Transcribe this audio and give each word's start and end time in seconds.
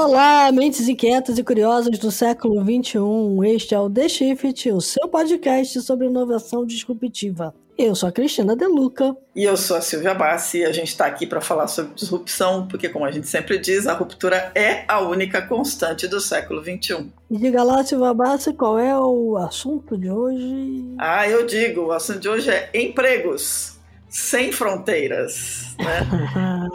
Olá, 0.00 0.52
mentes 0.52 0.88
inquietas 0.88 1.38
e 1.38 1.42
curiosas 1.42 1.98
do 1.98 2.12
século 2.12 2.62
XXI. 2.62 3.00
Este 3.52 3.74
é 3.74 3.80
o 3.80 3.90
The 3.90 4.08
Shift, 4.08 4.70
o 4.70 4.80
seu 4.80 5.08
podcast 5.08 5.82
sobre 5.82 6.06
inovação 6.06 6.64
disruptiva. 6.64 7.52
Eu 7.76 7.96
sou 7.96 8.08
a 8.08 8.12
Cristina 8.12 8.54
Deluca. 8.54 9.16
E 9.34 9.42
eu 9.42 9.56
sou 9.56 9.76
a 9.76 9.80
Silvia 9.80 10.14
Bassi 10.14 10.58
e 10.58 10.64
a 10.64 10.70
gente 10.70 10.86
está 10.86 11.04
aqui 11.04 11.26
para 11.26 11.40
falar 11.40 11.66
sobre 11.66 11.96
disrupção, 11.96 12.68
porque, 12.68 12.88
como 12.88 13.06
a 13.06 13.10
gente 13.10 13.26
sempre 13.26 13.58
diz, 13.58 13.88
a 13.88 13.92
ruptura 13.92 14.52
é 14.54 14.84
a 14.86 15.00
única 15.00 15.42
constante 15.42 16.06
do 16.06 16.20
século 16.20 16.62
XXI. 16.62 17.12
E 17.28 17.36
diga 17.36 17.64
lá, 17.64 17.82
Silvia 17.82 18.14
Bassi, 18.14 18.52
qual 18.52 18.78
é 18.78 18.96
o 18.96 19.36
assunto 19.36 19.98
de 19.98 20.08
hoje? 20.08 20.94
Ah, 20.96 21.28
eu 21.28 21.44
digo, 21.44 21.86
o 21.86 21.92
assunto 21.92 22.20
de 22.20 22.28
hoje 22.28 22.48
é 22.48 22.70
empregos 22.72 23.77
sem 24.08 24.52
fronteiras. 24.52 25.76
Né? 25.78 26.00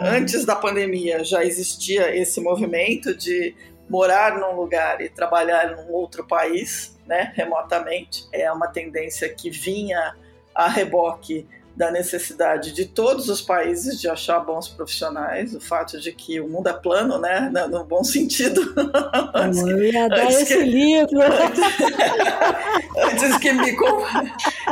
Antes 0.00 0.44
da 0.44 0.56
pandemia 0.56 1.24
já 1.24 1.44
existia 1.44 2.16
esse 2.16 2.40
movimento 2.40 3.14
de 3.16 3.54
morar 3.88 4.38
num 4.38 4.56
lugar 4.56 5.00
e 5.00 5.08
trabalhar 5.08 5.76
num 5.76 5.92
outro 5.92 6.26
país, 6.26 6.98
né, 7.06 7.32
remotamente. 7.34 8.26
É 8.32 8.50
uma 8.50 8.68
tendência 8.68 9.28
que 9.28 9.50
vinha 9.50 10.14
a 10.54 10.68
reboque 10.68 11.46
da 11.76 11.90
necessidade 11.90 12.72
de 12.72 12.84
todos 12.86 13.28
os 13.28 13.42
países 13.42 14.00
de 14.00 14.08
achar 14.08 14.38
bons 14.38 14.68
profissionais, 14.68 15.54
o 15.54 15.60
fato 15.60 15.98
de 15.98 16.12
que 16.12 16.40
o 16.40 16.48
mundo 16.48 16.68
é 16.68 16.72
plano, 16.72 17.18
né, 17.18 17.50
no 17.68 17.84
bom 17.84 18.04
sentido. 18.04 18.72
antes, 19.34 19.60
Eu 19.60 19.82
ia 19.82 20.08
dar 20.08 20.30
esse 20.30 20.56
que, 20.56 20.62
livro. 20.62 21.20
antes 23.10 23.38
que 23.38 23.52
me 23.52 23.76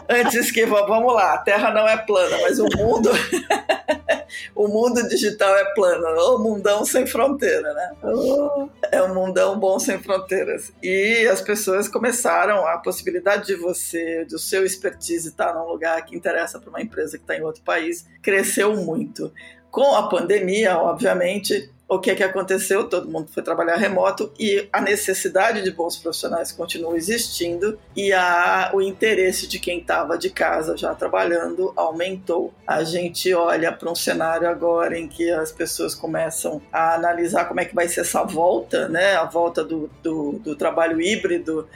antes 0.09 0.51
que 0.51 0.65
vamos 0.67 1.15
lá, 1.15 1.35
a 1.35 1.39
Terra 1.39 1.71
não 1.71 1.89
é 1.89 1.97
plana, 1.97 2.39
mas 2.43 2.59
o 2.59 2.67
mundo 2.77 3.11
o 4.55 4.69
mundo 4.69 5.07
digital 5.09 5.55
é 5.57 5.65
plano, 5.75 6.07
o 6.35 6.39
mundão 6.39 6.85
sem 6.85 7.07
fronteira, 7.07 7.73
né? 7.75 7.93
Oh. 8.03 8.69
É 8.91 9.03
um 9.03 9.15
mundão 9.15 9.59
bom 9.59 9.79
sem 9.79 9.99
fronteiras. 9.99 10.73
E 10.83 11.27
as 11.29 11.41
pessoas 11.41 11.89
começaram 11.89 12.67
a 12.67 12.79
possibilidade 12.79 13.47
de 13.47 13.55
você, 13.55 14.25
do 14.25 14.39
seu 14.39 14.65
expertise 14.65 15.29
estar 15.29 15.55
num 15.55 15.67
lugar 15.67 16.05
que 16.05 16.17
interessa 16.17 16.59
para 16.59 16.71
uma 16.71 16.83
empresa 16.83 17.17
que 17.17 17.25
está 17.25 17.37
em 17.37 17.43
outro 17.43 17.63
país, 17.63 18.07
cresceu 18.23 18.77
muito. 18.77 19.33
Com 19.71 19.95
a 19.95 20.09
pandemia, 20.09 20.77
obviamente, 20.77 21.71
o 21.95 22.01
que 22.01 22.11
é 22.11 22.15
que 22.15 22.23
aconteceu? 22.23 22.89
Todo 22.89 23.09
mundo 23.09 23.29
foi 23.33 23.43
trabalhar 23.43 23.77
remoto 23.77 24.33
e 24.39 24.69
a 24.73 24.81
necessidade 24.81 25.63
de 25.63 25.71
bons 25.71 25.97
profissionais 25.97 26.51
continua 26.51 26.97
existindo 26.97 27.79
e 27.95 28.13
a, 28.13 28.71
o 28.73 28.81
interesse 28.81 29.47
de 29.47 29.59
quem 29.59 29.81
estava 29.81 30.17
de 30.17 30.31
casa 30.31 30.77
já 30.77 30.95
trabalhando 30.95 31.73
aumentou. 31.77 32.53
A 32.67 32.83
gente 32.85 33.33
olha 33.35 33.71
para 33.73 33.91
um 33.91 33.95
cenário 33.95 34.49
agora 34.49 34.99
em 34.99 35.07
que 35.07 35.31
as 35.31 35.53
pessoas 35.53 35.95
começam 35.95 36.63
a 36.73 36.95
analisar 36.95 37.45
como 37.47 37.61
é 37.61 37.65
que 37.65 37.75
vai 37.75 37.89
ser 37.89 38.01
essa 38.01 38.23
volta, 38.25 38.89
né? 38.89 39.17
A 39.17 39.25
volta 39.25 39.63
do, 39.63 39.91
do, 40.03 40.33
do 40.39 40.57
trabalho 40.57 41.01
híbrido, 41.01 41.69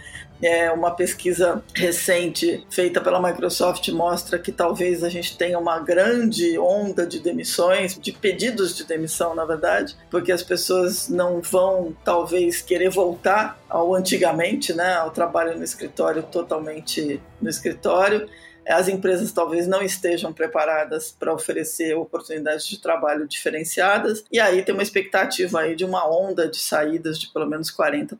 é, 0.42 0.70
uma 0.70 0.90
pesquisa 0.90 1.62
recente 1.74 2.66
feita 2.70 3.00
pela 3.00 3.20
Microsoft 3.20 3.88
mostra 3.88 4.38
que 4.38 4.52
talvez 4.52 5.02
a 5.02 5.08
gente 5.08 5.36
tenha 5.36 5.58
uma 5.58 5.78
grande 5.78 6.58
onda 6.58 7.06
de 7.06 7.20
demissões, 7.20 7.98
de 7.98 8.12
pedidos 8.12 8.76
de 8.76 8.84
demissão, 8.84 9.34
na 9.34 9.44
verdade, 9.44 9.96
porque 10.10 10.32
as 10.32 10.42
pessoas 10.42 11.08
não 11.08 11.40
vão 11.40 11.94
talvez 12.04 12.60
querer 12.60 12.90
voltar 12.90 13.58
ao 13.68 13.94
antigamente, 13.94 14.72
né, 14.72 14.94
ao 14.94 15.10
trabalho 15.10 15.56
no 15.56 15.64
escritório 15.64 16.22
totalmente 16.22 17.20
no 17.40 17.48
escritório 17.48 18.28
as 18.66 18.88
empresas 18.88 19.32
talvez 19.32 19.66
não 19.66 19.82
estejam 19.82 20.32
preparadas 20.32 21.14
para 21.18 21.32
oferecer 21.32 21.94
oportunidades 21.94 22.66
de 22.66 22.80
trabalho 22.80 23.26
diferenciadas, 23.26 24.24
e 24.30 24.40
aí 24.40 24.62
tem 24.62 24.74
uma 24.74 24.82
expectativa 24.82 25.60
aí 25.60 25.76
de 25.76 25.84
uma 25.84 26.08
onda 26.08 26.48
de 26.48 26.58
saídas 26.58 27.18
de 27.18 27.32
pelo 27.32 27.46
menos 27.46 27.70
40%, 27.70 28.18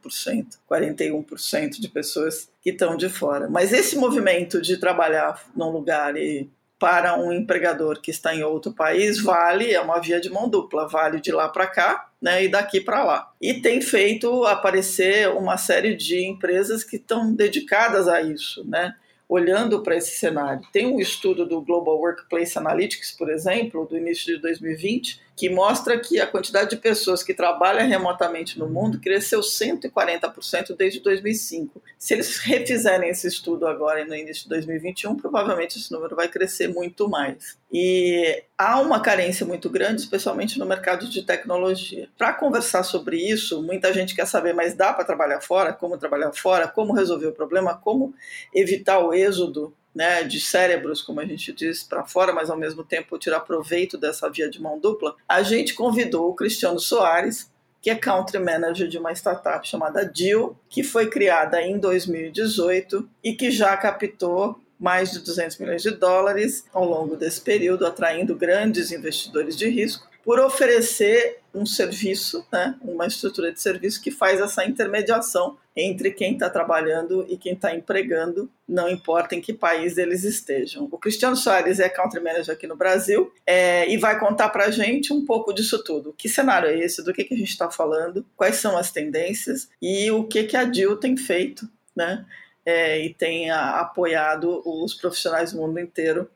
41% 0.71 1.81
de 1.81 1.89
pessoas 1.89 2.49
que 2.63 2.71
estão 2.71 2.97
de 2.97 3.09
fora. 3.09 3.49
Mas 3.49 3.73
esse 3.73 3.97
movimento 3.97 4.61
de 4.61 4.77
trabalhar 4.77 5.43
num 5.55 5.71
lugar 5.71 6.17
e 6.17 6.49
para 6.79 7.19
um 7.19 7.33
empregador 7.33 8.01
que 8.01 8.11
está 8.11 8.35
em 8.35 8.43
outro 8.43 8.73
país 8.73 9.21
vale, 9.23 9.73
é 9.73 9.81
uma 9.81 9.99
via 9.99 10.21
de 10.21 10.29
mão 10.29 10.49
dupla, 10.49 10.87
vale 10.87 11.21
de 11.21 11.33
lá 11.33 11.49
para 11.49 11.67
cá, 11.67 12.11
né, 12.21 12.45
e 12.45 12.49
daqui 12.49 12.81
para 12.81 13.03
lá. 13.03 13.33
E 13.41 13.55
tem 13.55 13.81
feito 13.81 14.45
aparecer 14.45 15.29
uma 15.29 15.57
série 15.57 15.97
de 15.97 16.27
empresas 16.27 16.85
que 16.85 16.97
estão 16.97 17.33
dedicadas 17.33 18.09
a 18.09 18.21
isso, 18.21 18.63
né? 18.69 18.95
Olhando 19.29 19.83
para 19.83 19.97
esse 19.97 20.17
cenário. 20.17 20.63
Tem 20.73 20.87
um 20.87 21.01
estudo 21.01 21.47
do 21.47 21.61
Global 21.61 21.99
Workplace 21.99 22.59
Analytics, 22.59 23.13
por 23.13 23.31
exemplo, 23.31 23.87
do 23.87 23.97
início 23.97 24.35
de 24.35 24.41
2020, 24.41 25.21
que 25.37 25.51
mostra 25.51 26.01
que 26.01 26.19
a 26.19 26.27
quantidade 26.27 26.71
de 26.71 26.77
pessoas 26.77 27.23
que 27.23 27.35
trabalham 27.35 27.87
remotamente 27.87 28.59
no 28.59 28.67
mundo 28.67 28.99
cresceu 28.99 29.41
140% 29.41 30.75
desde 30.75 31.01
2005. 31.01 31.83
Se 31.99 32.15
eles 32.15 32.39
refizerem 32.39 33.11
esse 33.11 33.29
estudo 33.29 33.67
agora 33.67 34.03
no 34.07 34.15
início 34.15 34.45
de 34.45 34.49
2021, 34.49 35.15
provavelmente 35.15 35.79
esse 35.79 35.93
número 35.93 36.17
vai 36.17 36.27
crescer 36.29 36.69
muito 36.69 37.07
mais. 37.07 37.59
E 37.71 38.45
há 38.57 38.81
uma 38.81 38.99
carência 39.01 39.45
muito 39.45 39.69
grande, 39.69 40.01
especialmente 40.01 40.59
no 40.59 40.65
mercado 40.65 41.07
de 41.07 41.23
tecnologia. 41.23 42.09
Para 42.17 42.33
conversar 42.33 42.83
sobre 42.83 43.19
isso, 43.19 43.63
muita 43.63 43.93
gente 43.93 44.15
quer 44.15 44.27
saber, 44.27 44.55
mas 44.55 44.75
dá 44.75 44.95
para 44.95 45.05
trabalhar 45.05 45.43
fora? 45.43 45.75
Como 45.75 45.99
trabalhar 45.99 46.33
fora? 46.33 46.67
Como 46.67 46.95
resolver 46.95 47.27
o 47.27 47.33
problema? 47.33 47.77
Como 47.77 48.15
evitar 48.55 49.01
o 49.01 49.13
êxodo 49.13 49.75
né, 49.97 50.23
de 50.23 50.39
cérebros, 50.39 51.01
como 51.01 51.21
a 51.21 51.25
gente 51.25 51.55
diz, 51.55 51.83
para 51.83 52.05
fora, 52.05 52.31
mas 52.31 52.51
ao 52.51 52.59
mesmo 52.59 52.85
tempo 52.85 53.19
tirar 53.19 53.41
proveito 53.41 53.97
dessa 53.97 54.29
via 54.29 54.51
de 54.51 54.61
mão 54.61 54.79
dupla, 54.79 55.17
a 55.27 55.43
gente 55.43 55.73
convidou 55.73 56.29
o 56.29 56.35
Cristiano 56.35 56.79
Soares, 56.79 57.51
que 57.81 57.89
é 57.89 57.95
country 57.95 58.39
manager 58.39 58.89
de 58.89 58.99
uma 58.99 59.11
startup 59.13 59.67
chamada 59.67 60.05
Deal, 60.05 60.55
que 60.69 60.83
foi 60.83 61.09
criada 61.09 61.63
em 61.63 61.79
2018 61.79 63.09
e 63.25 63.33
que 63.33 63.51
já 63.51 63.75
captou 63.75 64.61
mais 64.79 65.13
de 65.13 65.21
200 65.21 65.57
milhões 65.57 65.81
de 65.81 65.93
dólares 65.93 66.67
ao 66.75 66.85
longo 66.85 67.17
desse 67.17 67.41
período, 67.41 67.87
atraindo 67.87 68.37
grandes 68.37 68.93
investidores 68.93 69.57
de 69.57 69.67
risco 69.71 70.07
por 70.27 70.41
oferecer 70.41 71.39
um 71.55 71.65
serviço, 71.65 72.45
né, 72.53 72.75
uma 72.83 73.07
estrutura 73.07 73.53
de 73.53 73.63
serviço 73.63 74.03
que 74.03 74.11
faz 74.11 74.41
essa 74.41 74.65
intermediação 74.65 75.57
entre 75.77 76.11
quem 76.11 76.33
está 76.33 76.51
trabalhando 76.51 77.25
e 77.29 77.37
quem 77.37 77.53
está 77.53 77.73
empregando, 77.73 78.51
não 78.69 78.89
importa 78.91 79.37
em 79.37 79.41
que 79.41 79.53
país 79.53 79.97
eles 79.97 80.25
estejam. 80.25 80.89
O 80.91 80.99
Cristiano 80.99 81.37
Soares 81.37 81.79
é 81.79 81.89
country 81.89 82.21
manager 82.21 82.53
aqui 82.53 82.67
no 82.67 82.75
Brasil 82.75 83.33
é, 83.47 83.89
e 83.89 83.97
vai 83.97 84.19
contar 84.19 84.49
para 84.49 84.65
a 84.65 84.71
gente 84.71 85.13
um 85.13 85.25
pouco 85.25 85.53
disso 85.53 85.85
tudo. 85.85 86.13
Que 86.19 86.29
cenário 86.29 86.69
é 86.69 86.77
esse? 86.77 87.05
Do 87.05 87.13
que, 87.13 87.23
que 87.23 87.35
a 87.35 87.39
gente 87.39 87.51
está 87.51 87.71
falando? 87.71 88.27
Quais 88.37 88.57
são 88.57 88.77
as 88.77 88.91
tendências? 88.91 89.69
E 89.81 90.11
o 90.11 90.25
que, 90.25 90.43
que 90.43 90.57
a 90.57 90.65
DIL 90.65 90.97
tem 90.97 91.17
feito, 91.17 91.69
né? 91.95 92.27
É, 92.65 93.01
e 93.01 93.15
tem 93.15 93.49
apoiado 93.49 94.61
os 94.67 94.93
profissionais 94.93 95.53
do 95.53 95.61
mundo 95.61 95.79
inteiro 95.79 96.29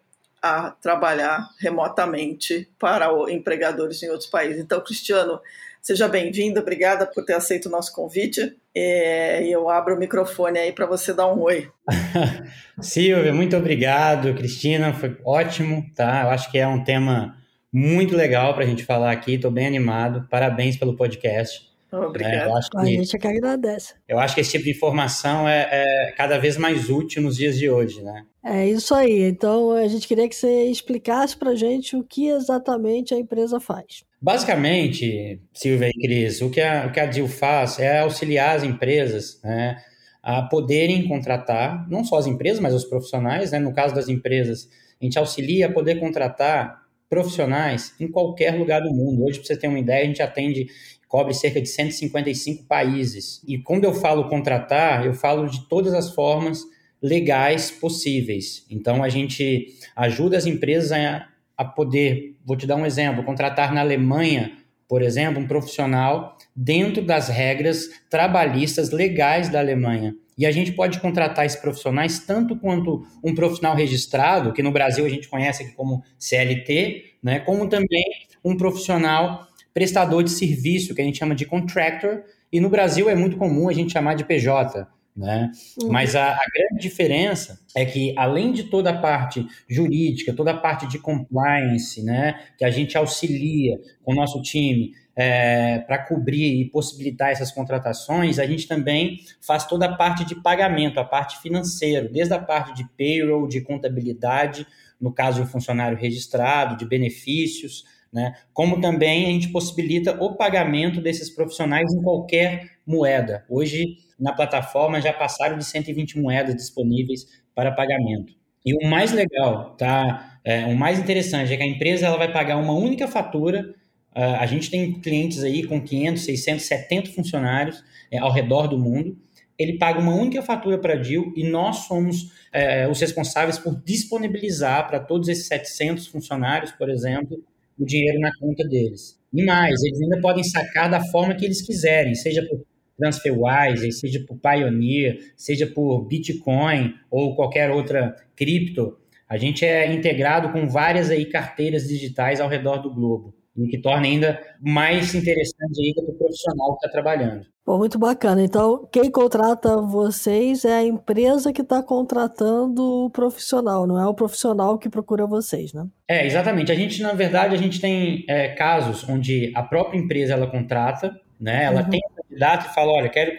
a 0.42 0.70
trabalhar 0.70 1.48
remotamente 1.58 2.68
para 2.78 3.08
empregadores 3.30 4.02
em 4.02 4.08
outros 4.08 4.28
países. 4.28 4.60
Então, 4.60 4.80
Cristiano, 4.82 5.40
seja 5.82 6.08
bem-vindo, 6.08 6.60
obrigada 6.60 7.06
por 7.06 7.24
ter 7.24 7.34
aceito 7.34 7.66
o 7.66 7.70
nosso 7.70 7.92
convite. 7.92 8.56
É, 8.74 9.42
e 9.42 9.52
eu 9.52 9.68
abro 9.68 9.96
o 9.96 9.98
microfone 9.98 10.58
aí 10.58 10.72
para 10.72 10.86
você 10.86 11.12
dar 11.12 11.32
um 11.32 11.40
oi. 11.40 11.68
Silvia, 12.80 13.32
muito 13.32 13.56
obrigado, 13.56 14.34
Cristina, 14.34 14.92
foi 14.92 15.18
ótimo, 15.24 15.84
tá? 15.94 16.22
Eu 16.22 16.30
acho 16.30 16.50
que 16.50 16.58
é 16.58 16.66
um 16.66 16.84
tema 16.84 17.36
muito 17.72 18.16
legal 18.16 18.54
para 18.54 18.64
a 18.64 18.66
gente 18.66 18.84
falar 18.84 19.12
aqui, 19.12 19.34
estou 19.34 19.50
bem 19.50 19.66
animado, 19.66 20.26
parabéns 20.30 20.76
pelo 20.76 20.96
podcast. 20.96 21.69
Obrigado. 21.92 22.50
É, 22.50 22.80
a 22.80 22.84
gente 22.84 23.16
é 23.16 23.18
que 23.18 23.26
agradece. 23.26 23.94
Eu 24.08 24.18
acho 24.18 24.34
que 24.34 24.40
esse 24.40 24.52
tipo 24.52 24.64
de 24.64 24.70
informação 24.70 25.48
é, 25.48 25.68
é, 25.70 26.12
cada 26.12 26.38
vez 26.38 26.56
mais 26.56 26.88
útil 26.88 27.22
nos 27.22 27.36
dias 27.36 27.58
de 27.58 27.68
hoje, 27.68 28.02
né? 28.02 28.24
É 28.44 28.68
isso 28.68 28.94
aí. 28.94 29.22
Então 29.22 29.72
a 29.72 29.86
gente 29.88 30.06
queria 30.06 30.28
que 30.28 30.34
você 30.34 30.64
explicasse 30.64 31.36
para 31.36 31.54
gente 31.54 31.96
o 31.96 32.04
que 32.04 32.28
exatamente 32.28 33.12
a 33.12 33.18
empresa 33.18 33.58
faz. 33.58 34.04
Basicamente, 34.22 35.40
Silvia 35.52 35.88
e 35.88 36.00
Cris, 36.00 36.40
o 36.42 36.50
que 36.50 36.60
a, 36.60 36.86
o 36.86 36.92
que 36.92 37.00
a 37.00 37.06
DIL 37.06 37.26
faz 37.26 37.78
é 37.78 38.00
auxiliar 38.00 38.56
as 38.56 38.62
empresas 38.62 39.40
né, 39.42 39.78
a 40.22 40.42
poderem 40.42 41.08
contratar, 41.08 41.88
não 41.88 42.04
só 42.04 42.18
as 42.18 42.26
empresas, 42.26 42.60
mas 42.60 42.74
os 42.74 42.84
profissionais. 42.84 43.50
Né? 43.50 43.58
No 43.58 43.72
caso 43.72 43.94
das 43.94 44.08
empresas, 44.08 44.68
a 45.00 45.04
gente 45.04 45.18
auxilia 45.18 45.66
a 45.66 45.72
poder 45.72 45.98
contratar 45.98 46.80
profissionais 47.08 47.94
em 47.98 48.08
qualquer 48.08 48.54
lugar 48.54 48.80
do 48.82 48.94
mundo. 48.94 49.24
Hoje, 49.24 49.38
para 49.38 49.48
você 49.48 49.56
ter 49.56 49.66
uma 49.66 49.78
ideia, 49.78 50.04
a 50.04 50.06
gente 50.06 50.22
atende 50.22 50.66
cobre 51.10 51.34
cerca 51.34 51.60
de 51.60 51.68
155 51.68 52.66
países. 52.66 53.42
E 53.44 53.58
quando 53.58 53.82
eu 53.82 53.92
falo 53.92 54.28
contratar, 54.28 55.04
eu 55.04 55.12
falo 55.12 55.50
de 55.50 55.68
todas 55.68 55.92
as 55.92 56.14
formas 56.14 56.62
legais 57.02 57.68
possíveis. 57.68 58.64
Então, 58.70 59.02
a 59.02 59.08
gente 59.08 59.74
ajuda 59.96 60.38
as 60.38 60.46
empresas 60.46 60.92
a, 60.92 61.26
a 61.56 61.64
poder, 61.64 62.36
vou 62.46 62.56
te 62.56 62.64
dar 62.64 62.76
um 62.76 62.86
exemplo, 62.86 63.24
contratar 63.24 63.74
na 63.74 63.80
Alemanha, 63.80 64.52
por 64.88 65.02
exemplo, 65.02 65.42
um 65.42 65.48
profissional 65.48 66.36
dentro 66.54 67.02
das 67.02 67.28
regras 67.28 67.88
trabalhistas 68.08 68.90
legais 68.90 69.48
da 69.48 69.58
Alemanha. 69.58 70.14
E 70.38 70.46
a 70.46 70.52
gente 70.52 70.70
pode 70.70 71.00
contratar 71.00 71.44
esses 71.44 71.60
profissionais 71.60 72.20
tanto 72.20 72.56
quanto 72.56 73.04
um 73.22 73.34
profissional 73.34 73.74
registrado, 73.74 74.52
que 74.52 74.62
no 74.62 74.70
Brasil 74.70 75.04
a 75.04 75.08
gente 75.08 75.28
conhece 75.28 75.64
aqui 75.64 75.72
como 75.72 76.04
CLT, 76.16 77.16
né, 77.20 77.40
como 77.40 77.68
também 77.68 78.04
um 78.44 78.56
profissional 78.56 79.49
prestador 79.72 80.22
de 80.22 80.30
serviço, 80.30 80.94
que 80.94 81.00
a 81.00 81.04
gente 81.04 81.18
chama 81.18 81.34
de 81.34 81.46
contractor, 81.46 82.22
e 82.52 82.60
no 82.60 82.68
Brasil 82.68 83.08
é 83.08 83.14
muito 83.14 83.36
comum 83.36 83.68
a 83.68 83.72
gente 83.72 83.92
chamar 83.92 84.14
de 84.14 84.24
PJ. 84.24 84.86
Né? 85.16 85.50
Uhum. 85.82 85.90
Mas 85.90 86.14
a, 86.14 86.30
a, 86.32 86.46
grande 86.54 86.80
diferença 86.80 87.60
é 87.76 87.84
que, 87.84 88.14
além 88.16 88.52
de 88.52 88.64
toda 88.64 88.90
a 88.90 88.98
parte 88.98 89.46
jurídica, 89.68 90.32
toda 90.32 90.52
a 90.52 90.56
parte 90.56 90.86
de 90.86 90.98
compliance, 90.98 92.02
né, 92.02 92.40
que 92.56 92.64
a 92.64 92.70
gente 92.70 92.96
auxilia 92.96 93.78
com 94.02 94.12
o 94.12 94.14
nosso 94.14 94.40
time 94.40 94.92
é, 95.16 95.80
para 95.80 95.98
cobrir 95.98 96.60
e 96.60 96.70
possibilitar 96.70 97.30
essas 97.30 97.50
contratações, 97.50 98.38
a 98.38 98.46
gente 98.46 98.66
também 98.66 99.18
faz 99.40 99.66
toda 99.66 99.86
a 99.86 99.96
parte 99.96 100.24
de 100.24 100.36
pagamento, 100.36 100.98
a 100.98 101.04
parte 101.04 101.38
financeira, 101.42 102.08
desde 102.08 102.32
a 102.32 102.38
parte 102.38 102.72
de 102.74 102.88
payroll, 102.96 103.46
de 103.46 103.60
contabilidade, 103.60 104.66
no 105.00 105.12
caso 105.12 105.38
de 105.38 105.42
um 105.42 105.50
funcionário 105.50 105.98
registrado, 105.98 106.76
de 106.76 106.86
benefícios, 106.86 107.84
né? 108.12 108.34
Como 108.52 108.80
também 108.80 109.26
a 109.26 109.30
gente 109.30 109.48
possibilita 109.48 110.12
o 110.22 110.36
pagamento 110.36 111.00
desses 111.00 111.30
profissionais 111.30 111.92
em 111.92 112.02
qualquer 112.02 112.70
moeda. 112.86 113.44
Hoje, 113.48 113.96
na 114.18 114.32
plataforma, 114.32 115.00
já 115.00 115.12
passaram 115.12 115.56
de 115.56 115.64
120 115.64 116.18
moedas 116.18 116.54
disponíveis 116.54 117.26
para 117.54 117.72
pagamento. 117.72 118.34
E 118.64 118.74
o 118.74 118.88
mais 118.88 119.12
legal, 119.12 119.74
tá? 119.76 120.38
É, 120.44 120.66
o 120.66 120.76
mais 120.76 120.98
interessante 120.98 121.52
é 121.52 121.56
que 121.56 121.62
a 121.62 121.66
empresa 121.66 122.06
ela 122.06 122.16
vai 122.16 122.32
pagar 122.32 122.56
uma 122.56 122.74
única 122.74 123.08
fatura. 123.08 123.74
Uh, 124.14 124.36
a 124.38 124.46
gente 124.46 124.70
tem 124.70 125.00
clientes 125.00 125.42
aí 125.44 125.64
com 125.64 125.80
500, 125.80 126.24
600, 126.24 126.64
70 126.66 127.10
funcionários 127.12 127.82
é, 128.10 128.18
ao 128.18 128.32
redor 128.32 128.66
do 128.66 128.78
mundo. 128.78 129.16
Ele 129.58 129.78
paga 129.78 130.00
uma 130.00 130.14
única 130.14 130.42
fatura 130.42 130.78
para 130.78 130.94
a 130.94 130.96
DIL 130.96 131.32
e 131.36 131.44
nós 131.44 131.84
somos 131.86 132.32
é, 132.52 132.88
os 132.88 132.98
responsáveis 132.98 133.58
por 133.58 133.80
disponibilizar 133.84 134.88
para 134.88 134.98
todos 134.98 135.28
esses 135.28 135.46
700 135.46 136.06
funcionários, 136.06 136.72
por 136.72 136.88
exemplo, 136.88 137.44
o 137.80 137.86
dinheiro 137.86 138.20
na 138.20 138.30
conta 138.38 138.66
deles. 138.68 139.18
E 139.32 139.44
mais, 139.44 139.82
eles 139.82 140.00
ainda 140.00 140.20
podem 140.20 140.44
sacar 140.44 140.90
da 140.90 141.00
forma 141.00 141.34
que 141.34 141.44
eles 141.44 141.62
quiserem, 141.62 142.14
seja 142.14 142.46
por 142.46 142.64
TransferWise, 142.98 143.92
seja 143.92 144.22
por 144.26 144.38
Pioneer, 144.38 145.32
seja 145.36 145.66
por 145.66 146.06
Bitcoin 146.06 146.94
ou 147.10 147.34
qualquer 147.34 147.70
outra 147.70 148.14
cripto. 148.36 148.98
A 149.28 149.36
gente 149.36 149.64
é 149.64 149.92
integrado 149.92 150.52
com 150.52 150.68
várias 150.68 151.10
aí 151.10 151.24
carteiras 151.24 151.88
digitais 151.88 152.40
ao 152.40 152.48
redor 152.48 152.78
do 152.78 152.92
globo 152.92 153.39
o 153.64 153.68
que 153.68 153.78
torna 153.78 154.06
ainda 154.06 154.40
mais 154.60 155.14
interessante 155.14 155.80
ainda 155.80 156.02
para 156.02 156.14
o 156.14 156.18
profissional 156.18 156.70
que 156.72 156.86
está 156.86 156.88
trabalhando. 156.88 157.46
Pô, 157.64 157.78
muito 157.78 157.98
bacana. 157.98 158.42
Então, 158.42 158.88
quem 158.90 159.10
contrata 159.10 159.76
vocês 159.80 160.64
é 160.64 160.78
a 160.78 160.84
empresa 160.84 161.52
que 161.52 161.62
está 161.62 161.82
contratando 161.82 163.04
o 163.04 163.10
profissional, 163.10 163.86
não 163.86 164.00
é 164.00 164.06
o 164.06 164.14
profissional 164.14 164.78
que 164.78 164.88
procura 164.88 165.26
vocês, 165.26 165.72
né? 165.72 165.86
É, 166.08 166.26
exatamente. 166.26 166.72
A 166.72 166.74
gente, 166.74 167.02
na 167.02 167.12
verdade, 167.12 167.54
a 167.54 167.58
gente 167.58 167.80
tem 167.80 168.24
é, 168.28 168.48
casos 168.48 169.08
onde 169.08 169.52
a 169.54 169.62
própria 169.62 169.98
empresa 169.98 170.32
ela 170.32 170.46
contrata, 170.46 171.14
né? 171.38 171.64
Ela 171.64 171.82
uhum. 171.82 171.90
tem 171.90 172.00
um 172.10 172.22
candidato 172.22 172.66
e 172.66 172.74
fala, 172.74 172.92
olha, 172.92 173.08
quero, 173.08 173.36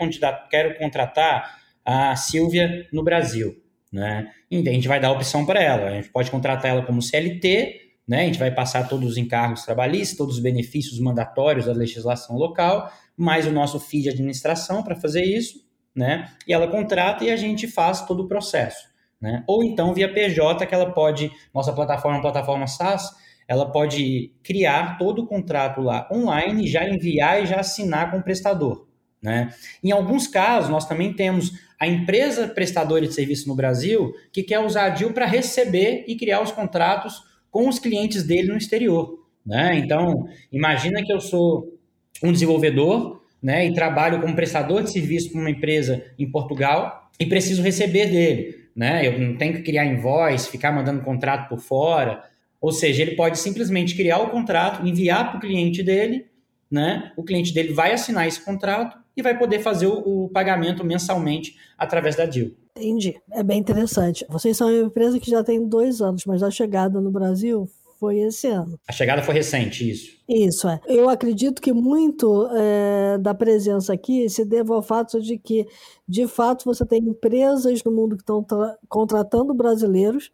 quero 0.50 0.77
contratar 0.77 1.59
a 1.83 2.15
Silvia 2.15 2.88
no 2.94 3.03
Brasil, 3.03 3.56
né? 3.91 4.29
E 4.50 4.67
a 4.67 4.71
gente 4.71 4.88
vai 4.88 5.00
dar 5.00 5.12
opção 5.12 5.45
para 5.45 5.62
ela. 5.62 5.88
A 5.88 5.91
gente 5.95 6.09
pode 6.09 6.29
contratar 6.29 6.71
ela 6.71 6.83
como 6.83 7.01
CLT 7.01 7.90
né? 8.12 8.24
A 8.24 8.25
gente 8.25 8.40
vai 8.40 8.52
passar 8.52 8.90
todos 8.90 9.12
os 9.12 9.18
encargos 9.18 9.63
trabalhistas, 9.63 10.18
todos 10.18 10.36
os 10.36 10.42
benefícios 10.42 11.00
mandatórios 11.00 11.66
da 11.66 11.72
legislação 11.72 12.36
local, 12.36 12.92
mais 13.16 13.48
o 13.48 13.52
nosso 13.54 13.80
FII 13.80 14.02
de 14.02 14.10
administração 14.10 14.84
para 14.84 14.98
fazer 14.98 15.24
isso, 15.24 15.66
né? 15.96 16.30
E 16.46 16.52
ela 16.52 16.68
contrata 16.68 17.24
e 17.24 17.31
a 17.31 17.38
gente 17.38 17.69
faz 17.69 18.06
todo 18.06 18.24
o 18.24 18.28
processo, 18.28 18.86
né? 19.22 19.46
Ou 19.48 19.63
então 19.63 19.94
via 19.94 20.13
PJ 20.13 20.66
que 20.66 20.75
ela 20.75 20.92
pode, 20.92 21.31
nossa 21.54 21.72
plataforma, 21.72 22.18
é 22.18 22.22
plataforma 22.22 22.68
SaaS, 22.68 23.16
ela 23.48 23.72
pode 23.72 24.34
criar 24.44 24.98
todo 24.98 25.22
o 25.22 25.25
contrato 25.25 25.80
lá 25.80 26.06
online, 26.12 26.68
já 26.68 26.84
enviar 26.84 27.42
e 27.42 27.46
já 27.46 27.62
assinar 27.62 28.12
com 28.12 28.18
o 28.18 28.24
prestador, 28.24 28.90
né? 29.24 29.54
Em 29.81 29.92
alguns 29.92 30.28
casos, 30.28 30.69
nós 30.69 30.86
também 30.86 31.13
temos 31.13 31.54
a 31.80 31.88
empresa 31.88 32.46
prestadora 32.50 33.08
de 33.08 33.13
serviço 33.13 33.48
no 33.48 33.56
Brasil 33.56 34.13
que 34.34 34.44
quer 34.44 34.60
usar 34.60 34.88
a 34.88 34.90
DIL 34.90 35.13
para 35.13 35.25
receber 35.25 36.04
e 36.10 36.18
criar 36.18 36.42
os 36.42 36.52
contratos 36.52 37.31
com 37.51 37.68
os 37.68 37.77
clientes 37.77 38.24
dele 38.24 38.48
no 38.48 38.57
exterior. 38.57 39.19
Né? 39.45 39.77
Então, 39.77 40.27
imagina 40.51 41.03
que 41.03 41.12
eu 41.12 41.19
sou 41.19 41.77
um 42.24 42.31
desenvolvedor 42.31 43.21
né, 43.42 43.65
e 43.65 43.74
trabalho 43.74 44.21
como 44.21 44.36
prestador 44.36 44.83
de 44.83 44.92
serviço 44.92 45.31
para 45.31 45.42
uma 45.42 45.50
empresa 45.50 46.03
em 46.18 46.30
Portugal 46.30 47.09
e 47.19 47.25
preciso 47.25 47.62
receber 47.62 48.07
dele. 48.07 48.62
Né? 48.75 49.06
Eu 49.06 49.19
não 49.19 49.36
tenho 49.38 49.53
que 49.53 49.63
criar 49.63 49.86
invoice, 49.86 50.50
ficar 50.50 50.71
mandando 50.71 51.03
contrato 51.03 51.50
por 51.50 51.59
fora. 51.59 52.24
Ou 52.59 52.71
seja, 52.71 53.01
ele 53.01 53.15
pode 53.15 53.38
simplesmente 53.38 53.95
criar 53.95 54.19
o 54.19 54.30
contrato, 54.30 54.88
enviar 54.88 55.30
para 55.30 55.38
o 55.38 55.42
cliente 55.42 55.83
dele, 55.83 56.27
né? 56.69 57.12
o 57.18 57.24
cliente 57.24 57.53
dele 57.53 57.74
vai 57.74 57.92
assinar 57.92 58.27
esse 58.27 58.39
contrato 58.39 58.98
e 59.18 59.21
vai 59.21 59.38
poder 59.38 59.59
fazer 59.59 59.88
o, 59.88 60.25
o 60.25 60.30
pagamento 60.30 60.86
mensalmente 60.86 61.57
através 61.77 62.15
da 62.15 62.25
DIL. 62.25 62.56
Entendi. 62.75 63.21
É 63.31 63.44
bem 63.44 63.59
interessante. 63.59 64.25
Vocês 64.29 64.56
são 64.56 64.69
uma 64.69 64.88
empresa 64.88 65.19
que 65.19 65.29
já 65.29 65.44
tem 65.44 65.68
dois 65.68 66.01
anos, 66.01 66.25
mas 66.25 66.41
a 66.41 66.50
chegada 66.50 67.01
no 67.01 67.12
Brasil 67.12 67.69
foi 68.00 68.19
esse 68.19 68.47
ano. 68.47 68.79
A 68.88 68.91
chegada 68.91 69.21
foi 69.21 69.35
recente, 69.35 69.88
isso. 69.89 70.18
Isso, 70.27 70.68
é. 70.68 70.79
Eu 70.88 71.07
acredito 71.07 71.62
que 71.62 71.71
muito 71.71 72.50
é, 72.51 73.18
da 73.19 73.33
presença 73.33 73.94
aqui 73.94 74.27
se 74.27 74.44
deva 74.44 74.73
ao 74.73 74.81
fato 74.81 75.21
de 75.21 75.38
que, 75.38 75.68
de 76.07 76.27
fato, 76.27 76.65
você 76.65 76.83
tem 76.83 77.00
empresas 77.03 77.83
no 77.83 77.91
mundo 77.91 78.15
que 78.15 78.23
estão 78.23 78.44
contratando 78.89 79.53
brasileiros 79.53 80.31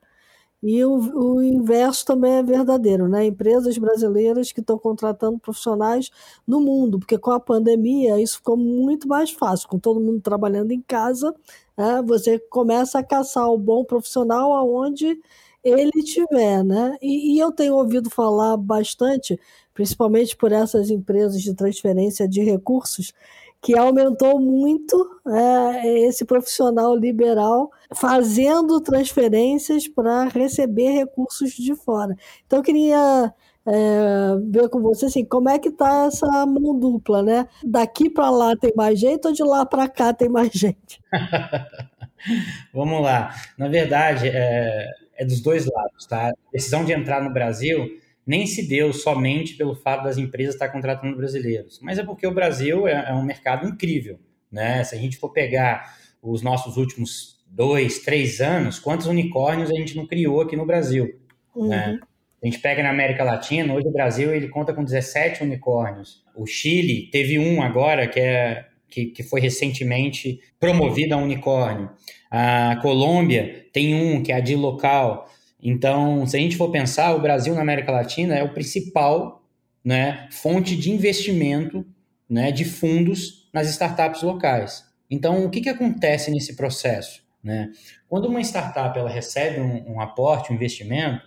e 0.63 0.83
o, 0.83 1.35
o, 1.35 1.43
inverso 1.43 2.05
também 2.05 2.33
é 2.33 2.43
verdadeiro, 2.43 3.07
né? 3.07 3.25
Empresas 3.25 3.77
brasileiras 3.77 4.51
que 4.51 4.59
estão 4.59 4.77
contratando 4.77 5.37
profissionais 5.37 6.09
no 6.47 6.59
mundo, 6.59 6.97
porque 6.97 7.17
com 7.17 7.31
a 7.31 7.39
pandemia 7.39 8.19
isso 8.19 8.37
ficou 8.37 8.57
muito 8.57 9.07
mais 9.07 9.29
fácil, 9.29 9.67
com 9.67 9.77
todo 9.77 9.99
mundo 9.99 10.19
trabalhando 10.21 10.71
em 10.71 10.81
casa, 10.81 11.33
né? 11.77 12.01
você 12.05 12.39
começa 12.39 12.99
a 12.99 13.03
caçar 13.03 13.49
o 13.49 13.57
bom 13.57 13.85
profissional 13.85 14.53
aonde 14.53 15.19
ele 15.63 15.91
estiver, 15.95 16.63
né? 16.63 16.97
E, 17.01 17.35
e 17.35 17.39
eu 17.39 17.51
tenho 17.51 17.75
ouvido 17.75 18.09
falar 18.09 18.55
bastante, 18.57 19.39
principalmente 19.73 20.35
por 20.35 20.51
essas 20.51 20.89
empresas 20.89 21.41
de 21.41 21.53
transferência 21.53 22.27
de 22.27 22.41
recursos, 22.41 23.13
que 23.61 23.77
aumentou 23.77 24.39
muito 24.39 25.19
é, 25.27 26.07
esse 26.07 26.23
profissional 26.25 26.95
liberal 26.95 27.71
fazendo 27.95 28.79
transferências 28.79 29.87
para 29.87 30.25
receber 30.25 30.91
recursos 30.91 31.51
de 31.51 31.75
fora. 31.75 32.15
Então, 32.45 32.59
eu 32.59 32.63
queria 32.63 33.33
é, 33.67 34.37
ver 34.49 34.69
com 34.69 34.81
você 34.81 35.07
assim, 35.07 35.25
como 35.25 35.49
é 35.49 35.59
que 35.59 35.67
está 35.67 36.05
essa 36.05 36.45
mão 36.45 36.79
dupla, 36.79 37.21
né? 37.21 37.47
Daqui 37.63 38.09
para 38.09 38.29
lá 38.29 38.55
tem 38.55 38.71
mais 38.75 38.97
jeito 38.97 39.27
ou 39.27 39.33
de 39.33 39.43
lá 39.43 39.65
para 39.65 39.89
cá 39.89 40.13
tem 40.13 40.29
mais 40.29 40.51
gente? 40.53 41.01
Vamos 42.73 43.01
lá. 43.01 43.35
Na 43.57 43.67
verdade, 43.67 44.29
é, 44.29 44.87
é 45.15 45.25
dos 45.25 45.41
dois 45.41 45.65
lados, 45.65 46.05
tá? 46.05 46.29
A 46.29 46.51
decisão 46.51 46.85
de 46.85 46.93
entrar 46.93 47.21
no 47.21 47.33
Brasil 47.33 47.85
nem 48.25 48.47
se 48.47 48.67
deu 48.67 48.93
somente 48.93 49.55
pelo 49.55 49.75
fato 49.75 50.03
das 50.03 50.17
empresas 50.17 50.55
estar 50.55 50.69
contratando 50.69 51.15
brasileiros, 51.15 51.79
mas 51.81 51.97
é 51.97 52.03
porque 52.03 52.27
o 52.27 52.33
Brasil 52.33 52.87
é, 52.87 53.09
é 53.09 53.13
um 53.13 53.23
mercado 53.23 53.67
incrível, 53.67 54.19
né? 54.49 54.83
Se 54.83 54.95
a 54.95 54.97
gente 54.97 55.17
for 55.17 55.29
pegar 55.29 55.93
os 56.21 56.41
nossos 56.41 56.77
últimos 56.77 57.37
dois, 57.45 57.99
três 57.99 58.39
anos, 58.39 58.79
quantos 58.79 59.07
unicórnios 59.07 59.69
a 59.69 59.73
gente 59.73 59.95
não 59.95 60.05
criou 60.05 60.41
aqui 60.41 60.55
no 60.55 60.65
Brasil, 60.65 61.05
né? 61.05 61.11
uhum. 61.55 61.67
né? 61.69 61.99
A 62.41 62.45
gente 62.45 62.59
pega 62.59 62.83
na 62.83 62.89
América 62.89 63.23
Latina, 63.23 63.73
hoje 63.73 63.87
o 63.87 63.91
Brasil 63.91 64.33
ele 64.33 64.47
conta 64.47 64.73
com 64.73 64.83
17 64.83 65.43
unicórnios. 65.43 66.23
O 66.35 66.45
Chile 66.45 67.09
teve 67.11 67.39
um 67.39 67.61
agora 67.61 68.07
que 68.07 68.19
é 68.19 68.65
que, 68.89 69.07
que 69.07 69.23
foi 69.23 69.41
recentemente 69.41 70.39
promovido 70.59 71.13
a 71.13 71.17
unicórnio. 71.17 71.89
A 72.31 72.77
Colômbia 72.81 73.65
tem 73.73 73.95
um 73.95 74.23
que 74.23 74.31
é 74.31 74.35
a 74.35 74.39
de 74.39 74.55
local. 74.55 75.29
Então, 75.61 76.25
se 76.25 76.37
a 76.37 76.39
gente 76.39 76.55
for 76.55 76.71
pensar, 76.71 77.13
o 77.15 77.21
Brasil 77.21 77.53
na 77.53 77.61
América 77.61 77.91
Latina 77.91 78.35
é 78.35 78.43
o 78.43 78.53
principal 78.53 79.43
né, 79.83 80.27
fonte 80.31 80.75
de 80.75 80.91
investimento 80.91 81.85
né, 82.29 82.51
de 82.51 82.65
fundos 82.65 83.49
nas 83.53 83.69
startups 83.69 84.21
locais. 84.21 84.85
Então, 85.09 85.45
o 85.45 85.49
que, 85.49 85.61
que 85.61 85.69
acontece 85.69 86.29
nesse 86.29 86.55
processo? 86.55 87.23
Né? 87.43 87.71
Quando 88.09 88.27
uma 88.27 88.41
startup 88.41 88.97
ela 88.97 89.09
recebe 89.09 89.59
um, 89.59 89.93
um 89.93 90.01
aporte, 90.01 90.51
um 90.51 90.55
investimento, 90.55 91.25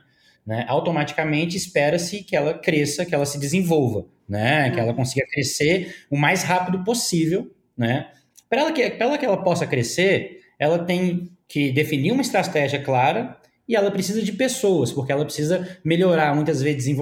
né, 0.50 0.64
automaticamente 0.66 1.56
espera-se 1.56 2.24
que 2.24 2.34
ela 2.34 2.52
cresça, 2.52 3.06
que 3.06 3.14
ela 3.14 3.24
se 3.24 3.38
desenvolva, 3.38 4.04
né, 4.28 4.68
que 4.72 4.80
ela 4.80 4.92
consiga 4.92 5.24
crescer 5.30 5.94
o 6.10 6.16
mais 6.16 6.42
rápido 6.42 6.82
possível. 6.82 7.48
Né? 7.78 8.08
Para 8.48 8.62
ela, 8.62 8.72
que, 8.72 8.82
ela 8.82 9.16
que 9.16 9.24
ela 9.24 9.44
possa 9.44 9.64
crescer, 9.64 10.40
ela 10.58 10.80
tem 10.80 11.30
que 11.46 11.70
definir 11.70 12.10
uma 12.10 12.20
estratégia 12.20 12.82
clara 12.82 13.38
e 13.68 13.76
ela 13.76 13.92
precisa 13.92 14.20
de 14.20 14.32
pessoas, 14.32 14.90
porque 14.90 15.12
ela 15.12 15.24
precisa 15.24 15.78
melhorar, 15.84 16.34
muitas 16.34 16.60
vezes, 16.60 16.96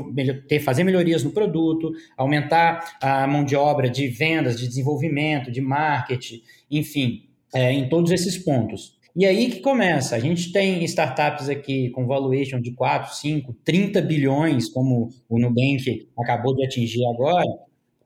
ter, 0.47 0.61
fazer 0.61 0.85
melhorias 0.85 1.25
no 1.25 1.31
produto, 1.31 1.91
aumentar 2.19 2.99
a 3.01 3.27
mão 3.27 3.47
de 3.47 3.57
obra 3.57 3.89
de 3.89 4.09
vendas, 4.09 4.61
de 4.61 4.69
desenvolvimento, 4.69 5.51
de 5.51 5.63
marketing, 5.63 6.43
enfim, 6.71 7.31
é, 7.55 7.73
em 7.73 7.89
todos 7.89 8.11
esses 8.13 8.37
pontos. 8.37 8.98
E 9.19 9.27
aí 9.27 9.51
que 9.51 9.59
começa. 9.59 10.15
A 10.15 10.21
gente 10.21 10.53
tem 10.53 10.85
startups 10.85 11.49
aqui 11.49 11.91
com 11.91 12.07
valuation 12.07 12.61
de 12.61 12.73
4, 12.73 13.17
5, 13.17 13.53
30 13.65 14.01
bilhões, 14.01 14.69
como 14.69 15.09
o 15.29 15.41
Nubank 15.41 16.09
acabou 16.17 16.55
de 16.55 16.65
atingir 16.65 17.05
agora, 17.07 17.45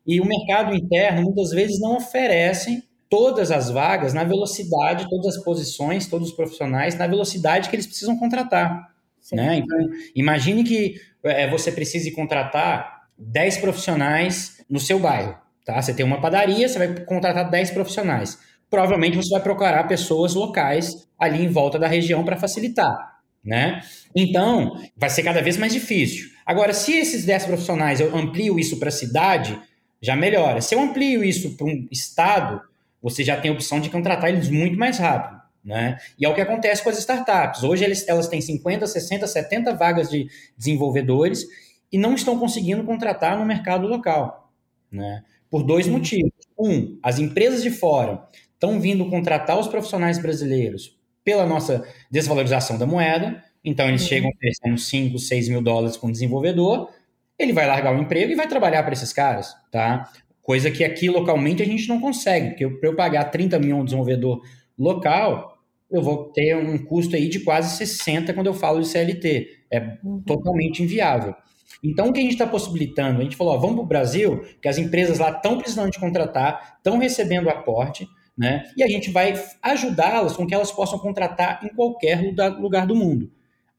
E 0.06 0.22
o 0.22 0.24
mercado 0.24 0.74
interno 0.74 1.22
muitas 1.22 1.50
vezes 1.50 1.78
não 1.78 1.98
oferecem 1.98 2.82
todas 3.10 3.50
as 3.50 3.68
vagas 3.68 4.14
na 4.14 4.24
velocidade, 4.24 5.06
todas 5.10 5.36
as 5.36 5.44
posições, 5.44 6.08
todos 6.08 6.30
os 6.30 6.34
profissionais 6.34 6.96
na 6.96 7.06
velocidade 7.06 7.68
que 7.68 7.76
eles 7.76 7.86
precisam 7.86 8.18
contratar. 8.18 8.88
Né? 9.30 9.56
Então, 9.58 9.78
imagine 10.16 10.64
que 10.64 10.94
é, 11.22 11.46
você 11.46 11.70
precise 11.70 12.10
contratar 12.12 13.02
10 13.18 13.58
profissionais 13.58 14.64
no 14.68 14.80
seu 14.80 14.98
bairro. 14.98 15.36
Tá? 15.62 15.80
Você 15.80 15.92
tem 15.92 16.06
uma 16.06 16.22
padaria, 16.22 16.66
você 16.66 16.78
vai 16.78 17.04
contratar 17.04 17.50
10 17.50 17.70
profissionais. 17.72 18.38
Provavelmente 18.72 19.18
você 19.18 19.28
vai 19.28 19.42
procurar 19.42 19.86
pessoas 19.86 20.32
locais 20.32 21.06
ali 21.18 21.44
em 21.44 21.48
volta 21.48 21.78
da 21.78 21.86
região 21.86 22.24
para 22.24 22.38
facilitar. 22.38 23.18
Né? 23.44 23.82
Então, 24.16 24.82
vai 24.96 25.10
ser 25.10 25.22
cada 25.22 25.42
vez 25.42 25.58
mais 25.58 25.74
difícil. 25.74 26.30
Agora, 26.46 26.72
se 26.72 26.94
esses 26.94 27.26
10 27.26 27.44
profissionais 27.44 28.00
eu 28.00 28.16
amplio 28.16 28.58
isso 28.58 28.78
para 28.78 28.88
a 28.88 28.92
cidade, 28.92 29.60
já 30.00 30.16
melhora. 30.16 30.62
Se 30.62 30.74
eu 30.74 30.80
amplio 30.80 31.22
isso 31.22 31.54
para 31.54 31.66
um 31.66 31.86
estado, 31.90 32.62
você 33.02 33.22
já 33.22 33.38
tem 33.38 33.50
a 33.50 33.54
opção 33.54 33.78
de 33.78 33.90
contratar 33.90 34.30
eles 34.30 34.48
muito 34.48 34.78
mais 34.78 34.96
rápido. 34.96 35.38
Né? 35.62 35.98
E 36.18 36.24
é 36.24 36.28
o 36.30 36.34
que 36.34 36.40
acontece 36.40 36.82
com 36.82 36.88
as 36.88 36.98
startups. 36.98 37.62
Hoje 37.62 37.84
eles, 37.84 38.08
elas 38.08 38.26
têm 38.26 38.40
50, 38.40 38.86
60, 38.86 39.26
70 39.26 39.74
vagas 39.74 40.08
de 40.08 40.26
desenvolvedores 40.56 41.44
e 41.92 41.98
não 41.98 42.14
estão 42.14 42.38
conseguindo 42.38 42.82
contratar 42.84 43.38
no 43.38 43.44
mercado 43.44 43.86
local. 43.86 44.50
Né? 44.90 45.22
Por 45.50 45.62
dois 45.62 45.86
motivos. 45.86 46.32
Um, 46.58 46.98
as 47.02 47.18
empresas 47.18 47.62
de 47.62 47.70
fora 47.70 48.22
estão 48.62 48.80
vindo 48.80 49.10
contratar 49.10 49.58
os 49.58 49.66
profissionais 49.66 50.20
brasileiros 50.20 50.96
pela 51.24 51.44
nossa 51.44 51.84
desvalorização 52.08 52.78
da 52.78 52.86
moeda. 52.86 53.42
Então 53.64 53.88
eles 53.88 54.02
uhum. 54.02 54.08
chegam 54.08 54.30
oferecendo 54.30 54.78
5, 54.78 55.18
6 55.18 55.48
mil 55.48 55.60
dólares 55.60 55.96
para 55.96 56.08
um 56.08 56.12
desenvolvedor, 56.12 56.88
ele 57.36 57.52
vai 57.52 57.66
largar 57.66 57.94
o 57.94 58.00
emprego 58.00 58.30
e 58.30 58.36
vai 58.36 58.46
trabalhar 58.46 58.84
para 58.84 58.92
esses 58.92 59.12
caras, 59.12 59.52
tá? 59.70 60.08
Coisa 60.40 60.70
que 60.70 60.84
aqui 60.84 61.08
localmente 61.08 61.62
a 61.62 61.66
gente 61.66 61.88
não 61.88 62.00
consegue, 62.00 62.50
porque 62.50 62.68
para 62.68 62.88
eu 62.88 62.94
pagar 62.94 63.24
30 63.24 63.58
mil 63.58 63.76
a 63.76 63.80
um 63.80 63.84
desenvolvedor 63.84 64.42
local, 64.78 65.58
eu 65.90 66.00
vou 66.00 66.30
ter 66.32 66.56
um 66.56 66.78
custo 66.78 67.16
aí 67.16 67.28
de 67.28 67.40
quase 67.40 67.76
60 67.76 68.32
quando 68.32 68.46
eu 68.46 68.54
falo 68.54 68.80
de 68.80 68.88
CLT. 68.88 69.48
É 69.72 69.98
uhum. 70.04 70.22
totalmente 70.24 70.82
inviável. 70.82 71.34
Então, 71.82 72.08
o 72.08 72.12
que 72.12 72.20
a 72.20 72.22
gente 72.22 72.32
está 72.32 72.46
possibilitando? 72.46 73.20
A 73.20 73.22
gente 73.24 73.36
falou, 73.36 73.54
ó, 73.54 73.58
vamos 73.58 73.76
para 73.76 73.84
o 73.84 73.88
Brasil, 73.88 74.44
que 74.60 74.68
as 74.68 74.78
empresas 74.78 75.18
lá 75.18 75.30
estão 75.30 75.58
precisando 75.58 75.90
de 75.90 75.98
contratar, 75.98 76.76
estão 76.78 76.98
recebendo 76.98 77.48
aporte, 77.48 78.06
né? 78.36 78.70
E 78.76 78.82
a 78.82 78.88
gente 78.88 79.10
vai 79.10 79.34
ajudá-las 79.62 80.36
com 80.36 80.46
que 80.46 80.54
elas 80.54 80.72
possam 80.72 80.98
contratar 80.98 81.64
em 81.64 81.68
qualquer 81.68 82.20
lugar 82.58 82.86
do 82.86 82.94
mundo 82.94 83.30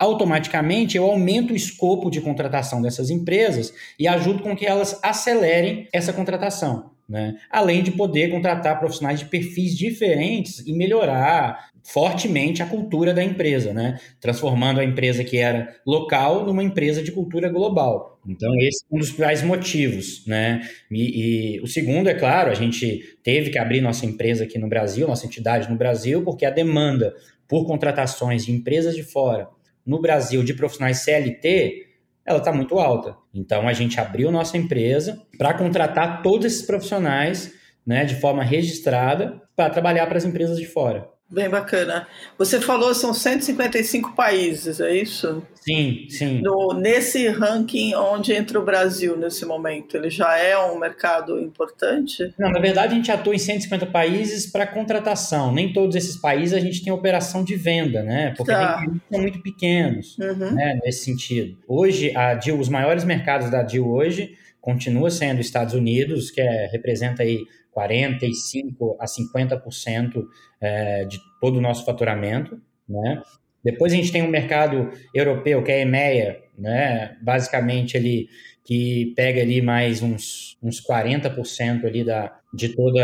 automaticamente 0.04 0.98
eu 0.98 1.06
aumento 1.06 1.54
o 1.54 1.56
escopo 1.56 2.10
de 2.10 2.20
contratação 2.22 2.82
dessas 2.82 3.10
empresas 3.10 3.74
e 3.98 4.08
ajudo 4.08 4.44
com 4.44 4.56
que 4.56 4.66
elas 4.66 5.00
acelerem 5.02 5.88
essa 5.94 6.12
contratação. 6.12 6.93
Né? 7.08 7.38
Além 7.50 7.84
de 7.84 7.92
poder 7.92 8.32
contratar 8.32 8.80
profissionais 8.80 9.20
de 9.20 9.26
perfis 9.26 9.78
diferentes 9.78 10.66
e 10.66 10.74
melhorar 10.74 11.72
fortemente 11.84 12.64
a 12.64 12.66
cultura 12.66 13.14
da 13.14 13.24
empresa, 13.24 13.74
né? 13.74 14.00
transformando 14.22 14.80
a 14.80 14.86
empresa 14.86 15.24
que 15.24 15.38
era 15.38 15.76
local 15.86 16.46
numa 16.46 16.64
empresa 16.64 17.04
de 17.04 17.12
cultura 17.12 17.50
global. 17.50 18.20
Então, 18.28 18.50
esse 18.62 18.86
é 18.90 18.96
um 18.96 19.00
dos 19.00 19.10
principais 19.10 19.44
motivos. 19.44 20.26
Né? 20.26 20.62
E, 20.90 21.58
e 21.58 21.62
o 21.62 21.68
segundo, 21.68 22.08
é 22.08 22.14
claro, 22.14 22.50
a 22.50 22.56
gente 22.56 23.18
teve 23.22 23.50
que 23.50 23.60
abrir 23.60 23.82
nossa 23.82 24.06
empresa 24.06 24.46
aqui 24.46 24.58
no 24.58 24.70
Brasil, 24.70 25.08
nossa 25.08 25.26
entidade 25.26 25.70
no 25.70 25.78
Brasil, 25.78 26.24
porque 26.24 26.46
a 26.46 26.50
demanda 26.50 27.14
por 27.48 27.66
contratações 27.66 28.46
de 28.46 28.52
empresas 28.52 28.96
de 28.96 29.04
fora 29.04 29.48
no 29.86 30.00
Brasil 30.00 30.44
de 30.44 30.54
profissionais 30.54 31.00
CLT, 31.00 31.93
ela 32.26 32.40
está 32.40 32.52
muito 32.52 32.80
alta. 32.80 33.16
Então 33.34 33.68
a 33.68 33.74
gente 33.74 34.00
abriu 34.00 34.32
nossa 34.32 34.58
empresa 34.58 35.22
para 35.38 35.54
contratar 35.54 36.22
todos 36.22 36.46
esses 36.46 36.62
profissionais 36.62 37.54
né, 37.86 38.06
de 38.06 38.16
forma 38.16 38.44
registrada 38.44 39.42
para 39.56 39.70
trabalhar 39.70 40.08
para 40.08 40.18
as 40.18 40.26
empresas 40.26 40.58
de 40.58 40.66
fora. 40.66 41.13
Bem 41.34 41.50
bacana. 41.50 42.08
Você 42.38 42.62
falou 42.62 42.94
são 42.94 43.12
155 43.12 44.16
países, 44.16 44.80
é 44.80 44.96
isso? 44.96 45.42
Sim, 45.56 46.06
sim. 46.08 46.42
No, 46.44 46.76
nesse 46.76 47.28
ranking 47.28 47.96
onde 47.96 48.34
entra 48.34 48.60
o 48.60 48.64
Brasil 48.64 49.18
nesse 49.18 49.44
momento, 49.44 49.98
ele 49.98 50.12
já 50.12 50.38
é 50.38 50.56
um 50.56 50.78
mercado 50.78 51.40
importante? 51.40 52.32
Não, 52.38 52.52
na 52.52 52.60
verdade 52.60 52.94
a 52.94 52.96
gente 52.98 53.12
atua 53.12 53.34
em 53.34 53.40
150 53.40 53.88
países 53.88 54.46
para 54.46 54.68
contratação. 54.68 55.52
Nem 55.52 55.74
todos 55.74 55.96
esses 55.96 56.18
países 56.18 56.54
a 56.54 56.60
gente 56.60 56.84
tem 56.84 56.94
operação 56.94 57.44
de 57.44 57.56
venda, 57.56 58.04
né? 58.04 58.36
Porque 58.38 58.52
tá. 58.52 58.82
tem 58.82 59.02
são 59.12 59.20
muito 59.20 59.42
pequenos, 59.42 60.16
uhum. 60.20 60.52
né, 60.52 60.80
nesse 60.84 61.04
sentido. 61.04 61.58
Hoje, 61.68 62.16
a 62.16 62.36
DIL, 62.36 62.60
os 62.60 62.70
maiores 62.70 63.04
mercados 63.04 63.50
da 63.50 63.64
DIL 63.64 63.88
hoje 63.88 64.38
continua 64.62 65.10
sendo 65.10 65.42
Estados 65.42 65.74
Unidos, 65.74 66.30
que 66.30 66.42
é, 66.42 66.68
representa 66.72 67.24
aí 67.24 67.40
45% 67.76 68.96
a 69.00 69.06
50% 69.06 70.24
é, 70.62 71.06
de 71.06 71.20
todo 71.40 71.58
o 71.58 71.62
nosso 71.62 71.86
faturamento, 71.86 72.60
né? 72.88 73.22
Depois 73.64 73.94
a 73.94 73.96
gente 73.96 74.12
tem 74.12 74.22
um 74.22 74.30
mercado 74.30 74.92
europeu, 75.16 75.64
que 75.64 75.72
é 75.72 75.76
a 75.76 75.82
EMEA, 75.82 76.42
né? 76.58 77.18
basicamente 77.22 77.96
ali, 77.96 78.28
que 78.64 79.14
pega 79.16 79.42
ali 79.42 79.62
mais 79.62 80.02
uns, 80.02 80.58
uns 80.62 80.82
40% 80.86 81.86
ali 81.86 82.04
da, 82.04 82.38
de 82.54 82.70
todo 82.76 83.00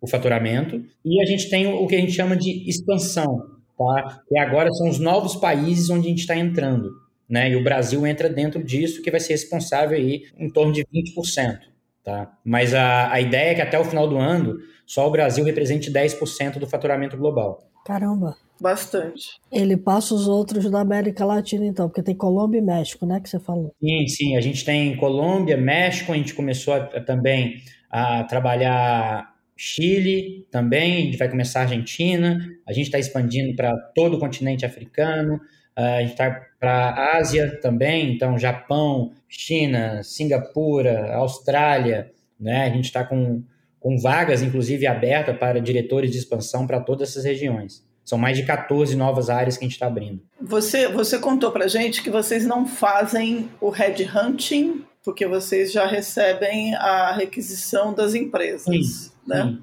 o 0.00 0.08
faturamento. 0.08 0.82
E 1.04 1.22
a 1.22 1.26
gente 1.26 1.48
tem 1.48 1.66
o 1.66 1.86
que 1.86 1.94
a 1.94 2.00
gente 2.00 2.12
chama 2.12 2.36
de 2.36 2.68
expansão, 2.68 3.46
tá? 3.78 4.20
que 4.28 4.36
agora 4.36 4.70
são 4.72 4.88
os 4.88 4.98
novos 4.98 5.36
países 5.36 5.88
onde 5.90 6.08
a 6.08 6.10
gente 6.10 6.20
está 6.20 6.36
entrando. 6.36 6.90
Né? 7.28 7.50
E 7.50 7.56
o 7.56 7.62
Brasil 7.62 8.04
entra 8.04 8.28
dentro 8.28 8.62
disso, 8.64 9.00
que 9.00 9.10
vai 9.10 9.20
ser 9.20 9.34
responsável 9.34 9.96
aí 9.96 10.24
em 10.36 10.50
torno 10.50 10.72
de 10.72 10.84
20%. 10.84 11.58
Tá? 12.08 12.32
Mas 12.42 12.72
a, 12.72 13.12
a 13.12 13.20
ideia 13.20 13.50
é 13.50 13.54
que 13.54 13.60
até 13.60 13.78
o 13.78 13.84
final 13.84 14.08
do 14.08 14.16
ano, 14.16 14.56
só 14.86 15.06
o 15.06 15.10
Brasil 15.10 15.44
represente 15.44 15.92
10% 15.92 16.58
do 16.58 16.66
faturamento 16.66 17.18
global. 17.18 17.68
Caramba. 17.84 18.34
Bastante. 18.58 19.38
Ele 19.52 19.76
passa 19.76 20.14
os 20.14 20.26
outros 20.26 20.70
da 20.70 20.80
América 20.80 21.22
Latina, 21.26 21.66
então, 21.66 21.86
porque 21.86 22.02
tem 22.02 22.14
Colômbia 22.14 22.60
e 22.60 22.62
México, 22.62 23.04
né, 23.04 23.20
que 23.20 23.28
você 23.28 23.38
falou. 23.38 23.74
Sim, 23.78 24.08
sim. 24.08 24.36
A 24.38 24.40
gente 24.40 24.64
tem 24.64 24.96
Colômbia, 24.96 25.58
México, 25.58 26.12
a 26.12 26.16
gente 26.16 26.32
começou 26.32 26.72
a, 26.72 26.78
a, 26.78 27.00
também 27.02 27.62
a 27.90 28.24
trabalhar 28.24 29.34
Chile 29.54 30.46
também, 30.50 30.96
a 30.96 31.00
gente 31.02 31.18
vai 31.18 31.28
começar 31.28 31.60
a 31.60 31.62
Argentina, 31.64 32.38
a 32.66 32.72
gente 32.72 32.86
está 32.86 32.98
expandindo 32.98 33.54
para 33.54 33.76
todo 33.94 34.16
o 34.16 34.18
continente 34.18 34.64
africano, 34.64 35.38
a 35.78 36.00
gente 36.00 36.10
está 36.10 36.44
para 36.58 36.88
a 36.90 37.18
Ásia 37.18 37.58
também, 37.60 38.12
então 38.12 38.36
Japão, 38.36 39.12
China, 39.28 40.02
Singapura, 40.02 41.14
Austrália, 41.14 42.10
né? 42.38 42.66
A 42.66 42.70
gente 42.70 42.86
está 42.86 43.04
com, 43.04 43.44
com 43.78 43.96
vagas, 43.98 44.42
inclusive, 44.42 44.86
abertas 44.86 45.36
para 45.36 45.60
diretores 45.60 46.10
de 46.10 46.18
expansão 46.18 46.66
para 46.66 46.80
todas 46.80 47.10
essas 47.10 47.24
regiões. 47.24 47.86
São 48.04 48.18
mais 48.18 48.36
de 48.36 48.44
14 48.44 48.96
novas 48.96 49.30
áreas 49.30 49.56
que 49.56 49.64
a 49.64 49.68
gente 49.68 49.74
está 49.74 49.86
abrindo. 49.86 50.20
Você, 50.40 50.88
você 50.88 51.18
contou 51.18 51.52
para 51.52 51.68
gente 51.68 52.02
que 52.02 52.10
vocês 52.10 52.44
não 52.44 52.66
fazem 52.66 53.48
o 53.60 53.70
headhunting, 53.70 54.84
porque 55.04 55.26
vocês 55.26 55.70
já 55.70 55.86
recebem 55.86 56.74
a 56.74 57.12
requisição 57.12 57.94
das 57.94 58.14
empresas, 58.14 58.64
sim, 58.64 59.10
né? 59.26 59.44
Sim. 59.44 59.62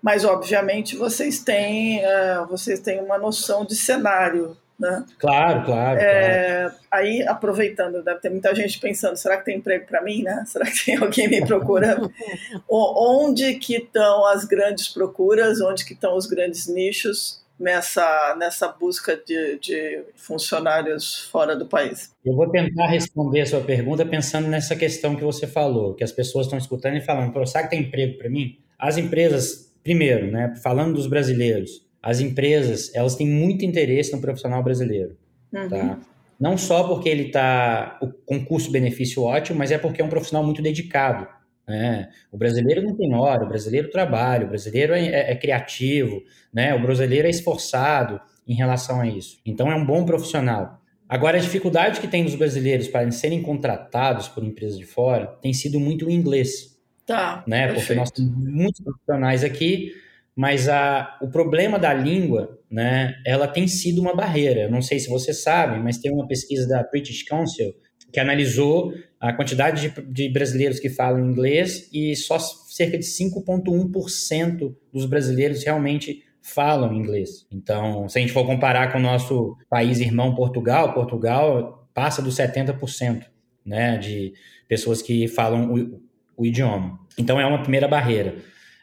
Mas, 0.00 0.24
obviamente, 0.24 0.96
vocês 0.96 1.40
têm, 1.40 1.98
uh, 1.98 2.46
vocês 2.48 2.80
têm 2.80 3.00
uma 3.00 3.18
noção 3.18 3.66
de 3.66 3.76
cenário 3.76 4.56
né? 4.80 5.04
Claro, 5.18 5.64
claro, 5.64 6.00
é, 6.00 6.60
claro, 6.60 6.74
Aí, 6.90 7.22
aproveitando, 7.22 8.02
deve 8.02 8.20
ter 8.20 8.30
muita 8.30 8.54
gente 8.54 8.80
pensando, 8.80 9.16
será 9.16 9.36
que 9.36 9.44
tem 9.44 9.58
emprego 9.58 9.86
para 9.86 10.02
mim, 10.02 10.22
né? 10.22 10.42
Será 10.46 10.64
que 10.64 10.86
tem 10.86 10.96
alguém 10.96 11.28
me 11.28 11.44
procurando? 11.46 12.10
onde 12.68 13.54
que 13.54 13.76
estão 13.76 14.26
as 14.26 14.44
grandes 14.44 14.88
procuras, 14.88 15.60
onde 15.60 15.84
que 15.84 15.92
estão 15.92 16.16
os 16.16 16.26
grandes 16.26 16.66
nichos 16.66 17.40
nessa, 17.58 18.34
nessa 18.38 18.68
busca 18.68 19.16
de, 19.16 19.58
de 19.58 20.02
funcionários 20.16 21.28
fora 21.30 21.54
do 21.54 21.66
país? 21.66 22.10
Eu 22.24 22.34
vou 22.34 22.50
tentar 22.50 22.86
responder 22.86 23.42
a 23.42 23.46
sua 23.46 23.60
pergunta 23.60 24.04
pensando 24.06 24.48
nessa 24.48 24.74
questão 24.74 25.14
que 25.14 25.22
você 25.22 25.46
falou, 25.46 25.94
que 25.94 26.02
as 26.02 26.10
pessoas 26.10 26.46
estão 26.46 26.58
escutando 26.58 26.96
e 26.96 27.00
falando, 27.02 27.46
será 27.46 27.64
que 27.64 27.70
tem 27.70 27.82
emprego 27.82 28.16
para 28.16 28.30
mim? 28.30 28.58
As 28.78 28.96
empresas, 28.96 29.70
primeiro, 29.84 30.30
né, 30.32 30.54
falando 30.62 30.94
dos 30.94 31.06
brasileiros, 31.06 31.84
as 32.02 32.20
empresas 32.20 32.94
elas 32.94 33.14
têm 33.14 33.26
muito 33.26 33.64
interesse 33.64 34.12
no 34.12 34.20
profissional 34.20 34.62
brasileiro, 34.62 35.16
uhum. 35.52 35.68
tá? 35.68 35.98
Não 36.40 36.56
só 36.56 36.84
porque 36.84 37.08
ele 37.08 37.26
está 37.26 38.00
com 38.24 38.42
custo-benefício 38.42 39.22
ótimo, 39.22 39.58
mas 39.58 39.70
é 39.70 39.76
porque 39.76 40.00
é 40.00 40.04
um 40.04 40.08
profissional 40.08 40.42
muito 40.42 40.62
dedicado. 40.62 41.28
Né? 41.68 42.08
O 42.32 42.38
brasileiro 42.38 42.82
não 42.82 42.96
tem 42.96 43.14
hora, 43.14 43.44
o 43.44 43.48
brasileiro 43.48 43.90
trabalha, 43.90 44.46
o 44.46 44.48
brasileiro 44.48 44.94
é, 44.94 45.06
é, 45.06 45.32
é 45.32 45.36
criativo, 45.36 46.22
né? 46.52 46.74
o 46.74 46.80
brasileiro 46.80 47.26
é 47.26 47.30
esforçado 47.30 48.18
em 48.48 48.54
relação 48.54 49.02
a 49.02 49.06
isso. 49.06 49.38
Então 49.44 49.70
é 49.70 49.74
um 49.74 49.84
bom 49.84 50.04
profissional. 50.06 50.80
Agora, 51.06 51.36
a 51.36 51.40
dificuldade 51.40 52.00
que 52.00 52.08
tem 52.08 52.24
dos 52.24 52.36
brasileiros 52.36 52.88
para 52.88 53.10
serem 53.10 53.42
contratados 53.42 54.28
por 54.28 54.42
empresas 54.42 54.78
de 54.78 54.86
fora 54.86 55.26
tem 55.42 55.52
sido 55.52 55.78
muito 55.78 56.06
o 56.06 56.10
inglês. 56.10 56.80
Tá. 57.04 57.44
Né? 57.46 57.72
Porque 57.72 57.94
nós 57.94 58.10
temos 58.10 58.32
muitos 58.34 58.80
profissionais 58.80 59.44
aqui 59.44 59.92
mas 60.36 60.68
a, 60.68 61.18
o 61.20 61.28
problema 61.28 61.78
da 61.78 61.92
língua, 61.92 62.58
né, 62.70 63.14
ela 63.26 63.46
tem 63.46 63.66
sido 63.66 64.00
uma 64.00 64.14
barreira. 64.14 64.68
não 64.68 64.80
sei 64.80 64.98
se 64.98 65.08
você 65.08 65.34
sabe, 65.34 65.78
mas 65.80 65.98
tem 65.98 66.12
uma 66.12 66.26
pesquisa 66.26 66.66
da 66.68 66.82
British 66.82 67.24
Council 67.24 67.74
que 68.12 68.18
analisou 68.18 68.92
a 69.20 69.32
quantidade 69.32 69.88
de, 69.88 70.02
de 70.02 70.28
brasileiros 70.28 70.80
que 70.80 70.88
falam 70.88 71.24
inglês 71.24 71.88
e 71.92 72.16
só 72.16 72.38
cerca 72.38 72.98
de 72.98 73.04
5,1% 73.04 74.74
dos 74.92 75.06
brasileiros 75.06 75.62
realmente 75.62 76.24
falam 76.42 76.94
inglês. 76.94 77.46
Então, 77.52 78.08
se 78.08 78.18
a 78.18 78.20
gente 78.20 78.32
for 78.32 78.46
comparar 78.46 78.90
com 78.90 78.98
o 78.98 79.02
nosso 79.02 79.56
país 79.68 80.00
irmão 80.00 80.34
Portugal, 80.34 80.94
Portugal 80.94 81.88
passa 81.92 82.22
dos 82.22 82.36
70%, 82.36 83.24
né, 83.64 83.98
de 83.98 84.32
pessoas 84.66 85.02
que 85.02 85.28
falam 85.28 85.72
o, 85.72 86.02
o 86.36 86.46
idioma. 86.46 86.98
Então, 87.18 87.38
é 87.38 87.44
uma 87.44 87.62
primeira 87.62 87.86
barreira. 87.86 88.36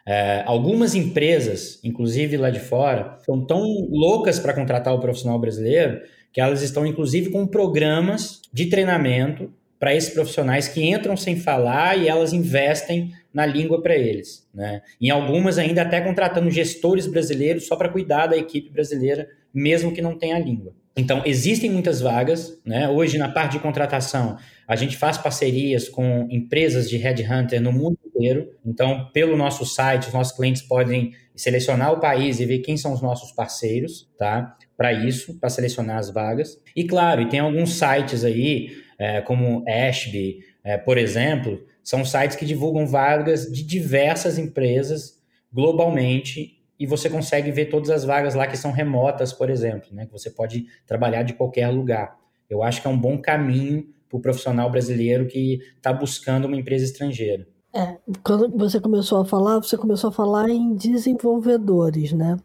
É, 0.08 0.42
algumas 0.46 0.96
empresas, 0.96 1.82
inclusive 1.84 2.38
lá 2.38 2.50
de 2.50 2.62
fora, 2.62 3.18
são 3.26 3.46
tão 3.46 3.62
loucas 3.90 4.40
para 4.40 4.54
contratar 4.54 4.96
o 4.96 5.02
profissional 5.02 5.38
brasileiro 5.38 6.00
que 6.32 6.40
elas 6.40 6.62
estão, 6.62 6.86
inclusive, 6.86 7.30
com 7.30 7.46
programas 7.46 8.42
de 8.54 8.68
treinamento 8.68 9.52
para 9.78 9.94
esses 9.94 10.14
profissionais 10.14 10.68
que 10.68 10.82
entram 10.82 11.18
sem 11.18 11.36
falar 11.36 11.98
e 11.98 12.08
elas 12.08 12.32
investem 12.32 13.12
na 13.34 13.46
língua 13.46 13.82
para 13.82 13.96
eles. 13.96 14.48
Né? 14.54 14.82
Em 15.00 15.10
algumas 15.10 15.58
ainda 15.58 15.82
até 15.82 16.00
contratando 16.00 16.50
gestores 16.50 17.06
brasileiros 17.06 17.68
só 17.68 17.76
para 17.76 17.90
cuidar 17.90 18.28
da 18.28 18.38
equipe 18.38 18.70
brasileira, 18.70 19.28
mesmo 19.54 19.92
que 19.92 20.02
não 20.02 20.18
tenha 20.18 20.40
língua. 20.40 20.74
Então, 20.96 21.22
existem 21.26 21.70
muitas 21.70 22.02
vagas. 22.02 22.60
Né? 22.66 22.90
Hoje, 22.90 23.18
na 23.18 23.30
parte 23.30 23.54
de 23.54 23.60
contratação, 23.60 24.38
a 24.68 24.76
gente 24.76 24.98
faz 24.98 25.18
parcerias 25.18 25.88
com 25.90 26.28
empresas 26.32 26.90
de 26.90 26.98
headhunter 26.98 27.62
no 27.62 27.72
mundo 27.72 28.00
inteiro. 28.18 28.52
Então, 28.66 29.10
pelo 29.14 29.38
nosso 29.38 29.66
site, 29.66 30.08
os 30.08 30.14
nossos 30.14 30.36
clientes 30.36 30.62
podem 30.62 31.14
selecionar 31.36 31.94
o 31.94 32.00
país 32.00 32.40
e 32.40 32.46
ver 32.46 32.60
quem 32.60 32.76
são 32.76 32.94
os 32.94 33.02
nossos 33.02 33.32
parceiros, 33.32 34.10
tá? 34.18 34.58
Para 34.76 34.92
isso, 34.92 35.40
para 35.40 35.50
selecionar 35.50 35.98
as 35.98 36.10
vagas. 36.10 36.60
E 36.76 36.84
claro, 36.86 37.30
tem 37.30 37.40
alguns 37.40 37.78
sites 37.78 38.24
aí, 38.24 38.70
é, 38.98 39.22
como 39.22 39.64
Ashby, 39.68 40.40
é, 40.64 40.78
por 40.78 40.98
exemplo, 40.98 41.64
são 41.84 42.04
sites 42.04 42.36
que 42.36 42.46
divulgam 42.46 42.86
vagas 42.88 43.52
de 43.52 43.64
diversas 43.64 44.38
empresas 44.38 45.22
globalmente 45.54 46.58
e 46.80 46.86
você 46.86 47.10
consegue 47.10 47.52
ver 47.52 47.66
todas 47.66 47.90
as 47.90 48.04
vagas 48.04 48.36
lá 48.36 48.46
que 48.46 48.58
são 48.58 48.72
remotas, 48.72 49.32
por 49.34 49.50
exemplo, 49.50 49.90
né? 49.94 50.06
Que 50.06 50.12
você 50.12 50.30
pode 50.30 50.66
trabalhar 50.86 51.24
de 51.24 51.34
qualquer 51.34 51.70
lugar. 51.70 52.16
Eu 52.50 52.64
acho 52.64 52.82
que 52.82 52.88
é 52.88 52.90
um 52.90 52.98
bom 52.98 53.18
caminho 53.18 53.88
para 54.10 54.18
o 54.18 54.22
profissional 54.22 54.70
brasileiro 54.70 55.28
que 55.28 55.60
está 55.76 55.92
buscando 55.92 56.46
uma 56.46 56.56
empresa 56.56 56.86
estrangeira. 56.86 57.48
É, 57.74 57.98
quando 58.24 58.50
você 58.58 58.80
começou 58.80 59.22
a 59.22 59.26
falar, 59.26 59.60
você 59.60 59.78
começou 59.78 60.10
a 60.10 60.14
falar 60.14 60.50
em 60.50 60.74
desenvolvedores, 60.76 62.14
né? 62.14 62.38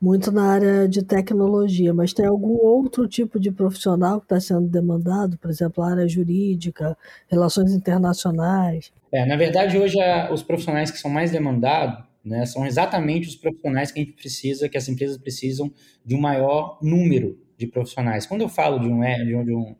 Muito 0.00 0.30
na 0.30 0.52
área 0.52 0.88
de 0.88 1.02
tecnologia, 1.02 1.94
mas 1.94 2.12
tem 2.12 2.26
algum 2.26 2.56
outro 2.58 3.08
tipo 3.08 3.40
de 3.40 3.50
profissional 3.50 4.20
que 4.20 4.26
está 4.26 4.38
sendo 4.38 4.68
demandado, 4.68 5.38
por 5.38 5.50
exemplo, 5.50 5.82
a 5.82 5.90
área 5.90 6.06
jurídica, 6.06 6.96
relações 7.28 7.72
internacionais? 7.72 8.92
É, 9.10 9.24
na 9.24 9.36
verdade, 9.36 9.78
hoje 9.78 9.96
os 10.30 10.42
profissionais 10.42 10.90
que 10.90 10.98
são 10.98 11.10
mais 11.10 11.30
demandados 11.30 12.04
né, 12.22 12.44
são 12.44 12.66
exatamente 12.66 13.28
os 13.28 13.36
profissionais 13.36 13.90
que 13.90 14.00
a 14.00 14.02
gente 14.02 14.14
precisa, 14.14 14.68
que 14.68 14.76
as 14.76 14.88
empresas 14.88 15.16
precisam 15.16 15.72
de 16.04 16.14
um 16.14 16.20
maior 16.20 16.78
número 16.82 17.38
de 17.56 17.66
profissionais. 17.66 18.26
Quando 18.26 18.42
eu 18.42 18.48
falo 18.48 18.78
de 18.78 18.88
um, 18.88 19.00
de 19.00 19.34
um, 19.34 19.44
de 19.44 19.54
um 19.54 19.76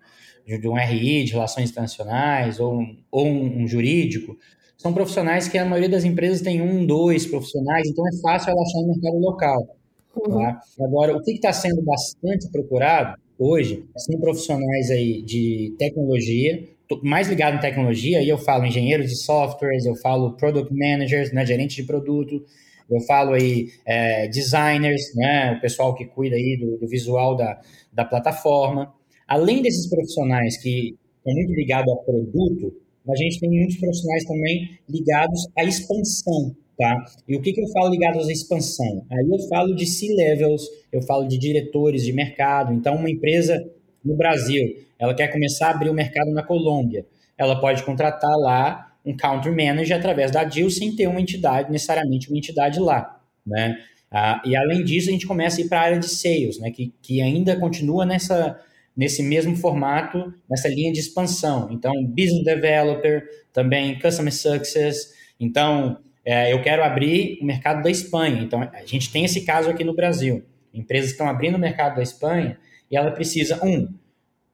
de, 0.47 0.69
um 0.69 0.79
RI, 0.79 1.25
de 1.25 1.33
relações 1.33 1.71
internacionais, 1.71 2.61
ou, 2.61 2.81
um, 2.81 2.97
ou 3.11 3.27
um, 3.27 3.63
um, 3.63 3.67
jurídico, 3.67 4.39
são 4.77 4.93
profissionais 4.93 5.49
que 5.49 5.59
a 5.59 5.65
maioria 5.65 5.89
das 5.89 6.05
empresas 6.05 6.41
tem 6.41 6.61
um, 6.61 6.85
dois 6.85 7.27
profissionais, 7.27 7.89
então 7.89 8.07
é 8.07 8.21
fácil 8.21 8.51
ela 8.51 8.63
achar 8.63 8.81
no 8.81 8.89
mercado 8.89 9.19
local. 9.19 9.77
Uhum. 10.17 10.39
Tá? 10.39 10.61
Agora, 10.81 11.17
o 11.17 11.23
que 11.23 11.33
está 11.33 11.53
sendo 11.53 11.83
bastante 11.83 12.51
procurado 12.51 13.19
hoje 13.39 13.85
são 13.97 14.19
profissionais 14.21 14.91
aí 14.91 15.23
de 15.23 15.75
tecnologia, 15.79 16.69
mais 17.03 17.29
ligado 17.29 17.57
em 17.57 17.61
tecnologia, 17.61 18.23
e 18.23 18.29
eu 18.29 18.39
falo 18.39 18.65
engenheiros 18.65 19.09
de 19.09 19.17
softwares, 19.17 19.85
eu 19.85 19.97
falo 19.97 20.37
product 20.37 20.73
managers, 20.73 21.33
né, 21.33 21.45
gerentes 21.45 21.77
de 21.77 21.83
produto, 21.83 22.45
eu 22.89 23.01
falo 23.01 23.33
aí 23.33 23.69
é, 23.85 24.29
designers, 24.29 25.03
né, 25.15 25.55
o 25.59 25.61
pessoal 25.61 25.95
que 25.95 26.05
cuida 26.05 26.37
aí 26.37 26.57
do, 26.57 26.79
do 26.79 26.87
visual 26.87 27.37
da, 27.37 27.61
da 27.93 28.05
plataforma. 28.05 28.95
Além 29.27 29.61
desses 29.61 29.89
profissionais 29.89 30.57
que 30.59 30.95
estão 31.19 31.35
muito 31.35 31.53
ligados 31.53 31.93
ao 31.93 32.05
produto, 32.05 32.73
a 33.09 33.17
gente 33.17 33.39
tem 33.39 33.51
muitos 33.51 33.77
profissionais 33.77 34.25
também 34.25 34.79
ligados 34.89 35.49
à 35.57 35.65
expansão, 35.65 36.57
tá? 36.77 37.05
E 37.29 37.37
o 37.37 37.41
que, 37.41 37.53
que 37.53 37.61
eu 37.61 37.69
falo 37.69 37.91
ligados 37.91 38.29
à 38.29 38.33
expansão? 38.33 39.07
Aí 39.11 39.29
eu 39.31 39.49
falo 39.49 39.75
de 39.75 39.87
C-levels, 39.87 40.63
eu 40.93 41.03
falo 41.03 41.27
de 41.27 41.39
diretores 41.39 42.05
de 42.05 42.13
mercado. 42.13 42.73
Então, 42.73 42.97
uma 42.97 43.11
empresa 43.11 43.63
no 44.05 44.17
Brasil, 44.17 44.63
ela 44.99 45.15
quer 45.15 45.29
começar 45.29 45.69
a 45.69 45.71
abrir 45.71 45.91
o 45.91 45.95
mercado 45.95 46.33
na 46.33 46.43
Colômbia, 46.43 47.07
ela 47.37 47.61
pode 47.61 47.83
contratar 47.83 48.35
lá 48.39 48.93
um 49.05 49.17
country 49.17 49.51
manager 49.51 49.97
através 49.97 50.31
da 50.31 50.43
DIL 50.43 50.71
sem 50.71 50.95
ter 50.97 51.07
uma 51.07 51.21
entidade, 51.21 51.71
necessariamente 51.71 52.29
uma 52.29 52.39
entidade 52.39 52.81
lá, 52.81 53.21
né? 53.47 53.77
Ah, 54.11 54.41
e 54.45 54.57
além 54.57 54.85
disso, 54.85 55.09
a 55.09 55.13
gente 55.13 55.27
começa 55.27 55.61
a 55.61 55.65
ir 55.65 55.69
para 55.69 55.81
a 55.81 55.83
área 55.83 55.99
de 55.99 56.09
sales, 56.09 56.59
né? 56.59 56.71
Que, 56.71 56.93
que 57.03 57.21
ainda 57.21 57.57
continua 57.57 58.05
nessa 58.05 58.59
nesse 58.97 59.23
mesmo 59.23 59.55
formato, 59.57 60.33
nessa 60.49 60.69
linha 60.69 60.93
de 60.93 61.01
expansão. 61.01 61.69
Então, 61.71 61.93
Business 62.07 62.45
Developer, 62.45 63.25
também 63.53 63.99
Customer 63.99 64.33
Success. 64.33 65.13
Então, 65.39 65.99
é, 66.25 66.53
eu 66.53 66.63
quero 66.63 66.83
abrir 66.83 67.39
o 67.43 67.45
mercado 67.45 67.83
da 67.83 67.91
Espanha. 67.91 68.41
Então, 68.41 68.63
a 68.63 68.87
gente 68.87 69.13
tem 69.13 69.25
esse 69.25 69.45
caso 69.45 69.69
aqui 69.69 69.85
no 69.85 69.95
Brasil. 69.95 70.43
Empresas 70.73 71.11
estão 71.11 71.29
abrindo 71.29 71.57
o 71.57 71.59
mercado 71.59 71.97
da 71.97 72.03
Espanha 72.03 72.59
e 72.91 72.97
ela 72.97 73.11
precisa, 73.11 73.63
um, 73.63 73.87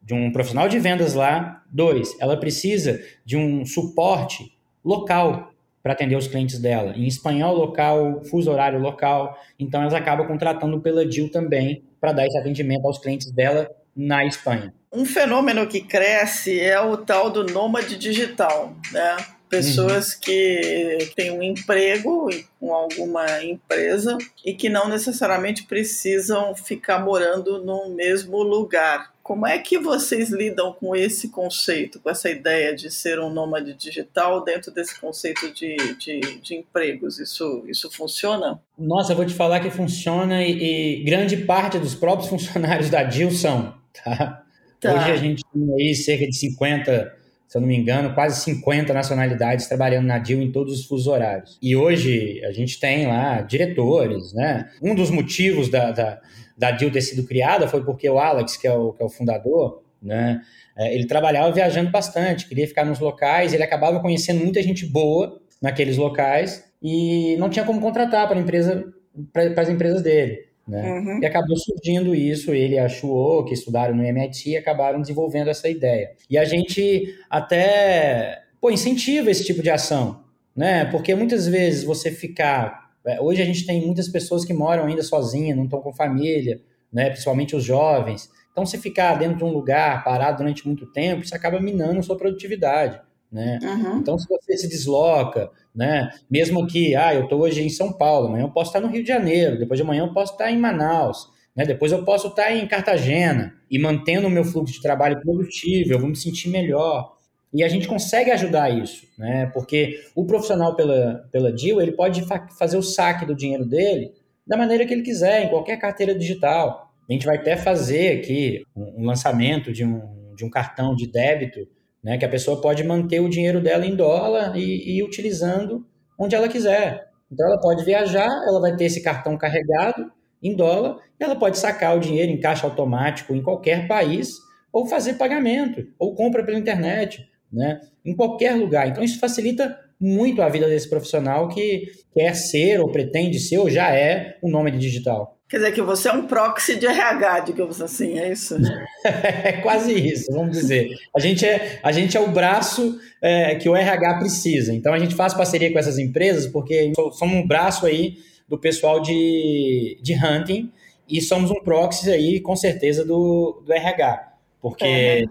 de 0.03 0.13
um 0.13 0.33
profissional 0.33 0.69
de 0.69 0.79
vendas 0.81 1.15
lá. 1.15 1.63
Dois, 1.71 2.17
ela 2.21 2.37
precisa 2.37 3.01
de 3.25 3.37
um 3.37 3.65
suporte 3.65 4.53
local 4.85 5.53
para 5.83 5.93
atender 5.95 6.17
os 6.17 6.29
clientes 6.29 6.61
dela, 6.61 6.93
em 6.97 7.07
espanhol 7.07 7.57
local, 7.57 8.23
fuso 8.25 8.51
horário 8.51 8.79
local. 8.79 9.37
Então, 9.59 9.81
elas 9.81 9.95
acabam 9.95 10.27
contratando 10.27 10.81
pela 10.81 11.05
DIL 11.05 11.29
também 11.29 11.83
para 12.01 12.13
dar 12.13 12.27
esse 12.27 12.39
atendimento 12.39 12.87
aos 12.87 12.99
clientes 12.99 13.33
dela 13.33 13.69
na 13.97 14.25
Espanha. 14.25 14.73
Um 14.93 15.05
fenômeno 15.05 15.67
que 15.67 15.81
cresce 15.81 16.61
é 16.61 16.81
o 16.81 16.97
tal 16.97 17.31
do 17.31 17.45
nômade 17.45 17.97
digital, 17.97 18.75
né? 18.91 19.17
Pessoas 19.49 20.15
uhum. 20.15 20.21
que 20.23 21.13
têm 21.15 21.31
um 21.31 21.43
emprego 21.43 22.31
com 22.59 22.73
alguma 22.73 23.43
empresa 23.45 24.17
e 24.43 24.55
que 24.55 24.71
não 24.71 24.89
necessariamente 24.89 25.65
precisam 25.65 26.55
ficar 26.55 27.01
morando 27.01 27.63
no 27.63 27.91
mesmo 27.91 28.43
lugar. 28.43 29.13
Como 29.23 29.47
é 29.47 29.59
que 29.59 29.79
vocês 29.79 30.31
lidam 30.31 30.73
com 30.73 30.97
esse 30.97 31.29
conceito, 31.29 32.01
com 32.01 32.09
essa 32.09 32.31
ideia 32.31 32.75
de 32.75 32.91
ser 32.91 33.21
um 33.21 33.29
nômade 33.29 33.75
digital 33.75 34.43
dentro 34.43 34.73
desse 34.73 34.99
conceito 34.99 35.53
de, 35.53 35.77
de, 35.97 36.21
de 36.41 36.55
empregos? 36.55 37.19
Isso, 37.19 37.63
isso 37.69 37.91
funciona? 37.91 38.59
Nossa, 38.77 39.13
eu 39.13 39.17
vou 39.17 39.27
te 39.27 39.35
falar 39.35 39.61
que 39.61 39.71
funciona 39.71 40.43
e, 40.43 41.01
e 41.01 41.05
grande 41.05 41.37
parte 41.37 41.79
dos 41.79 41.95
próprios 41.95 42.29
funcionários 42.31 42.89
da 42.89 43.03
DIL 43.03 43.31
são. 43.31 43.82
Tá? 43.93 44.43
tá? 44.81 44.95
Hoje 44.95 45.11
a 45.13 45.17
gente 45.17 45.45
tem 45.53 45.75
aí 45.75 45.95
cerca 45.95 46.27
de 46.27 46.37
50, 46.37 47.15
se 47.47 47.57
eu 47.57 47.61
não 47.61 47.69
me 47.69 47.77
engano, 47.77 48.15
quase 48.15 48.41
50 48.43 48.93
nacionalidades 48.93 49.67
trabalhando 49.67 50.07
na 50.07 50.19
DIL 50.19 50.41
em 50.41 50.51
todos 50.51 50.81
os 50.81 50.87
fusos 50.87 51.07
horários. 51.07 51.59
E 51.63 51.77
hoje 51.77 52.43
a 52.45 52.53
gente 52.53 52.81
tem 52.81 53.07
lá 53.07 53.43
diretores, 53.43 54.33
né? 54.33 54.71
Um 54.83 54.95
dos 54.95 55.11
motivos 55.11 55.69
da, 55.69 55.91
da, 55.93 56.21
da 56.57 56.71
DIL 56.71 56.91
ter 56.91 57.03
sido 57.03 57.25
criada 57.25 57.69
foi 57.69 57.85
porque 57.85 58.09
o 58.09 58.19
Alex, 58.19 58.57
que 58.57 58.67
é 58.67 58.73
o, 58.73 58.93
que 58.93 59.03
é 59.03 59.07
o 59.07 59.11
fundador, 59.11 59.83
né? 60.03 60.41
É, 60.77 60.95
ele 60.95 61.07
trabalhava 61.07 61.53
viajando 61.53 61.91
bastante, 61.91 62.49
queria 62.49 62.67
ficar 62.67 62.85
nos 62.85 62.99
locais, 62.99 63.53
ele 63.53 63.63
acabava 63.63 64.01
conhecendo 64.01 64.43
muita 64.43 64.63
gente 64.63 64.87
boa 64.87 65.41
naqueles 65.61 65.97
locais 65.97 66.65
e 66.83 67.37
não 67.37 67.49
tinha 67.51 67.65
como 67.65 67.81
contratar 67.81 68.27
para 68.27 68.39
empresa, 68.39 68.85
para 69.33 69.63
as 69.63 69.69
empresas 69.69 70.03
dele. 70.03 70.52
Né? 70.67 70.93
Uhum. 70.93 71.21
E 71.21 71.27
acabou 71.27 71.57
surgindo 71.57 72.15
isso, 72.15 72.53
ele 72.53 72.77
e 72.77 72.79
a 72.79 72.89
Shuo, 72.89 73.45
que 73.45 73.55
estudaram 73.55 73.95
no 73.95 74.05
MIT, 74.05 74.57
acabaram 74.57 75.01
desenvolvendo 75.01 75.49
essa 75.49 75.69
ideia. 75.69 76.13
E 76.31 76.39
a 76.39 76.45
gente 76.45 77.15
até 77.29 78.43
pô, 78.61 78.71
incentiva 78.71 79.31
esse 79.31 79.45
tipo 79.45 79.63
de 79.63 79.71
ação, 79.71 80.23
né? 80.55 80.85
Porque 80.85 81.15
muitas 81.15 81.47
vezes 81.47 81.85
você 81.85 82.11
ficar. 82.11 82.91
É, 83.05 83.21
hoje 83.21 83.43
a 83.43 83.45
gente 83.45 83.67
tem 83.67 83.85
muitas 83.85 84.09
pessoas 84.09 84.45
que 84.45 84.55
moram 84.55 84.87
ainda 84.87 85.03
sozinhas, 85.03 85.57
não 85.57 85.65
estão 85.65 85.81
com 85.81 85.93
família, 85.93 86.61
né? 86.93 87.11
principalmente 87.11 87.57
os 87.57 87.65
jovens. 87.65 88.31
Então, 88.53 88.65
se 88.65 88.79
ficar 88.79 89.15
dentro 89.17 89.39
de 89.39 89.45
um 89.45 89.51
lugar 89.51 90.05
parado 90.05 90.39
durante 90.39 90.67
muito 90.67 90.87
tempo, 90.93 91.23
isso 91.23 91.35
acaba 91.35 91.59
minando 91.59 91.99
a 91.99 92.03
sua 92.03 92.17
produtividade. 92.17 93.01
Né? 93.33 93.59
Uhum. 93.63 93.99
Então, 93.99 94.19
se 94.19 94.29
você 94.29 94.59
se 94.59 94.69
desloca, 94.69 95.51
né? 95.75 96.11
mesmo 96.31 96.67
que, 96.67 96.95
ah, 96.95 97.15
eu 97.15 97.25
estou 97.25 97.41
hoje 97.41 97.63
em 97.63 97.71
São 97.71 97.91
Paulo, 97.91 98.29
amanhã 98.29 98.45
eu 98.45 98.51
posso 98.51 98.69
estar 98.69 98.81
no 98.81 98.93
Rio 98.93 99.03
de 99.03 99.09
Janeiro, 99.09 99.59
depois 99.59 99.79
de 99.79 99.83
amanhã 99.83 100.05
eu 100.05 100.13
posso 100.13 100.33
estar 100.33 100.51
em 100.51 100.59
Manaus, 100.59 101.31
né? 101.57 101.65
depois 101.65 101.91
eu 101.91 102.05
posso 102.05 102.29
estar 102.29 102.53
em 102.53 102.67
Cartagena, 102.69 103.55
e 103.71 103.79
mantendo 103.79 104.27
o 104.27 104.31
meu 104.31 104.45
fluxo 104.45 104.75
de 104.75 104.83
trabalho 104.83 105.19
produtivo, 105.23 105.95
eu 105.95 105.99
vou 105.99 106.11
me 106.11 106.17
sentir 106.17 106.51
melhor. 106.51 107.17
E 107.55 107.63
a 107.63 107.69
gente 107.69 107.89
consegue 107.89 108.31
ajudar 108.31 108.71
isso, 108.71 109.07
né? 109.17 109.51
porque 109.55 110.05
o 110.15 110.27
profissional 110.27 110.77
pela, 110.77 111.27
pela 111.33 111.51
DIL, 111.51 111.81
ele 111.81 111.93
pode 111.93 112.23
fa 112.27 112.47
fazer 112.59 112.77
o 112.77 112.83
saque 112.83 113.25
do 113.25 113.35
dinheiro 113.35 113.65
dele 113.65 114.13
da 114.47 114.57
maneira 114.57 114.85
que 114.85 114.93
ele 114.93 115.03
quiser, 115.03 115.45
em 115.45 115.49
qualquer 115.49 115.79
carteira 115.79 116.15
digital. 116.15 116.93
A 117.09 117.13
gente 117.13 117.25
vai 117.25 117.37
até 117.37 117.57
fazer 117.57 118.19
aqui 118.19 118.63
um, 118.77 119.03
um 119.03 119.07
lançamento 119.07 119.73
de 119.73 119.85
um, 119.85 120.35
de 120.35 120.45
um 120.45 120.51
cartão 120.51 120.95
de 120.95 121.07
débito 121.07 121.67
né? 122.03 122.19
Que 122.19 122.25
a 122.25 122.29
pessoa 122.29 122.61
pode 122.61 122.83
manter 122.85 123.21
o 123.21 123.29
dinheiro 123.29 123.61
dela 123.61 123.87
em 123.87 123.95
dólar 123.95 124.57
e, 124.57 124.97
e 124.97 125.03
utilizando 125.03 125.87
onde 126.19 126.35
ela 126.35 126.49
quiser. 126.49 127.09
Então 127.31 127.47
ela 127.47 127.61
pode 127.61 127.85
viajar, 127.85 128.29
ela 128.47 128.61
vai 128.61 128.77
ter 128.77 128.85
esse 128.85 129.03
cartão 129.03 129.39
carregado 129.39 130.11
em 130.43 130.57
dólar, 130.57 130.99
e 131.19 131.25
ela 131.25 131.37
pode 131.37 131.57
sacar 131.57 131.97
o 131.97 132.01
dinheiro 132.01 132.31
em 132.31 132.41
caixa 132.41 132.67
automático 132.67 133.35
em 133.35 133.43
qualquer 133.43 133.87
país, 133.87 134.39
ou 134.73 134.87
fazer 134.87 135.15
pagamento, 135.15 135.87
ou 135.99 136.15
compra 136.15 136.45
pela 136.45 136.59
internet, 136.59 137.25
né? 137.53 137.81
Em 138.05 138.15
qualquer 138.15 138.55
lugar. 138.55 138.89
Então 138.89 139.05
isso 139.05 139.21
facilita 139.21 139.79
muito 140.01 140.43
a 140.43 140.49
vida 140.49 140.69
desse 140.69 140.91
profissional 140.91 141.49
que 141.49 141.87
quer 142.13 142.35
ser, 142.35 142.81
ou 142.81 142.91
pretende 142.91 143.39
ser, 143.39 143.59
ou 143.59 143.71
já 143.71 143.95
é 143.95 144.37
um 144.43 144.51
nome 144.51 144.73
digital. 144.73 145.39
Quer 145.53 145.59
dizer 145.59 145.73
que 145.73 145.83
você 145.83 146.09
é 146.09 146.13
um 146.15 146.27
proxy 146.27 146.77
de 146.77 146.87
RH, 146.87 147.41
digamos 147.41 147.83
assim, 147.83 148.19
é 148.19 148.33
isso? 148.33 148.57
é 149.05 149.53
quase 149.61 149.93
isso, 149.93 150.33
vamos 150.33 150.57
dizer. 150.57 150.89
A 151.15 151.21
gente 151.21 151.45
é, 151.45 151.79
a 151.83 151.93
gente 151.93 152.17
é 152.17 152.21
o 152.21 152.29
braço 152.31 152.99
é, 153.21 153.55
que 153.57 153.69
o 153.69 153.77
RH 153.77 154.15
precisa. 154.21 154.73
Então 154.73 154.95
a 154.95 154.99
gente 154.99 155.15
faz 155.15 155.35
parceria 155.35 155.71
com 155.71 155.79
essas 155.79 155.99
empresas 155.99 156.47
porque 156.47 156.91
somos 157.13 157.37
um 157.37 157.47
braço 157.47 157.85
aí 157.85 158.17
do 158.49 158.57
pessoal 158.57 159.03
de, 159.03 159.99
de 160.01 160.15
hunting 160.15 160.73
e 161.07 161.21
somos 161.21 161.51
um 161.51 161.63
proxy 161.63 162.11
aí, 162.11 162.41
com 162.41 162.57
certeza, 162.57 163.05
do, 163.05 163.63
do 163.63 163.71
RH. 163.75 164.33
Porque 164.59 164.87
é, 164.87 165.21
né? 165.21 165.27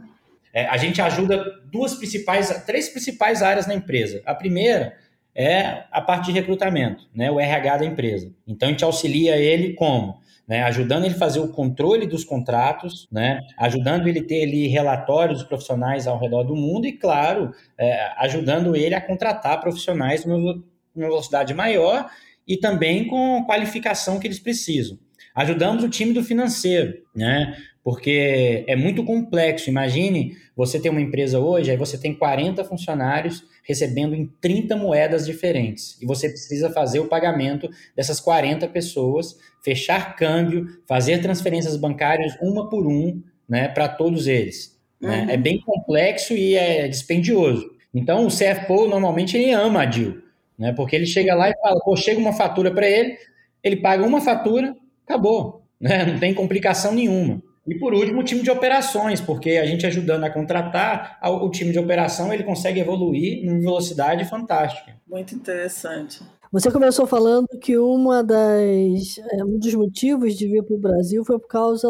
é, 0.53 0.65
a 0.67 0.77
gente 0.77 1.01
ajuda 1.01 1.43
duas 1.71 1.95
principais, 1.95 2.47
três 2.63 2.89
principais 2.89 3.41
áreas 3.41 3.65
na 3.65 3.73
empresa. 3.73 4.21
A 4.23 4.35
primeira 4.35 4.93
é 5.35 5.83
a 5.91 6.01
parte 6.01 6.25
de 6.25 6.31
recrutamento, 6.31 7.07
né, 7.15 7.31
o 7.31 7.39
RH 7.39 7.77
da 7.77 7.85
empresa. 7.85 8.31
Então 8.47 8.67
a 8.67 8.71
gente 8.71 8.83
auxilia 8.83 9.37
ele 9.37 9.73
como? 9.73 10.19
Né, 10.47 10.63
ajudando 10.63 11.05
ele 11.05 11.15
a 11.15 11.17
fazer 11.17 11.39
o 11.39 11.47
controle 11.47 12.05
dos 12.05 12.25
contratos, 12.25 13.07
né, 13.11 13.39
ajudando 13.57 14.07
ele 14.07 14.19
a 14.19 14.23
ter 14.25 14.43
ali 14.43 14.67
relatórios 14.67 15.43
profissionais 15.43 16.07
ao 16.07 16.19
redor 16.19 16.43
do 16.43 16.55
mundo 16.55 16.85
e, 16.85 16.91
claro, 16.91 17.53
é, 17.77 18.11
ajudando 18.17 18.75
ele 18.75 18.93
a 18.93 18.99
contratar 18.99 19.61
profissionais 19.61 20.25
numa 20.25 20.61
velocidade 20.93 21.53
maior 21.53 22.09
e 22.45 22.57
também 22.57 23.07
com 23.07 23.37
a 23.37 23.45
qualificação 23.45 24.19
que 24.19 24.27
eles 24.27 24.39
precisam. 24.39 24.97
Ajudamos 25.33 25.83
o 25.83 25.89
time 25.89 26.11
do 26.11 26.23
financeiro, 26.23 26.93
né? 27.15 27.55
Porque 27.83 28.65
é 28.67 28.75
muito 28.75 29.03
complexo. 29.03 29.69
Imagine 29.69 30.35
você 30.55 30.79
ter 30.79 30.89
uma 30.89 31.01
empresa 31.01 31.39
hoje, 31.39 31.71
aí 31.71 31.77
você 31.77 31.97
tem 31.97 32.13
40 32.13 32.63
funcionários 32.65 33.43
recebendo 33.63 34.15
em 34.15 34.27
30 34.39 34.75
moedas 34.75 35.25
diferentes. 35.25 36.01
E 36.01 36.05
você 36.05 36.29
precisa 36.29 36.69
fazer 36.71 36.99
o 36.99 37.07
pagamento 37.07 37.69
dessas 37.95 38.19
40 38.19 38.67
pessoas, 38.67 39.37
fechar 39.63 40.15
câmbio, 40.15 40.67
fazer 40.87 41.21
transferências 41.21 41.75
bancárias 41.75 42.35
uma 42.41 42.69
por 42.69 42.87
um, 42.87 43.21
né, 43.47 43.67
para 43.67 43.87
todos 43.87 44.27
eles. 44.27 44.79
Né? 44.99 45.19
Uhum. 45.19 45.25
Né? 45.25 45.33
É 45.33 45.37
bem 45.37 45.59
complexo 45.61 46.33
e 46.33 46.55
é 46.55 46.87
dispendioso. 46.87 47.71
Então, 47.93 48.25
o 48.25 48.29
CFO 48.29 48.87
normalmente 48.87 49.37
ele 49.37 49.51
ama 49.51 49.83
a 49.83 49.85
deal, 49.85 50.13
né? 50.57 50.71
Porque 50.71 50.95
ele 50.95 51.05
chega 51.05 51.35
lá 51.35 51.49
e 51.49 51.57
fala, 51.61 51.79
pô, 51.83 51.95
chega 51.95 52.19
uma 52.19 52.31
fatura 52.31 52.71
para 52.71 52.89
ele, 52.89 53.17
ele 53.61 53.75
paga 53.75 54.05
uma 54.05 54.21
fatura, 54.21 54.75
acabou, 55.05 55.63
né? 55.79 56.05
Não 56.05 56.17
tem 56.17 56.33
complicação 56.33 56.93
nenhuma. 56.93 57.41
E 57.67 57.77
por 57.77 57.93
último, 57.93 58.21
o 58.21 58.23
time 58.23 58.41
de 58.41 58.49
operações, 58.49 59.21
porque 59.21 59.51
a 59.51 59.65
gente 59.65 59.85
ajudando 59.85 60.23
a 60.23 60.29
contratar, 60.29 61.19
o 61.23 61.49
time 61.49 61.71
de 61.71 61.79
operação 61.79 62.33
ele 62.33 62.43
consegue 62.43 62.79
evoluir 62.79 63.45
em 63.45 63.59
velocidade 63.59 64.25
fantástica. 64.25 64.95
Muito 65.07 65.35
interessante. 65.35 66.21
Você 66.51 66.69
começou 66.69 67.07
falando 67.07 67.47
que 67.61 67.77
uma 67.77 68.23
das, 68.23 69.17
é, 69.31 69.43
um 69.45 69.57
dos 69.57 69.73
motivos 69.75 70.35
de 70.35 70.47
vir 70.47 70.63
para 70.63 70.75
o 70.75 70.79
Brasil 70.79 71.23
foi 71.23 71.39
por 71.39 71.47
causa 71.47 71.87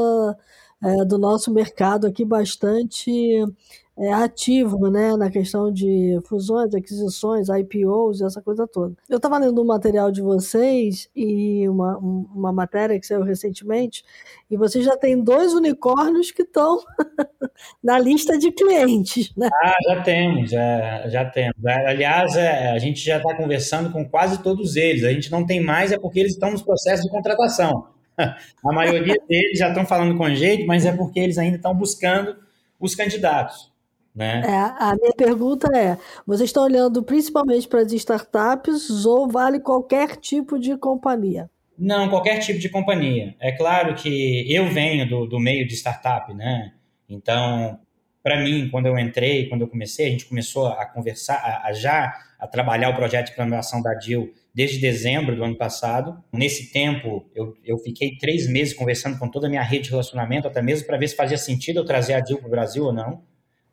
é, 0.84 1.06
do 1.06 1.18
nosso 1.18 1.52
mercado 1.52 2.06
aqui 2.06 2.24
bastante 2.24 3.44
é, 4.02 4.12
ativo 4.12 4.90
né, 4.90 5.16
na 5.16 5.30
questão 5.30 5.72
de 5.72 6.20
fusões, 6.26 6.74
aquisições, 6.74 7.50
IPOs, 7.50 8.22
essa 8.22 8.42
coisa 8.42 8.68
toda. 8.68 8.96
Eu 9.08 9.18
estava 9.18 9.38
lendo 9.38 9.62
um 9.62 9.66
material 9.66 10.12
de 10.12 10.22
vocês 10.22 11.08
e 11.16 11.70
uma, 11.70 11.98
uma 12.00 12.52
matéria 12.52 13.00
que 13.00 13.06
saiu 13.06 13.22
recentemente, 13.22 14.04
e 14.50 14.58
vocês 14.58 14.84
já 14.84 14.98
têm 14.98 15.24
dois 15.24 15.54
unicórnios 15.54 16.32
que 16.32 16.42
estão 16.42 16.80
na 17.84 18.00
lista 18.00 18.40
de 18.40 18.52
clientes. 18.52 19.32
Né? 19.38 19.48
Ah, 19.64 19.76
já 19.88 20.02
temos, 20.02 20.50
já, 20.50 21.08
já 21.08 21.26
temos. 21.26 21.64
Aliás, 21.64 22.36
é, 22.36 22.72
a 22.72 22.80
gente 22.80 23.00
já 23.00 23.18
está 23.18 23.36
conversando 23.36 23.92
com 23.92 24.04
quase 24.10 24.42
todos 24.42 24.76
eles. 24.76 25.04
A 25.04 25.12
gente 25.14 25.32
não 25.32 25.46
tem 25.46 25.62
mais, 25.62 25.92
é 25.92 26.00
porque 26.00 26.20
eles 26.20 26.34
estão 26.34 26.52
nos 26.52 26.64
processos 26.64 27.06
de 27.06 27.12
contratação. 27.12 27.88
A 28.18 28.74
maioria 28.74 29.16
deles 29.28 29.60
já 29.60 29.70
estão 29.70 29.86
falando 29.86 30.18
com 30.18 30.28
gente, 30.34 30.66
mas 30.66 30.86
é 30.86 30.92
porque 30.92 31.20
eles 31.20 31.38
ainda 31.38 31.58
estão 31.58 31.76
buscando 31.76 32.36
os 32.80 32.96
candidatos. 32.96 33.71
Né? 34.14 34.42
É, 34.46 34.56
a 34.56 34.96
minha 35.00 35.14
pergunta 35.14 35.70
é: 35.76 35.98
vocês 36.26 36.50
estão 36.50 36.64
olhando 36.64 37.02
principalmente 37.02 37.68
para 37.68 37.82
as 37.82 37.92
startups 37.94 39.06
ou 39.06 39.28
vale 39.28 39.60
qualquer 39.60 40.18
tipo 40.18 40.60
de 40.60 40.78
companhia? 40.78 41.50
Não, 41.78 42.10
qualquer 42.10 42.40
tipo 42.40 42.60
de 42.60 42.70
companhia. 42.70 43.36
É 43.40 43.52
claro 43.52 43.96
que 43.96 44.46
eu 44.54 44.68
venho 44.70 45.08
do, 45.08 45.26
do 45.26 45.40
meio 45.40 45.66
de 45.66 45.74
startup, 45.74 46.34
né? 46.34 46.74
Então, 47.10 47.80
para 48.22 48.40
mim, 48.40 48.70
quando 48.70 48.86
eu 48.86 49.00
entrei, 49.00 49.50
quando 49.50 49.62
eu 49.62 49.68
comecei, 49.68 50.08
a 50.08 50.10
gente 50.12 50.26
começou 50.26 50.68
a 50.68 50.86
conversar, 50.86 51.36
a, 51.36 51.68
a 51.68 51.74
já 51.74 52.14
a 52.40 52.48
trabalhar 52.48 52.90
o 52.90 52.96
projeto 52.96 53.28
de 53.28 53.36
programação 53.36 53.82
da 53.82 53.94
DIL 53.94 54.34
desde 54.54 54.80
dezembro 54.80 55.36
do 55.36 55.44
ano 55.44 55.56
passado. 55.56 56.24
Nesse 56.32 56.72
tempo, 56.72 57.30
eu, 57.34 57.56
eu 57.64 57.78
fiquei 57.78 58.18
três 58.18 58.48
meses 58.48 58.74
conversando 58.74 59.18
com 59.18 59.30
toda 59.30 59.48
a 59.48 59.50
minha 59.50 59.62
rede 59.62 59.86
de 59.86 59.90
relacionamento, 59.92 60.48
até 60.48 60.62
mesmo 60.62 60.86
para 60.86 60.98
ver 60.98 61.08
se 61.08 61.16
fazia 61.16 61.38
sentido 61.38 61.80
eu 61.80 61.86
trazer 61.86 62.14
a 62.14 62.20
DIL 62.20 62.38
para 62.38 62.48
o 62.48 62.52
Brasil 62.52 62.84
ou 62.84 62.94
não. 62.94 63.24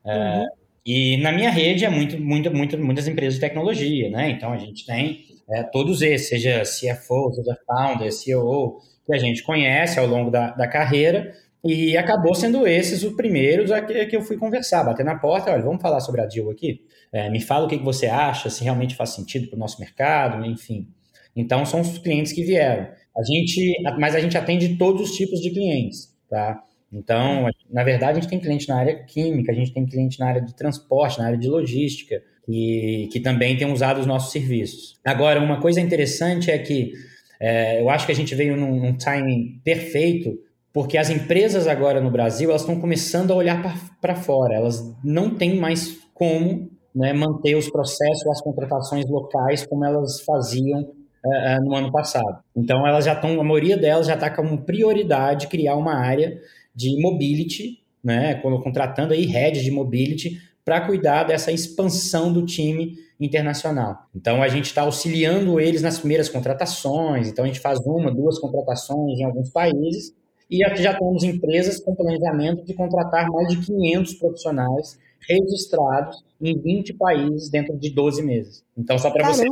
É, 0.09 0.39
uhum. 0.39 0.47
E 0.87 1.19
na 1.19 1.31
minha 1.33 1.51
rede 1.51 1.85
é 1.85 1.91
muito, 1.91 2.19
muito, 2.19 2.51
muito, 2.51 2.79
muitas 2.79 3.07
empresas 3.07 3.35
de 3.35 3.41
tecnologia, 3.41 4.09
né? 4.09 4.31
Então 4.31 4.53
a 4.53 4.57
gente 4.57 4.87
tem 4.87 5.25
é, 5.51 5.63
todos 5.63 6.01
esses, 6.01 6.29
seja 6.29 6.63
CFO, 6.63 7.33
seja 7.35 7.57
founder, 7.67 8.11
CEO, 8.11 8.81
que 9.07 9.15
a 9.15 9.19
gente 9.19 9.43
conhece 9.43 9.99
ao 9.99 10.07
longo 10.07 10.31
da, 10.31 10.51
da 10.53 10.67
carreira, 10.67 11.33
e 11.65 11.97
acabou 11.97 12.35
sendo 12.35 12.67
esses 12.67 13.03
os 13.03 13.15
primeiros 13.15 13.71
a 13.71 13.83
que, 13.83 14.07
que 14.07 14.17
eu 14.17 14.23
fui 14.23 14.37
conversar, 14.37 14.85
bater 14.85 15.05
na 15.05 15.19
porta, 15.19 15.51
olha, 15.51 15.63
vamos 15.63 15.83
falar 15.83 16.01
sobre 16.01 16.21
a 16.21 16.27
Deal 16.27 16.51
aqui? 16.51 16.81
É, 17.13 17.29
me 17.29 17.41
fala 17.41 17.67
o 17.67 17.69
que, 17.69 17.79
que 17.79 17.85
você 17.85 18.07
acha, 18.07 18.49
se 18.49 18.63
realmente 18.63 18.95
faz 18.95 19.11
sentido 19.11 19.49
para 19.49 19.57
o 19.57 19.59
nosso 19.59 19.81
mercado, 19.81 20.45
enfim. 20.47 20.89
Então, 21.35 21.67
são 21.67 21.81
os 21.81 21.99
clientes 21.99 22.33
que 22.33 22.43
vieram. 22.43 22.89
A 23.17 23.23
gente, 23.25 23.75
mas 23.99 24.15
a 24.15 24.21
gente 24.21 24.39
atende 24.39 24.77
todos 24.77 25.11
os 25.11 25.17
tipos 25.17 25.41
de 25.41 25.51
clientes, 25.51 26.17
tá? 26.31 26.63
Então, 26.93 27.47
na 27.71 27.85
verdade, 27.85 28.19
a 28.19 28.21
gente 28.21 28.31
tem 28.31 28.41
cliente 28.41 28.69
na 28.69 28.77
área 28.77 29.05
química, 29.05 29.53
a 29.53 29.55
gente 29.55 29.73
tem 29.73 29.85
cliente 29.85 30.19
na 30.19 30.27
área 30.27 30.41
de 30.41 30.55
transporte, 30.55 31.19
na 31.19 31.27
área 31.27 31.39
de 31.39 31.49
logística, 31.49 32.23
que, 32.45 33.09
que 33.13 33.21
também 33.21 33.57
tem 33.57 33.71
usado 33.71 34.01
os 34.01 34.07
nossos 34.07 34.33
serviços. 34.33 34.99
Agora, 35.05 35.41
uma 35.41 35.61
coisa 35.61 35.81
interessante 35.81 36.51
é 36.51 36.59
que 36.59 36.93
é, 37.41 37.81
eu 37.81 37.91
acho 37.91 38.07
que 38.07 38.13
a 38.13 38.15
gente 38.15 38.35
veio 38.35 38.57
num, 38.57 38.81
num 38.81 38.97
timing 38.97 39.61
perfeito, 39.63 40.39
porque 40.73 40.97
as 40.97 41.11
empresas 41.11 41.67
agora 41.67 42.01
no 42.01 42.11
Brasil 42.11 42.51
elas 42.51 42.63
estão 42.63 42.81
começando 42.81 43.33
a 43.33 43.37
olhar 43.37 43.63
para 44.01 44.17
fora, 44.17 44.55
elas 44.55 44.83
não 45.05 45.35
têm 45.35 45.57
mais 45.57 45.99
como 46.15 46.71
né, 46.95 47.13
manter 47.13 47.55
os 47.55 47.71
processos, 47.71 48.27
as 48.27 48.41
contratações 48.41 49.09
locais 49.09 49.65
como 49.67 49.85
elas 49.85 50.23
faziam 50.23 50.91
é, 51.25 51.55
é 51.55 51.61
no 51.61 51.75
ano 51.75 51.93
passado. 51.93 52.39
Então, 52.57 52.87
elas 52.87 53.05
já 53.05 53.13
estão, 53.13 53.41
a 53.41 53.45
maioria 53.45 53.77
delas 53.77 54.07
já 54.07 54.15
está 54.15 54.31
como 54.31 54.65
prioridade 54.65 55.49
criar 55.49 55.77
uma 55.77 55.95
área 55.95 56.39
de 56.79 56.97
mobility, 57.03 57.83
né, 58.03 58.37
contratando 58.37 59.13
aí 59.13 59.27
heads 59.27 59.65
de 59.65 59.71
mobility 59.73 60.41
para 60.65 60.81
cuidar 60.81 61.25
dessa 61.25 61.51
expansão 61.51 62.33
do 62.33 62.47
time 62.47 62.97
internacional. 63.19 64.07
Então 64.15 64.41
a 64.41 64.47
gente 64.47 64.67
está 64.67 64.83
auxiliando 64.83 65.59
eles 65.59 65.83
nas 65.83 65.99
primeiras 65.99 66.29
contratações, 66.29 67.27
então 67.27 67.45
a 67.45 67.49
gente 67.49 67.59
faz 67.59 67.81
uma, 67.81 68.15
duas 68.15 68.39
contratações 68.39 69.19
em 69.19 69.25
alguns 69.25 69.51
países 69.51 70.15
e 70.49 70.59
já 70.77 70.97
temos 70.97 71.25
empresas 71.25 71.81
com 71.81 71.97
planejamento 71.97 72.65
de 72.65 72.75
contratar 72.75 73.29
mais 73.29 73.49
de 73.49 73.67
500 73.67 74.15
profissionais 74.15 74.99
registrados 75.29 76.25
em 76.41 76.57
20 76.57 76.95
países 76.95 77.51
dentro 77.51 77.77
de 77.77 77.91
12 77.91 78.23
meses. 78.23 78.65
Então 78.77 78.97
só 78.99 79.11
para 79.11 79.27
você 79.33 79.47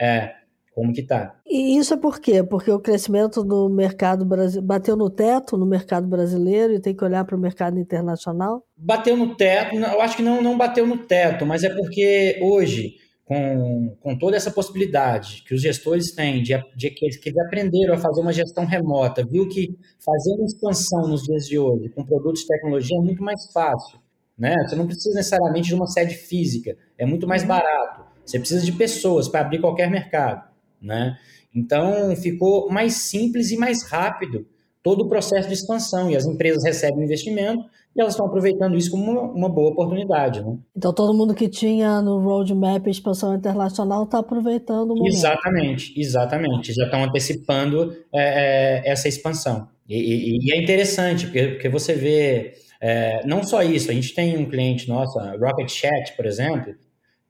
é, 0.00 0.34
como 0.80 0.94
que 0.94 1.02
tá. 1.02 1.38
E 1.46 1.76
isso 1.76 1.92
é 1.92 1.96
por 1.98 2.18
quê? 2.18 2.42
Porque 2.42 2.70
o 2.70 2.80
crescimento 2.80 3.44
do 3.44 3.68
mercado 3.68 4.24
brasileiro 4.24 4.66
bateu 4.66 4.96
no 4.96 5.10
teto 5.10 5.58
no 5.58 5.66
mercado 5.66 6.08
brasileiro 6.08 6.72
e 6.72 6.80
tem 6.80 6.96
que 6.96 7.04
olhar 7.04 7.22
para 7.26 7.36
o 7.36 7.38
mercado 7.38 7.78
internacional? 7.78 8.64
Bateu 8.78 9.14
no 9.14 9.36
teto, 9.36 9.76
eu 9.76 10.00
acho 10.00 10.16
que 10.16 10.22
não, 10.22 10.40
não 10.40 10.56
bateu 10.56 10.86
no 10.86 10.96
teto, 10.96 11.44
mas 11.44 11.64
é 11.64 11.68
porque 11.68 12.38
hoje, 12.40 12.94
com, 13.26 13.94
com 14.00 14.16
toda 14.16 14.38
essa 14.38 14.50
possibilidade 14.50 15.44
que 15.46 15.54
os 15.54 15.60
gestores 15.60 16.12
têm 16.12 16.42
de, 16.42 16.54
de 16.74 16.90
que, 16.90 17.10
que 17.10 17.40
aprenderam 17.42 17.92
a 17.92 17.98
fazer 17.98 18.22
uma 18.22 18.32
gestão 18.32 18.64
remota, 18.64 19.22
viu 19.22 19.46
que 19.46 19.76
fazer 20.02 20.32
uma 20.32 20.46
expansão 20.46 21.08
nos 21.08 21.24
dias 21.24 21.46
de 21.46 21.58
hoje 21.58 21.90
com 21.90 22.02
produtos 22.06 22.40
de 22.40 22.46
tecnologia 22.46 22.96
é 22.96 23.02
muito 23.02 23.22
mais 23.22 23.52
fácil. 23.52 23.98
Né? 24.38 24.56
Você 24.66 24.76
não 24.76 24.86
precisa 24.86 25.14
necessariamente 25.14 25.68
de 25.68 25.74
uma 25.74 25.86
sede 25.86 26.14
física, 26.14 26.74
é 26.96 27.04
muito 27.04 27.28
mais 27.28 27.42
uhum. 27.42 27.48
barato. 27.48 28.08
Você 28.24 28.38
precisa 28.38 28.64
de 28.64 28.72
pessoas 28.72 29.28
para 29.28 29.40
abrir 29.40 29.60
qualquer 29.60 29.90
mercado 29.90 30.49
né? 30.80 31.16
Então 31.54 32.14
ficou 32.16 32.70
mais 32.70 33.08
simples 33.08 33.50
e 33.50 33.56
mais 33.56 33.82
rápido 33.84 34.46
todo 34.82 35.02
o 35.02 35.08
processo 35.08 35.48
de 35.48 35.54
expansão 35.54 36.10
e 36.10 36.16
as 36.16 36.24
empresas 36.24 36.64
recebem 36.64 37.04
investimento 37.04 37.64
e 37.94 38.00
elas 38.00 38.12
estão 38.12 38.26
aproveitando 38.26 38.76
isso 38.76 38.90
como 38.90 39.10
uma, 39.10 39.22
uma 39.22 39.48
boa 39.48 39.70
oportunidade. 39.70 40.40
Né? 40.40 40.56
Então, 40.76 40.92
todo 40.92 41.12
mundo 41.12 41.34
que 41.34 41.48
tinha 41.48 42.00
no 42.00 42.20
roadmap 42.20 42.86
expansão 42.86 43.34
internacional 43.34 44.04
está 44.04 44.20
aproveitando 44.20 44.92
o 44.92 44.96
momento. 44.96 45.12
Exatamente, 45.12 45.92
exatamente. 46.00 46.72
Já 46.72 46.84
estão 46.84 47.02
antecipando 47.02 47.92
é, 48.14 48.84
é, 48.86 48.90
essa 48.90 49.08
expansão. 49.08 49.68
E, 49.88 49.96
e, 49.96 50.38
e, 50.40 50.52
é 50.52 50.62
interessante, 50.62 51.26
porque, 51.26 51.48
porque 51.48 51.68
você 51.68 51.94
vê, 51.94 52.52
é, 52.80 53.26
não 53.26 53.42
só 53.42 53.60
isso, 53.62 53.90
a 53.90 53.94
gente 53.94 54.14
tem 54.14 54.38
um 54.38 54.48
cliente 54.48 54.88
nosso, 54.88 55.18
a 55.18 55.32
Rocket 55.32 55.68
Chat, 55.68 56.16
por 56.16 56.26
exemplo, 56.26 56.72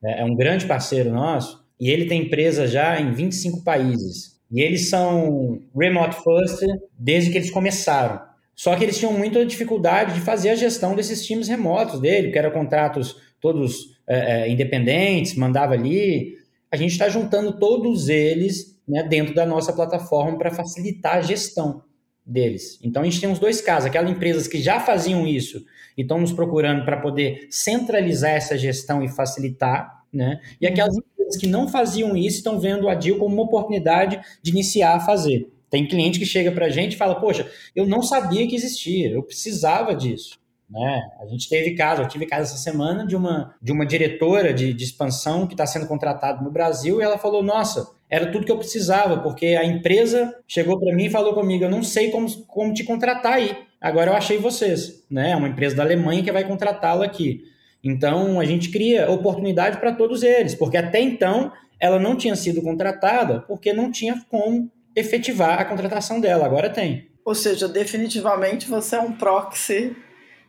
é, 0.04 0.20
é 0.20 0.24
um 0.24 0.36
grande 0.36 0.66
parceiro 0.66 1.10
nosso, 1.10 1.64
e 1.80 1.90
ele 1.90 2.04
tem 2.04 2.22
empresa 2.22 2.66
já 2.66 3.00
em 3.00 3.12
25 3.12 3.64
países. 3.64 4.38
E 4.52 4.60
eles 4.60 4.90
são 4.90 5.62
remote 5.74 6.16
first 6.22 6.60
desde 6.98 7.30
que 7.30 7.38
eles 7.38 7.50
começaram. 7.50 8.20
Só 8.54 8.76
que 8.76 8.84
eles 8.84 8.98
tinham 8.98 9.14
muita 9.14 9.46
dificuldade 9.46 10.14
de 10.14 10.20
fazer 10.20 10.50
a 10.50 10.54
gestão 10.54 10.94
desses 10.94 11.24
times 11.24 11.48
remotos 11.48 11.98
dele, 12.00 12.30
que 12.30 12.38
eram 12.38 12.50
contratos 12.50 13.16
todos 13.40 13.98
é, 14.06 14.42
é, 14.42 14.50
independentes, 14.50 15.34
mandava 15.34 15.72
ali. 15.72 16.36
A 16.70 16.76
gente 16.76 16.90
está 16.90 17.08
juntando 17.08 17.58
todos 17.58 18.10
eles 18.10 18.78
né, 18.86 19.02
dentro 19.02 19.34
da 19.34 19.46
nossa 19.46 19.72
plataforma 19.72 20.36
para 20.36 20.50
facilitar 20.50 21.16
a 21.16 21.22
gestão 21.22 21.82
deles. 22.26 22.78
Então 22.82 23.02
a 23.02 23.04
gente 23.06 23.20
tem 23.20 23.32
os 23.32 23.38
dois 23.38 23.60
casos, 23.62 23.86
aquelas 23.86 24.10
empresas 24.10 24.46
que 24.46 24.60
já 24.60 24.78
faziam 24.78 25.26
isso 25.26 25.64
e 25.96 26.02
estão 26.02 26.20
nos 26.20 26.32
procurando 26.32 26.84
para 26.84 26.98
poder 26.98 27.48
centralizar 27.50 28.32
essa 28.32 28.58
gestão 28.58 29.02
e 29.02 29.08
facilitar, 29.08 30.04
né? 30.12 30.40
E 30.60 30.66
aquelas 30.66 30.94
uhum. 30.94 31.02
Empresas 31.30 31.36
que 31.36 31.46
não 31.46 31.68
faziam 31.68 32.16
isso 32.16 32.38
estão 32.38 32.58
vendo 32.58 32.88
a 32.88 32.94
DIL 32.94 33.18
como 33.18 33.34
uma 33.34 33.44
oportunidade 33.44 34.20
de 34.42 34.50
iniciar 34.50 34.96
a 34.96 35.00
fazer. 35.00 35.48
Tem 35.70 35.86
cliente 35.86 36.18
que 36.18 36.26
chega 36.26 36.50
para 36.50 36.66
a 36.66 36.70
gente 36.70 36.94
e 36.94 36.96
fala, 36.96 37.14
poxa, 37.14 37.48
eu 37.76 37.86
não 37.86 38.02
sabia 38.02 38.46
que 38.46 38.56
existia, 38.56 39.10
eu 39.10 39.22
precisava 39.22 39.94
disso. 39.94 40.38
Né? 40.68 41.02
A 41.20 41.26
gente 41.26 41.48
teve 41.48 41.74
caso, 41.74 42.02
eu 42.02 42.08
tive 42.08 42.26
caso 42.26 42.52
essa 42.52 42.62
semana 42.62 43.06
de 43.06 43.16
uma, 43.16 43.54
de 43.60 43.72
uma 43.72 43.86
diretora 43.86 44.52
de, 44.52 44.72
de 44.72 44.84
expansão 44.84 45.46
que 45.46 45.54
está 45.54 45.66
sendo 45.66 45.86
contratada 45.86 46.42
no 46.42 46.50
Brasil 46.50 47.00
e 47.00 47.04
ela 47.04 47.18
falou, 47.18 47.42
nossa, 47.42 47.88
era 48.08 48.30
tudo 48.30 48.44
que 48.44 48.52
eu 48.52 48.58
precisava, 48.58 49.18
porque 49.18 49.46
a 49.46 49.64
empresa 49.64 50.34
chegou 50.46 50.78
para 50.78 50.94
mim 50.94 51.06
e 51.06 51.10
falou 51.10 51.34
comigo, 51.34 51.64
eu 51.64 51.70
não 51.70 51.82
sei 51.82 52.10
como, 52.10 52.28
como 52.46 52.72
te 52.74 52.84
contratar 52.84 53.34
aí, 53.34 53.56
agora 53.80 54.10
eu 54.10 54.16
achei 54.16 54.38
vocês. 54.38 55.04
Né? 55.10 55.30
É 55.30 55.36
uma 55.36 55.48
empresa 55.48 55.76
da 55.76 55.82
Alemanha 55.82 56.22
que 56.22 56.32
vai 56.32 56.44
contratá-lo 56.44 57.02
aqui. 57.02 57.44
Então, 57.82 58.38
a 58.38 58.44
gente 58.44 58.70
cria 58.70 59.10
oportunidade 59.10 59.78
para 59.78 59.92
todos 59.92 60.22
eles, 60.22 60.54
porque 60.54 60.76
até 60.76 61.00
então 61.00 61.52
ela 61.80 61.98
não 61.98 62.14
tinha 62.14 62.36
sido 62.36 62.60
contratada 62.60 63.40
porque 63.40 63.72
não 63.72 63.90
tinha 63.90 64.22
como 64.28 64.70
efetivar 64.94 65.60
a 65.60 65.64
contratação 65.64 66.20
dela. 66.20 66.44
Agora 66.44 66.68
tem. 66.68 67.08
Ou 67.24 67.34
seja, 67.34 67.68
definitivamente 67.68 68.68
você 68.68 68.96
é 68.96 69.00
um 69.00 69.12
proxy 69.12 69.96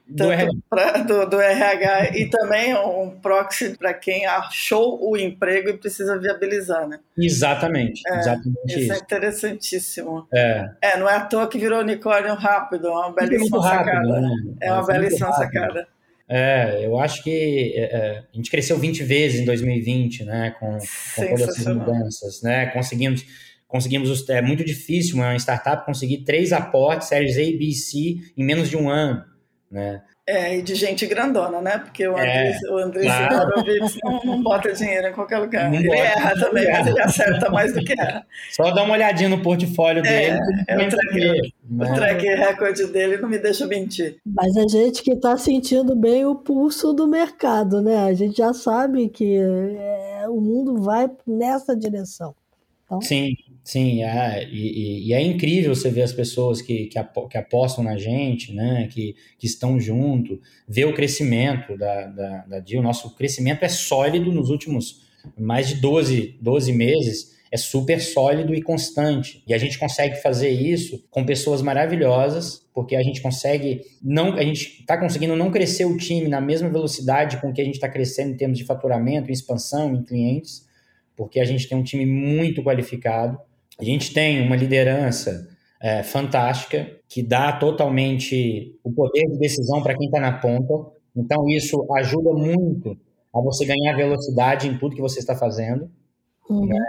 do 0.08 0.30
RH. 0.30 0.52
Pra, 0.70 0.92
do, 1.04 1.30
do 1.30 1.40
RH 1.40 2.18
e 2.18 2.30
também 2.30 2.76
um 2.76 3.12
proxy 3.22 3.78
para 3.78 3.94
quem 3.94 4.26
achou 4.26 5.00
o 5.10 5.16
emprego 5.16 5.70
e 5.70 5.78
precisa 5.78 6.20
viabilizar, 6.20 6.88
né? 6.88 7.00
Exatamente, 7.18 8.02
é, 8.08 8.20
exatamente 8.20 8.68
isso. 8.68 8.80
Isso 8.80 8.94
é 8.94 8.98
interessantíssimo. 8.98 10.28
É. 10.34 10.70
é, 10.82 10.98
não 10.98 11.08
é 11.08 11.16
à 11.16 11.22
toa 11.22 11.48
que 11.48 11.58
virou 11.58 11.80
unicórnio 11.80 12.34
rápido, 12.36 12.88
é 12.88 12.92
uma 12.92 13.14
belíssima 13.14 13.62
sacada. 13.62 14.22
Né? 14.22 14.30
É 14.62 14.74
uma 14.74 14.84
é, 14.84 14.94
belíssima 14.94 15.32
sacada. 15.32 15.88
É, 16.28 16.86
eu 16.86 17.00
acho 17.00 17.24
que 17.24 17.74
é, 17.76 17.82
é 17.82 18.24
a 18.34 18.36
gente 18.36 18.50
cresceu 18.50 18.78
20 18.78 19.04
vezes 19.04 19.42
em 19.42 19.46
2020, 19.46 20.24
né, 20.24 20.56
com, 20.60 20.78
com 20.78 21.28
todas 21.28 21.50
essas 21.50 21.76
mudanças, 21.76 22.42
né, 22.42 22.68
conseguimos 22.68 23.26
conseguimos, 23.72 24.30
é 24.30 24.42
muito 24.42 24.66
difícil 24.66 25.16
uma 25.16 25.34
startup 25.38 25.86
conseguir 25.86 26.26
três 26.26 26.52
aportes, 26.52 27.08
séries 27.08 27.38
A, 27.38 27.58
B 27.58 27.70
e 27.70 27.74
C, 27.74 28.18
em 28.38 28.44
menos 28.44 28.70
de 28.70 28.76
um 28.76 28.90
ano, 28.90 29.24
né? 29.72 30.02
É, 30.28 30.58
e 30.58 30.62
de 30.62 30.76
gente 30.76 31.06
grandona, 31.08 31.62
né? 31.62 31.80
Porque 31.80 32.08
o 32.08 32.12
Andrés, 32.12 32.64
é, 32.64 32.72
o 32.72 32.78
Andrés 32.78 33.06
claro. 33.08 33.50
não, 34.04 34.22
não, 34.24 34.44
bota 34.44 34.72
dinheiro 34.72 35.08
em 35.08 35.14
qualquer 35.14 35.40
lugar. 35.40 35.70
Não 35.70 35.80
ele 35.80 35.88
bota, 35.88 36.00
erra 36.00 36.34
também, 36.40 36.64
erra. 36.64 36.78
mas 36.78 36.88
ele 36.88 37.02
acerta 37.02 37.50
mais 37.50 37.74
do 37.74 37.84
que 37.84 38.00
erra. 38.00 38.26
Só 38.52 38.70
dá 38.72 38.84
uma 38.84 38.94
olhadinha 38.94 39.30
no 39.30 39.42
portfólio 39.42 40.06
é, 40.06 40.32
dele. 40.32 40.40
É, 40.68 40.76
o 40.76 40.90
track, 40.90 41.54
o 41.72 41.96
track 41.96 42.28
record 42.28 42.92
dele 42.92 43.18
não 43.18 43.28
me 43.28 43.40
deixa 43.40 43.66
mentir. 43.66 44.18
Mas 44.24 44.56
a 44.56 44.68
gente 44.68 45.02
que 45.02 45.12
está 45.12 45.36
sentindo 45.38 45.96
bem 45.96 46.24
o 46.24 46.36
pulso 46.36 46.94
do 46.94 47.08
mercado, 47.08 47.82
né? 47.82 48.06
A 48.06 48.14
gente 48.14 48.38
já 48.38 48.54
sabe 48.54 49.10
que 49.10 49.38
é, 49.38 50.26
o 50.30 50.40
mundo 50.40 50.84
vai 50.84 51.10
nessa 51.26 51.76
direção. 51.76 52.36
Então... 52.86 53.02
Sim, 53.02 53.36
Sim, 53.64 54.04
é, 54.04 54.48
e, 54.50 55.08
e, 55.08 55.14
é 55.14 55.22
incrível 55.22 55.76
você 55.76 55.92
ver 55.92 56.02
as 56.02 56.12
pessoas 56.12 56.62
que, 56.62 56.88
que, 56.88 56.98
apostam 57.38 57.84
na 57.84 57.96
gente, 57.96 58.52
né, 58.54 58.88
que, 58.92 59.16
que 59.38 59.46
estão 59.46 59.80
junto, 59.80 60.40
ver 60.68 60.86
o 60.86 60.94
crescimento 60.94 61.78
da, 61.78 62.08
da, 62.08 62.38
da 62.46 62.60
DIL. 62.60 62.82
Nosso 62.82 63.16
crescimento 63.16 63.64
é 63.64 63.70
sólido 63.70 64.32
nos 64.32 64.50
últimos 64.50 65.02
mais 65.38 65.68
de 65.68 65.76
12, 65.76 66.40
12 66.42 66.74
meses, 66.74 67.38
é 67.52 67.58
super 67.58 68.02
sólido 68.02 68.56
e 68.56 68.64
constante. 68.64 69.44
E 69.46 69.54
a 69.54 69.58
gente 69.60 69.78
consegue 69.78 70.16
fazer 70.16 70.50
isso 70.50 71.06
com 71.12 71.24
pessoas 71.24 71.62
maravilhosas, 71.62 72.66
porque 72.74 72.96
a 72.96 73.04
gente 73.04 73.22
consegue 73.22 73.82
não, 74.02 74.34
a 74.34 74.42
gente 74.42 74.80
está 74.80 74.98
conseguindo 74.98 75.36
não 75.36 75.52
crescer 75.52 75.86
o 75.86 75.98
time 75.98 76.28
na 76.28 76.42
mesma 76.42 76.70
velocidade 76.70 77.38
com 77.40 77.54
que 77.54 77.62
a 77.62 77.66
gente 77.66 77.76
está 77.76 77.88
crescendo 77.88 78.32
em 78.32 78.38
termos 78.38 78.58
de 78.58 78.64
faturamento, 78.64 79.30
em 79.30 79.34
expansão, 79.34 79.94
em 79.94 80.04
clientes, 80.04 80.66
porque 81.16 81.40
a 81.40 81.46
gente 81.46 81.70
tem 81.70 81.78
um 81.78 81.84
time 81.84 82.08
muito 82.08 82.64
qualificado 82.64 83.38
a 83.82 83.84
gente 83.84 84.14
tem 84.14 84.46
uma 84.46 84.56
liderança 84.56 85.50
é, 85.82 86.04
fantástica 86.04 86.88
que 87.10 87.24
dá 87.24 87.52
totalmente 87.54 88.80
o 88.84 88.92
poder 88.92 89.26
de 89.28 89.40
decisão 89.40 89.82
para 89.82 89.98
quem 89.98 90.06
está 90.06 90.20
na 90.20 90.34
ponta. 90.34 90.74
Então, 91.16 91.50
isso 91.50 91.84
ajuda 91.96 92.32
muito 92.32 92.96
a 93.34 93.42
você 93.42 93.66
ganhar 93.66 93.96
velocidade 93.96 94.68
em 94.68 94.78
tudo 94.78 94.96
que 94.96 95.02
você 95.02 95.20
está 95.20 95.36
fazendo. 95.36 95.90
Uhum. 96.48 96.68
Né? 96.68 96.80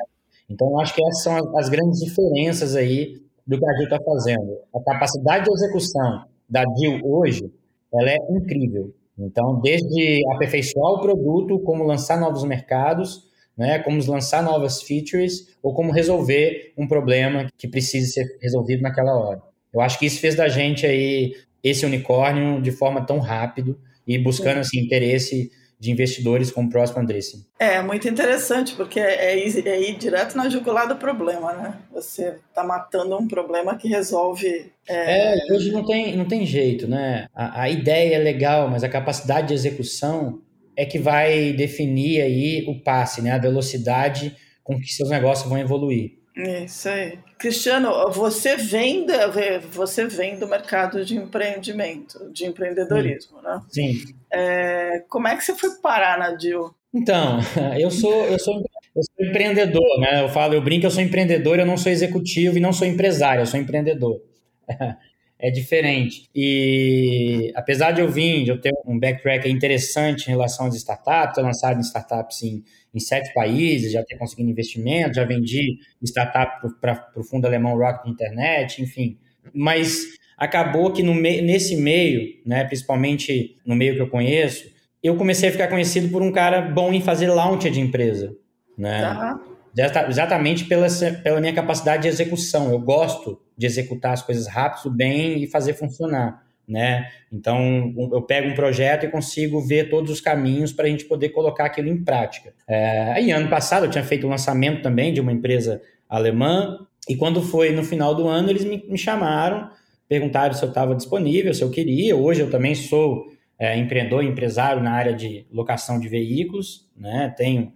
Então, 0.50 0.68
eu 0.68 0.80
acho 0.80 0.94
que 0.94 1.02
essas 1.02 1.22
são 1.22 1.34
as, 1.34 1.64
as 1.64 1.68
grandes 1.70 2.00
diferenças 2.00 2.76
aí 2.76 3.22
do 3.46 3.58
que 3.58 3.64
a 3.66 3.72
DIL 3.72 3.84
está 3.84 3.98
fazendo. 4.04 4.58
A 4.74 4.80
capacidade 4.80 5.46
de 5.46 5.52
execução 5.52 6.24
da 6.46 6.62
DIL 6.62 7.00
hoje, 7.04 7.50
ela 7.94 8.10
é 8.10 8.18
incrível. 8.30 8.92
Então, 9.18 9.58
desde 9.60 10.20
aperfeiçoar 10.34 10.92
o 10.92 11.00
produto, 11.00 11.58
como 11.60 11.84
lançar 11.84 12.20
novos 12.20 12.44
mercados, 12.44 13.31
né, 13.56 13.78
como 13.78 14.04
lançar 14.06 14.42
novas 14.42 14.82
features 14.82 15.48
ou 15.62 15.74
como 15.74 15.92
resolver 15.92 16.72
um 16.76 16.86
problema 16.86 17.48
que 17.56 17.68
precise 17.68 18.12
ser 18.12 18.38
resolvido 18.40 18.82
naquela 18.82 19.14
hora. 19.14 19.42
Eu 19.72 19.80
acho 19.80 19.98
que 19.98 20.06
isso 20.06 20.20
fez 20.20 20.34
da 20.34 20.48
gente 20.48 20.86
aí 20.86 21.34
esse 21.62 21.86
unicórnio 21.86 22.60
de 22.60 22.72
forma 22.72 23.04
tão 23.04 23.18
rápido 23.18 23.78
e 24.06 24.18
buscando 24.18 24.58
assim 24.58 24.80
interesse 24.80 25.50
de 25.82 25.90
investidores 25.90 26.52
como 26.52 26.68
o 26.68 26.70
próximo 26.70 27.00
Andresse. 27.00 27.44
É 27.58 27.82
muito 27.82 28.06
interessante, 28.08 28.72
porque 28.76 29.00
é, 29.00 29.32
é, 29.32 29.48
ir, 29.48 29.66
é 29.66 29.80
ir 29.80 29.98
direto 29.98 30.36
na 30.36 30.48
jugular 30.48 30.86
do 30.86 30.94
problema, 30.94 31.52
né? 31.54 31.76
Você 31.92 32.36
está 32.48 32.62
matando 32.62 33.18
um 33.18 33.26
problema 33.26 33.76
que 33.76 33.88
resolve. 33.88 34.70
É... 34.88 35.34
é, 35.34 35.52
hoje 35.52 35.72
não 35.72 35.84
tem, 35.84 36.16
não 36.16 36.24
tem 36.24 36.46
jeito, 36.46 36.86
né? 36.86 37.26
A, 37.34 37.62
a 37.62 37.68
ideia 37.68 38.14
é 38.14 38.18
legal, 38.18 38.70
mas 38.70 38.84
a 38.84 38.88
capacidade 38.88 39.48
de 39.48 39.54
execução 39.54 40.40
é 40.76 40.84
que 40.84 40.98
vai 40.98 41.52
definir 41.52 42.22
aí 42.22 42.64
o 42.68 42.82
passe, 42.82 43.22
né? 43.22 43.32
A 43.32 43.38
velocidade 43.38 44.36
com 44.62 44.78
que 44.78 44.92
seus 44.92 45.10
negócios 45.10 45.48
vão 45.48 45.58
evoluir. 45.58 46.18
Isso 46.36 46.88
aí. 46.88 47.18
Cristiano, 47.38 48.10
você 48.10 48.56
vem, 48.56 49.04
da, 49.04 49.30
você 49.70 50.06
vem 50.06 50.38
do 50.38 50.46
mercado 50.46 51.04
de 51.04 51.16
empreendimento, 51.16 52.30
de 52.32 52.46
empreendedorismo, 52.46 53.38
Sim. 53.38 53.44
né? 53.44 53.62
Sim. 53.68 54.14
É, 54.32 55.04
como 55.08 55.28
é 55.28 55.36
que 55.36 55.44
você 55.44 55.54
foi 55.54 55.70
parar 55.82 56.18
na 56.18 56.30
DIL? 56.30 56.74
Então, 56.94 57.38
eu 57.78 57.90
sou, 57.90 58.24
eu 58.26 58.38
sou, 58.38 58.62
eu 58.96 59.02
sou 59.02 59.26
empreendedor, 59.26 60.00
né? 60.00 60.22
Eu 60.22 60.28
falo, 60.28 60.54
eu 60.54 60.62
brinco, 60.62 60.86
eu 60.86 60.90
sou 60.90 61.02
empreendedor, 61.02 61.58
eu 61.58 61.66
não 61.66 61.76
sou 61.76 61.92
executivo 61.92 62.56
e 62.56 62.60
não 62.60 62.72
sou 62.72 62.86
empresário, 62.86 63.42
eu 63.42 63.46
sou 63.46 63.60
empreendedor. 63.60 64.22
é 65.42 65.50
diferente. 65.50 66.28
E 66.32 67.52
apesar 67.56 67.90
de 67.90 68.00
eu 68.00 68.08
vir, 68.08 68.44
de 68.44 68.50
eu 68.50 68.60
ter 68.60 68.70
um 68.86 68.96
backtrack 68.96 69.50
interessante 69.50 70.28
em 70.28 70.30
relação 70.30 70.66
às 70.66 70.76
startups, 70.76 71.34
ter 71.34 71.42
lançado 71.42 71.76
em 71.76 71.80
startups 71.80 72.44
em, 72.44 72.62
em 72.94 73.00
sete 73.00 73.34
países, 73.34 73.90
já 73.90 74.04
ter 74.04 74.16
conseguido 74.16 74.48
investimento, 74.48 75.16
já 75.16 75.24
vendi 75.24 75.78
startup 76.00 76.64
para 76.80 77.10
o 77.16 77.24
fundo 77.24 77.44
alemão 77.44 77.76
Rocket 77.76 78.06
Internet, 78.06 78.80
enfim. 78.80 79.18
Mas 79.52 80.04
acabou 80.38 80.92
que 80.92 81.02
no 81.02 81.12
nesse 81.12 81.74
meio, 81.74 82.40
né, 82.46 82.62
principalmente 82.64 83.56
no 83.66 83.74
meio 83.74 83.96
que 83.96 84.00
eu 84.00 84.08
conheço, 84.08 84.70
eu 85.02 85.16
comecei 85.16 85.48
a 85.48 85.52
ficar 85.52 85.66
conhecido 85.66 86.08
por 86.08 86.22
um 86.22 86.30
cara 86.30 86.60
bom 86.60 86.92
em 86.92 87.00
fazer 87.00 87.26
launch 87.26 87.68
de 87.68 87.80
empresa. 87.80 88.32
Né? 88.78 89.10
Uhum. 89.10 89.51
Exatamente 89.76 90.64
pela, 90.64 90.86
pela 91.22 91.40
minha 91.40 91.52
capacidade 91.52 92.02
de 92.02 92.08
execução. 92.08 92.70
Eu 92.70 92.78
gosto 92.78 93.40
de 93.56 93.66
executar 93.66 94.12
as 94.12 94.22
coisas 94.22 94.46
rápido, 94.46 94.90
bem 94.90 95.42
e 95.42 95.46
fazer 95.46 95.74
funcionar. 95.74 96.42
Né? 96.68 97.08
Então, 97.32 97.92
eu 98.12 98.22
pego 98.22 98.48
um 98.48 98.54
projeto 98.54 99.04
e 99.04 99.08
consigo 99.08 99.60
ver 99.60 99.90
todos 99.90 100.10
os 100.10 100.20
caminhos 100.20 100.72
para 100.72 100.86
a 100.86 100.88
gente 100.88 101.04
poder 101.04 101.30
colocar 101.30 101.64
aquilo 101.66 101.88
em 101.88 102.02
prática. 102.02 102.54
É, 102.68 103.12
aí, 103.12 103.30
ano 103.30 103.48
passado, 103.48 103.86
eu 103.86 103.90
tinha 103.90 104.04
feito 104.04 104.24
o 104.24 104.26
um 104.28 104.30
lançamento 104.30 104.82
também 104.82 105.12
de 105.12 105.20
uma 105.20 105.32
empresa 105.32 105.82
alemã, 106.08 106.78
e 107.08 107.16
quando 107.16 107.42
foi 107.42 107.72
no 107.72 107.82
final 107.82 108.14
do 108.14 108.28
ano, 108.28 108.48
eles 108.48 108.64
me, 108.64 108.84
me 108.88 108.96
chamaram 108.96 109.70
perguntaram 110.12 110.52
se 110.52 110.62
eu 110.62 110.68
estava 110.68 110.94
disponível, 110.94 111.54
se 111.54 111.62
eu 111.62 111.70
queria. 111.70 112.14
Hoje 112.14 112.42
eu 112.42 112.50
também 112.50 112.74
sou 112.74 113.32
é, 113.58 113.78
empreendedor, 113.78 114.22
empresário 114.22 114.82
na 114.82 114.92
área 114.92 115.14
de 115.14 115.46
locação 115.50 115.98
de 115.98 116.06
veículos, 116.06 116.86
né? 116.94 117.32
Tenho 117.34 117.72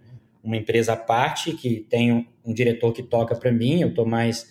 uma 0.47 0.57
empresa 0.57 0.93
à 0.93 0.95
parte 0.95 1.51
que 1.51 1.85
tem 1.89 2.11
um, 2.13 2.25
um 2.45 2.53
diretor 2.53 2.93
que 2.93 3.03
toca 3.03 3.35
para 3.35 3.51
mim, 3.51 3.81
eu 3.81 3.89
estou 3.89 4.05
mais 4.05 4.47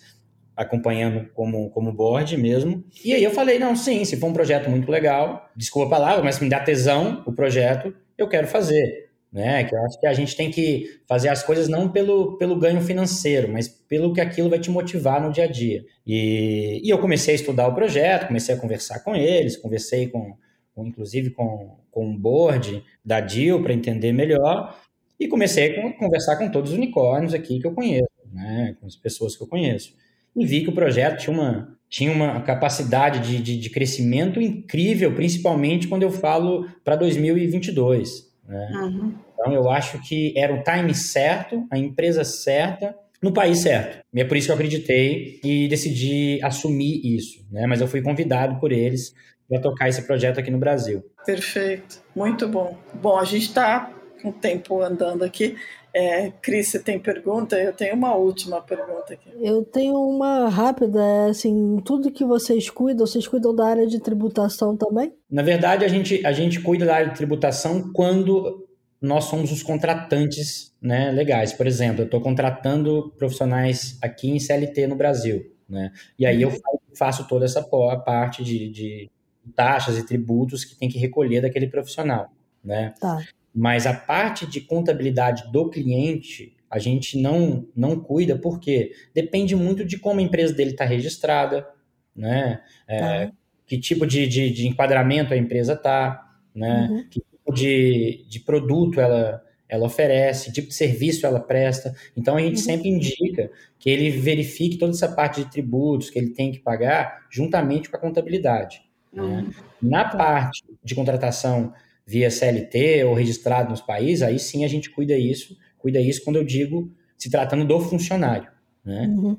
acompanhando 0.55 1.29
como, 1.33 1.69
como 1.71 1.91
board 1.91 2.37
mesmo. 2.37 2.83
E 3.03 3.13
aí 3.13 3.23
eu 3.23 3.31
falei, 3.31 3.57
não, 3.57 3.75
sim, 3.75 4.05
se 4.05 4.17
for 4.17 4.27
um 4.27 4.33
projeto 4.33 4.69
muito 4.69 4.89
legal, 4.89 5.49
desculpa 5.55 5.87
a 5.87 5.99
palavra, 5.99 6.23
mas 6.23 6.39
me 6.39 6.49
dá 6.49 6.59
tesão 6.59 7.23
o 7.25 7.33
projeto, 7.33 7.93
eu 8.17 8.27
quero 8.27 8.47
fazer. 8.47 9.07
Né? 9.31 9.63
Que 9.65 9.75
eu 9.75 9.83
acho 9.83 9.99
que 9.99 10.07
a 10.07 10.13
gente 10.13 10.35
tem 10.35 10.49
que 10.49 11.01
fazer 11.07 11.29
as 11.29 11.43
coisas 11.43 11.67
não 11.67 11.89
pelo, 11.89 12.37
pelo 12.37 12.57
ganho 12.57 12.81
financeiro, 12.81 13.51
mas 13.51 13.67
pelo 13.67 14.13
que 14.13 14.21
aquilo 14.21 14.49
vai 14.49 14.59
te 14.59 14.69
motivar 14.69 15.21
no 15.21 15.31
dia 15.31 15.43
a 15.43 15.47
dia. 15.47 15.83
E, 16.05 16.81
e 16.83 16.89
eu 16.89 16.99
comecei 16.99 17.33
a 17.33 17.35
estudar 17.35 17.67
o 17.67 17.75
projeto, 17.75 18.27
comecei 18.27 18.55
a 18.55 18.57
conversar 18.57 18.99
com 18.99 19.15
eles, 19.15 19.57
conversei 19.57 20.07
com, 20.07 20.35
inclusive 20.77 21.31
com, 21.31 21.77
com 21.91 22.09
o 22.09 22.17
board 22.17 22.83
da 23.03 23.19
DIL 23.19 23.61
para 23.61 23.73
entender 23.73 24.11
melhor, 24.11 24.75
e 25.19 25.27
comecei 25.27 25.79
a 25.79 25.93
conversar 25.93 26.35
com 26.37 26.49
todos 26.49 26.71
os 26.71 26.77
unicórnios 26.77 27.33
aqui 27.33 27.59
que 27.59 27.67
eu 27.67 27.73
conheço, 27.73 28.07
né? 28.31 28.75
com 28.79 28.85
as 28.85 28.95
pessoas 28.95 29.35
que 29.35 29.43
eu 29.43 29.47
conheço 29.47 29.93
e 30.37 30.45
vi 30.45 30.61
que 30.61 30.69
o 30.69 30.73
projeto 30.73 31.19
tinha 31.19 31.33
uma, 31.33 31.75
tinha 31.89 32.11
uma 32.11 32.41
capacidade 32.41 33.19
de, 33.19 33.41
de, 33.41 33.57
de 33.57 33.69
crescimento 33.71 34.39
incrível, 34.39 35.13
principalmente 35.15 35.87
quando 35.87 36.03
eu 36.03 36.11
falo 36.11 36.67
para 36.85 36.95
2022. 36.95 38.31
Né? 38.47 38.71
Uhum. 38.75 39.15
Então, 39.33 39.53
eu 39.53 39.69
acho 39.69 39.99
que 40.07 40.33
era 40.37 40.53
o 40.53 40.63
time 40.63 40.93
certo, 40.93 41.65
a 41.71 41.77
empresa 41.77 42.23
certa, 42.23 42.95
no 43.21 43.33
país 43.33 43.59
certo. 43.59 44.03
E 44.13 44.21
é 44.21 44.25
por 44.25 44.37
isso 44.37 44.47
que 44.47 44.51
eu 44.51 44.55
acreditei 44.55 45.39
e 45.43 45.67
decidi 45.67 46.39
assumir 46.43 47.01
isso. 47.03 47.43
Né? 47.51 47.65
Mas 47.65 47.81
eu 47.81 47.87
fui 47.87 48.01
convidado 48.03 48.59
por 48.59 48.71
eles 48.71 49.15
para 49.49 49.59
tocar 49.59 49.89
esse 49.89 50.03
projeto 50.03 50.39
aqui 50.39 50.51
no 50.51 50.59
Brasil. 50.59 51.03
Perfeito, 51.25 52.03
muito 52.15 52.47
bom. 52.47 52.77
Bom, 53.01 53.17
a 53.17 53.23
gente 53.23 53.43
está 53.43 53.96
com 54.21 54.29
o 54.29 54.33
tempo 54.33 54.81
andando 54.81 55.23
aqui. 55.23 55.55
É, 55.93 56.31
Cris, 56.41 56.67
você 56.69 56.79
tem 56.79 56.99
pergunta? 56.99 57.59
Eu 57.59 57.73
tenho 57.73 57.95
uma 57.95 58.13
última 58.15 58.61
pergunta 58.61 59.13
aqui. 59.13 59.29
Eu 59.41 59.63
tenho 59.63 59.95
uma 59.95 60.47
rápida, 60.47 61.01
é 61.01 61.29
assim, 61.29 61.81
tudo 61.83 62.11
que 62.11 62.23
vocês 62.23 62.69
cuidam, 62.69 63.07
vocês 63.07 63.27
cuidam 63.27 63.55
da 63.55 63.65
área 63.65 63.87
de 63.87 63.99
tributação 63.99 64.77
também? 64.77 65.13
Na 65.29 65.41
verdade, 65.41 65.83
a 65.83 65.87
gente, 65.87 66.23
a 66.25 66.31
gente 66.31 66.61
cuida 66.61 66.85
da 66.85 66.95
área 66.95 67.09
de 67.09 67.17
tributação 67.17 67.91
quando 67.93 68.67
nós 69.01 69.25
somos 69.25 69.51
os 69.51 69.63
contratantes 69.63 70.75
né, 70.81 71.11
legais. 71.11 71.53
Por 71.53 71.65
exemplo, 71.65 72.01
eu 72.01 72.05
estou 72.05 72.21
contratando 72.21 73.13
profissionais 73.17 73.97
aqui 74.01 74.29
em 74.29 74.39
CLT 74.39 74.87
no 74.87 74.95
Brasil. 74.95 75.51
Né? 75.67 75.91
E 76.17 76.25
aí 76.25 76.41
eu 76.41 76.51
faço 76.97 77.27
toda 77.27 77.45
essa 77.45 77.63
parte 77.63 78.43
de, 78.43 78.69
de 78.69 79.11
taxas 79.55 79.97
e 79.97 80.05
tributos 80.05 80.63
que 80.63 80.75
tem 80.75 80.89
que 80.89 80.97
recolher 80.97 81.41
daquele 81.41 81.67
profissional. 81.67 82.31
Né? 82.63 82.93
Tá. 82.99 83.19
Mas 83.53 83.87
a 83.87 83.93
parte 83.93 84.45
de 84.45 84.61
contabilidade 84.61 85.51
do 85.51 85.69
cliente, 85.69 86.55
a 86.69 86.77
gente 86.79 87.19
não, 87.19 87.67
não 87.75 87.99
cuida, 87.99 88.37
porque 88.37 88.91
depende 89.13 89.55
muito 89.55 89.83
de 89.85 89.97
como 89.97 90.19
a 90.19 90.23
empresa 90.23 90.53
dele 90.53 90.71
está 90.71 90.85
registrada, 90.85 91.67
né? 92.15 92.61
É, 92.87 92.99
tá. 92.99 93.31
Que 93.65 93.77
tipo 93.77 94.05
de, 94.05 94.27
de, 94.27 94.49
de, 94.49 94.67
enquadramento 94.67 95.33
a 95.33 95.37
empresa 95.37 95.73
está, 95.73 96.35
né? 96.53 96.87
Uhum. 96.89 97.03
Que 97.09 97.19
tipo 97.19 97.53
de, 97.53 98.25
de 98.29 98.39
produto 98.39 98.99
ela, 98.99 99.43
ela 99.67 99.85
oferece, 99.85 100.51
tipo 100.51 100.69
de 100.69 100.73
serviço 100.73 101.25
ela 101.25 101.39
presta. 101.39 101.95
Então 102.15 102.37
a 102.37 102.41
gente 102.41 102.57
uhum. 102.57 102.63
sempre 102.63 102.89
indica 102.89 103.51
que 103.79 103.89
ele 103.89 104.09
verifique 104.09 104.77
toda 104.77 104.91
essa 104.91 105.09
parte 105.09 105.43
de 105.43 105.51
tributos 105.51 106.09
que 106.09 106.17
ele 106.17 106.29
tem 106.29 106.51
que 106.51 106.59
pagar 106.59 107.25
juntamente 107.29 107.89
com 107.89 107.97
a 107.97 107.99
contabilidade. 107.99 108.81
Né? 109.11 109.23
Uhum. 109.23 109.51
Na 109.81 110.05
tá. 110.05 110.17
parte 110.17 110.63
de 110.83 110.95
contratação 110.95 111.73
via 112.07 112.31
CLT 112.31 113.03
ou 113.03 113.13
registrado 113.13 113.69
nos 113.69 113.81
países, 113.81 114.23
aí 114.23 114.39
sim 114.39 114.63
a 114.63 114.67
gente 114.67 114.89
cuida 114.89 115.17
isso, 115.17 115.57
cuida 115.77 115.99
isso 115.99 116.23
quando 116.23 116.37
eu 116.37 116.43
digo 116.45 116.89
se 117.17 117.29
tratando 117.29 117.65
do 117.65 117.79
funcionário, 117.81 118.47
né? 118.83 119.07
Uhum. 119.07 119.37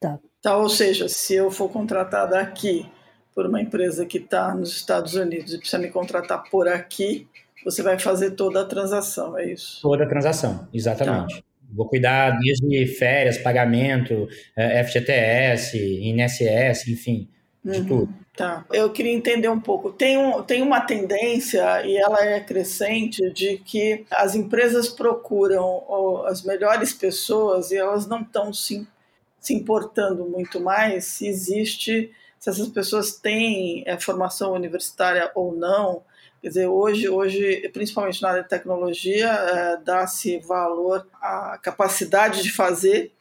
Tá. 0.00 0.18
tá. 0.42 0.56
Ou 0.56 0.68
seja, 0.68 1.08
se 1.08 1.34
eu 1.34 1.50
for 1.50 1.68
contratada 1.70 2.40
aqui 2.40 2.84
por 3.34 3.46
uma 3.46 3.62
empresa 3.62 4.04
que 4.04 4.18
está 4.18 4.52
nos 4.52 4.70
Estados 4.74 5.14
Unidos 5.14 5.54
e 5.54 5.58
precisa 5.58 5.80
me 5.80 5.90
contratar 5.90 6.42
por 6.50 6.66
aqui, 6.66 7.28
você 7.64 7.82
vai 7.82 7.98
fazer 7.98 8.32
toda 8.32 8.62
a 8.62 8.64
transação, 8.64 9.38
é 9.38 9.52
isso? 9.52 9.80
Toda 9.80 10.02
a 10.02 10.08
transação, 10.08 10.66
exatamente. 10.74 11.36
Tá. 11.36 11.42
Vou 11.70 11.86
cuidar 11.86 12.38
desde 12.38 12.86
férias, 12.86 13.38
pagamento, 13.38 14.26
eh, 14.56 14.82
FGTS, 14.82 15.76
INSS, 15.78 16.88
enfim, 16.88 17.28
de 17.62 17.78
uhum. 17.78 17.86
tudo. 17.86 18.14
Tá. 18.38 18.64
Eu 18.72 18.92
queria 18.92 19.12
entender 19.12 19.48
um 19.48 19.60
pouco. 19.60 19.92
Tem, 19.92 20.16
um, 20.16 20.44
tem 20.44 20.62
uma 20.62 20.80
tendência, 20.80 21.84
e 21.84 21.96
ela 21.96 22.24
é 22.24 22.38
crescente, 22.38 23.32
de 23.32 23.58
que 23.58 24.06
as 24.12 24.36
empresas 24.36 24.88
procuram 24.88 26.24
as 26.24 26.44
melhores 26.44 26.92
pessoas 26.92 27.72
e 27.72 27.76
elas 27.76 28.06
não 28.06 28.20
estão 28.20 28.52
se, 28.52 28.86
se 29.40 29.52
importando 29.52 30.24
muito 30.24 30.60
mais 30.60 31.06
se 31.06 31.26
existe, 31.26 32.12
se 32.38 32.48
essas 32.48 32.68
pessoas 32.68 33.16
têm 33.16 33.82
é, 33.84 33.98
formação 33.98 34.52
universitária 34.52 35.32
ou 35.34 35.52
não, 35.52 36.04
Quer 36.40 36.48
dizer, 36.48 36.66
hoje, 36.68 37.08
hoje 37.08 37.68
principalmente 37.72 38.22
na 38.22 38.30
área 38.30 38.42
de 38.42 38.48
tecnologia, 38.48 39.26
é, 39.26 39.76
dá-se 39.84 40.38
valor 40.38 41.06
à 41.20 41.58
capacidade 41.62 42.42
de 42.42 42.50
fazer 42.50 43.12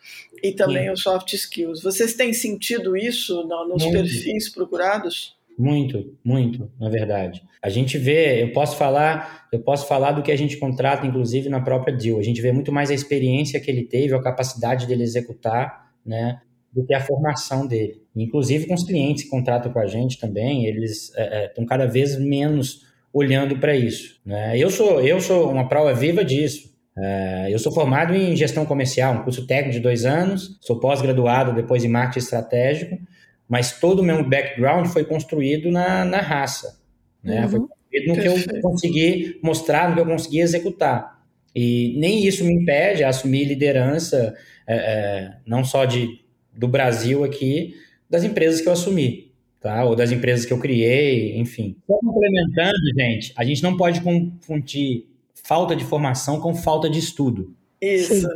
e 0.43 0.51
também 0.51 0.85
Sim. 0.85 0.91
os 0.91 1.01
soft 1.01 1.33
skills. 1.33 1.81
Vocês 1.81 2.13
têm 2.13 2.31
sentido 2.31 2.95
isso 2.95 3.43
nos 3.43 3.83
muito. 3.83 3.91
perfis 3.91 4.49
procurados? 4.49 5.35
Muito, 5.57 6.15
muito, 6.23 6.71
na 6.79 6.87
verdade. 6.87 7.41
A 7.59 7.69
gente 7.69 7.97
vê, 7.97 8.43
eu 8.43 8.53
posso 8.53 8.77
falar, 8.77 9.47
eu 9.51 9.59
posso 9.59 9.87
falar 9.87 10.11
do 10.11 10.21
que 10.21 10.31
a 10.31 10.35
gente 10.35 10.57
contrata, 10.57 11.07
inclusive 11.07 11.49
na 11.49 11.59
própria 11.59 11.95
deal. 11.95 12.19
A 12.19 12.23
gente 12.23 12.39
vê 12.39 12.51
muito 12.51 12.71
mais 12.71 12.91
a 12.91 12.93
experiência 12.93 13.59
que 13.59 13.71
ele 13.71 13.83
teve, 13.83 14.13
a 14.13 14.21
capacidade 14.21 14.85
dele 14.85 15.01
executar, 15.01 15.91
né, 16.05 16.39
do 16.71 16.85
que 16.85 16.93
a 16.93 17.01
formação 17.01 17.65
dele. 17.65 18.03
Inclusive 18.15 18.67
com 18.67 18.75
os 18.75 18.83
clientes 18.83 19.23
que 19.23 19.29
contratam 19.29 19.73
com 19.73 19.79
a 19.79 19.87
gente 19.87 20.19
também, 20.19 20.67
eles 20.67 21.09
estão 21.09 21.63
é, 21.63 21.65
é, 21.65 21.65
cada 21.67 21.87
vez 21.87 22.19
menos 22.19 22.85
olhando 23.17 23.57
para 23.57 23.75
isso. 23.75 24.19
Né? 24.25 24.57
Eu 24.57 24.69
sou 24.69 25.01
eu 25.01 25.19
sou 25.19 25.51
uma 25.51 25.67
prova 25.67 25.93
viva 25.93 26.23
disso. 26.23 26.75
É, 26.97 27.47
eu 27.49 27.59
sou 27.59 27.71
formado 27.71 28.15
em 28.15 28.35
gestão 28.35 28.65
comercial, 28.65 29.13
um 29.13 29.23
curso 29.23 29.45
técnico 29.45 29.73
de 29.73 29.79
dois 29.79 30.03
anos, 30.03 30.57
sou 30.61 30.79
pós-graduado 30.79 31.53
depois 31.53 31.83
em 31.83 31.87
marketing 31.87 32.19
estratégico, 32.19 32.97
mas 33.47 33.79
todo 33.79 33.99
o 33.99 34.03
meu 34.03 34.27
background 34.27 34.87
foi 34.87 35.05
construído 35.05 35.69
na, 35.69 36.03
na 36.03 36.21
raça. 36.21 36.79
Né? 37.23 37.41
Uhum. 37.41 37.49
Foi 37.49 37.59
construído 37.59 38.07
no 38.07 38.15
Perfeito. 38.15 38.49
que 38.49 38.55
eu 38.55 38.61
consegui 38.61 39.39
mostrar, 39.43 39.89
no 39.89 39.95
que 39.95 40.01
eu 40.01 40.05
consegui 40.05 40.39
executar. 40.39 41.17
E 41.55 41.95
nem 41.99 42.25
isso 42.25 42.43
me 42.43 42.53
impede 42.53 43.03
a 43.03 43.09
assumir 43.09 43.45
liderança, 43.45 44.35
é, 44.67 44.75
é, 44.75 45.33
não 45.45 45.63
só 45.63 45.85
de, 45.85 46.07
do 46.51 46.67
Brasil 46.67 47.23
aqui, 47.23 47.75
das 48.09 48.23
empresas 48.23 48.59
que 48.59 48.67
eu 48.67 48.73
assumi 48.73 49.26
tá? 49.59 49.83
Ou 49.83 49.95
das 49.95 50.11
empresas 50.11 50.45
que 50.45 50.53
eu 50.53 50.59
criei, 50.59 51.37
enfim. 51.37 51.75
Só 51.85 51.97
complementando, 51.99 52.77
gente, 52.97 53.33
a 53.35 53.43
gente 53.43 53.63
não 53.63 53.75
pode 53.77 54.01
confundir 54.01 55.05
falta 55.43 55.75
de 55.75 55.83
formação 55.85 56.39
com 56.39 56.53
falta 56.53 56.89
de 56.89 56.99
estudo. 56.99 57.53
Isso. 57.81 58.27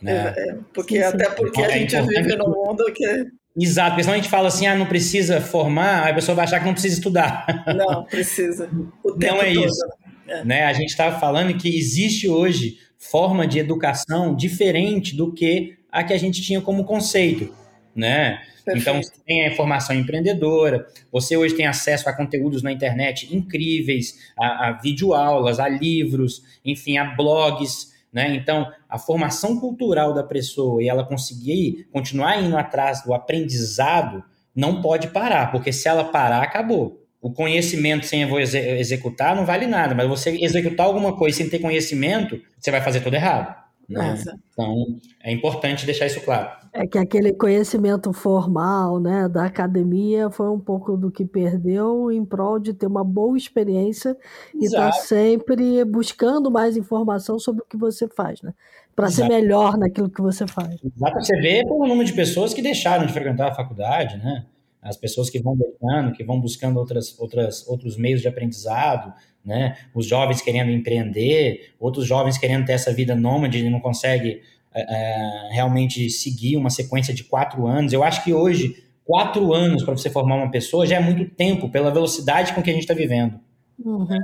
Né? 0.00 0.34
É, 0.36 0.50
é 0.50 0.56
porque 0.74 0.96
sim, 0.96 1.00
sim. 1.00 1.06
até 1.06 1.30
porque 1.30 1.62
a 1.62 1.70
é 1.70 1.78
gente 1.78 2.00
vive 2.02 2.36
num 2.36 2.50
mundo 2.50 2.84
que 2.94 3.26
Exato, 3.58 3.92
porque 3.92 4.02
senão 4.02 4.14
a 4.14 4.18
gente 4.18 4.28
fala 4.28 4.48
assim, 4.48 4.66
ah, 4.66 4.74
não 4.74 4.84
precisa 4.84 5.40
formar, 5.40 6.10
a 6.10 6.14
pessoa 6.14 6.36
vai 6.36 6.44
achar 6.44 6.58
que 6.58 6.66
não 6.66 6.74
precisa 6.74 6.94
estudar. 6.94 7.46
Não, 7.74 8.04
precisa. 8.04 8.68
O 9.02 9.12
tempo 9.12 9.34
não 9.34 9.42
é 9.42 9.54
todo. 9.54 9.66
isso. 9.66 9.86
É. 10.28 10.44
Né? 10.44 10.64
A 10.64 10.72
gente 10.74 10.90
está 10.90 11.18
falando 11.18 11.56
que 11.56 11.74
existe 11.74 12.28
hoje 12.28 12.78
forma 12.98 13.46
de 13.46 13.58
educação 13.58 14.36
diferente 14.36 15.16
do 15.16 15.32
que 15.32 15.78
a 15.90 16.04
que 16.04 16.12
a 16.12 16.18
gente 16.18 16.42
tinha 16.42 16.60
como 16.60 16.84
conceito, 16.84 17.54
né? 17.96 18.40
Então, 18.68 19.02
você 19.02 19.12
tem 19.24 19.44
a 19.44 19.48
informação 19.48 19.94
empreendedora, 19.96 20.86
você 21.10 21.36
hoje 21.36 21.54
tem 21.54 21.66
acesso 21.66 22.08
a 22.08 22.12
conteúdos 22.12 22.62
na 22.62 22.72
internet 22.72 23.34
incríveis, 23.34 24.32
a, 24.38 24.68
a 24.68 24.72
videoaulas, 24.72 25.60
a 25.60 25.68
livros, 25.68 26.42
enfim, 26.64 26.98
a 26.98 27.04
blogs, 27.04 27.94
né? 28.12 28.34
Então, 28.34 28.70
a 28.88 28.98
formação 28.98 29.60
cultural 29.60 30.14
da 30.14 30.22
pessoa 30.22 30.82
e 30.82 30.88
ela 30.88 31.04
conseguir 31.04 31.86
continuar 31.92 32.42
indo 32.42 32.56
atrás 32.56 33.02
do 33.02 33.14
aprendizado 33.14 34.24
não 34.54 34.80
pode 34.80 35.08
parar, 35.08 35.50
porque 35.52 35.72
se 35.72 35.86
ela 35.86 36.04
parar, 36.04 36.42
acabou. 36.42 37.02
O 37.20 37.30
conhecimento 37.30 38.06
sem 38.06 38.22
eu 38.22 38.38
executar 38.38 39.34
não 39.34 39.44
vale 39.44 39.66
nada, 39.66 39.94
mas 39.94 40.08
você 40.08 40.30
executar 40.30 40.86
alguma 40.86 41.16
coisa 41.16 41.36
sem 41.36 41.48
ter 41.48 41.58
conhecimento, 41.58 42.40
você 42.58 42.70
vai 42.70 42.80
fazer 42.80 43.00
tudo 43.00 43.14
errado. 43.14 43.65
Né? 43.88 44.16
Então, 44.52 44.74
é 45.22 45.32
importante 45.32 45.86
deixar 45.86 46.06
isso 46.06 46.20
claro. 46.20 46.50
É 46.72 46.86
que 46.86 46.98
aquele 46.98 47.32
conhecimento 47.32 48.12
formal 48.12 48.98
né, 48.98 49.28
da 49.28 49.44
academia 49.44 50.28
foi 50.28 50.50
um 50.50 50.58
pouco 50.58 50.96
do 50.96 51.10
que 51.10 51.24
perdeu 51.24 52.10
em 52.10 52.24
prol 52.24 52.58
de 52.58 52.74
ter 52.74 52.86
uma 52.86 53.04
boa 53.04 53.36
experiência 53.36 54.16
e 54.54 54.66
estar 54.66 54.90
tá 54.90 54.92
sempre 54.92 55.84
buscando 55.84 56.50
mais 56.50 56.76
informação 56.76 57.38
sobre 57.38 57.62
o 57.62 57.66
que 57.66 57.76
você 57.76 58.08
faz, 58.08 58.42
né? 58.42 58.52
Para 58.94 59.10
ser 59.10 59.28
melhor 59.28 59.76
naquilo 59.76 60.08
que 60.08 60.22
você 60.22 60.46
faz. 60.46 60.74
Exato. 60.82 61.20
Você 61.20 61.36
vê 61.36 61.62
pelo 61.62 61.86
número 61.86 62.04
de 62.04 62.14
pessoas 62.14 62.54
que 62.54 62.62
deixaram 62.62 63.06
de 63.06 63.12
frequentar 63.12 63.50
a 63.50 63.54
faculdade, 63.54 64.16
né? 64.16 64.46
As 64.82 64.96
pessoas 64.96 65.28
que 65.28 65.40
vão 65.40 65.56
deixando, 65.56 66.12
que 66.12 66.22
vão 66.22 66.40
buscando 66.40 66.78
outras, 66.78 67.18
outras, 67.18 67.66
outros 67.66 67.96
meios 67.96 68.20
de 68.20 68.28
aprendizado, 68.28 69.12
né? 69.44 69.76
Os 69.94 70.06
jovens 70.06 70.40
querendo 70.40 70.70
empreender, 70.70 71.74
outros 71.78 72.06
jovens 72.06 72.38
querendo 72.38 72.66
ter 72.66 72.72
essa 72.72 72.92
vida 72.92 73.14
nômade 73.14 73.58
e 73.58 73.70
não 73.70 73.80
consegue 73.80 74.42
é, 74.74 75.48
realmente 75.52 76.10
seguir 76.10 76.56
uma 76.56 76.70
sequência 76.70 77.14
de 77.14 77.24
quatro 77.24 77.66
anos. 77.66 77.92
Eu 77.92 78.02
acho 78.02 78.22
que 78.22 78.32
hoje, 78.34 78.84
quatro 79.04 79.52
anos 79.52 79.82
para 79.82 79.96
você 79.96 80.10
formar 80.10 80.36
uma 80.36 80.50
pessoa 80.50 80.86
já 80.86 80.96
é 80.96 81.00
muito 81.00 81.34
tempo 81.34 81.68
pela 81.70 81.90
velocidade 81.90 82.52
com 82.52 82.62
que 82.62 82.70
a 82.70 82.72
gente 82.72 82.82
está 82.82 82.94
vivendo. 82.94 83.40
Uhum. 83.82 84.18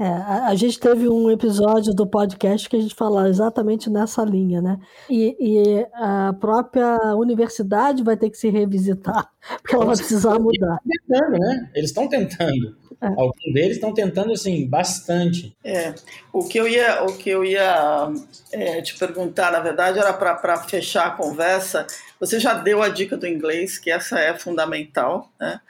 É, 0.00 0.06
a, 0.06 0.46
a, 0.46 0.54
gente 0.54 0.80
teve 0.80 1.06
um 1.06 1.30
episódio 1.30 1.92
do 1.92 2.06
podcast 2.06 2.66
que 2.70 2.76
a 2.76 2.80
gente 2.80 2.94
falou 2.94 3.26
exatamente 3.26 3.90
nessa 3.90 4.24
linha, 4.24 4.62
né? 4.62 4.78
E, 5.10 5.36
e 5.38 5.86
a 5.92 6.32
própria 6.40 7.14
universidade 7.16 8.02
vai 8.02 8.16
ter 8.16 8.30
que 8.30 8.38
se 8.38 8.48
revisitar, 8.48 9.30
porque 9.60 9.74
ela 9.74 9.84
vai 9.84 9.96
precisar 9.96 10.38
mudar. 10.38 10.78
Eles 10.86 11.00
estão 11.02 11.28
tentando, 11.28 11.38
né? 11.38 11.70
Eles 11.74 11.90
estão 11.90 12.08
tentando. 12.08 12.76
É. 13.02 13.06
Alguns 13.08 13.52
deles 13.52 13.76
estão 13.76 13.92
tentando, 13.92 14.32
assim, 14.32 14.66
bastante. 14.66 15.54
É, 15.62 15.94
o 16.32 16.48
que 16.48 16.58
eu 16.58 16.66
ia, 16.66 17.04
o 17.04 17.18
que 17.18 17.28
eu 17.28 17.44
ia 17.44 18.10
é, 18.52 18.80
te 18.80 18.98
perguntar, 18.98 19.52
na 19.52 19.60
verdade, 19.60 19.98
era 19.98 20.14
para 20.14 20.56
fechar 20.62 21.08
a 21.08 21.10
conversa. 21.10 21.86
Você 22.18 22.40
já 22.40 22.54
deu 22.54 22.82
a 22.82 22.88
dica 22.88 23.18
do 23.18 23.26
inglês, 23.26 23.76
que 23.76 23.90
essa 23.90 24.18
é 24.18 24.32
fundamental, 24.32 25.30
né? 25.38 25.60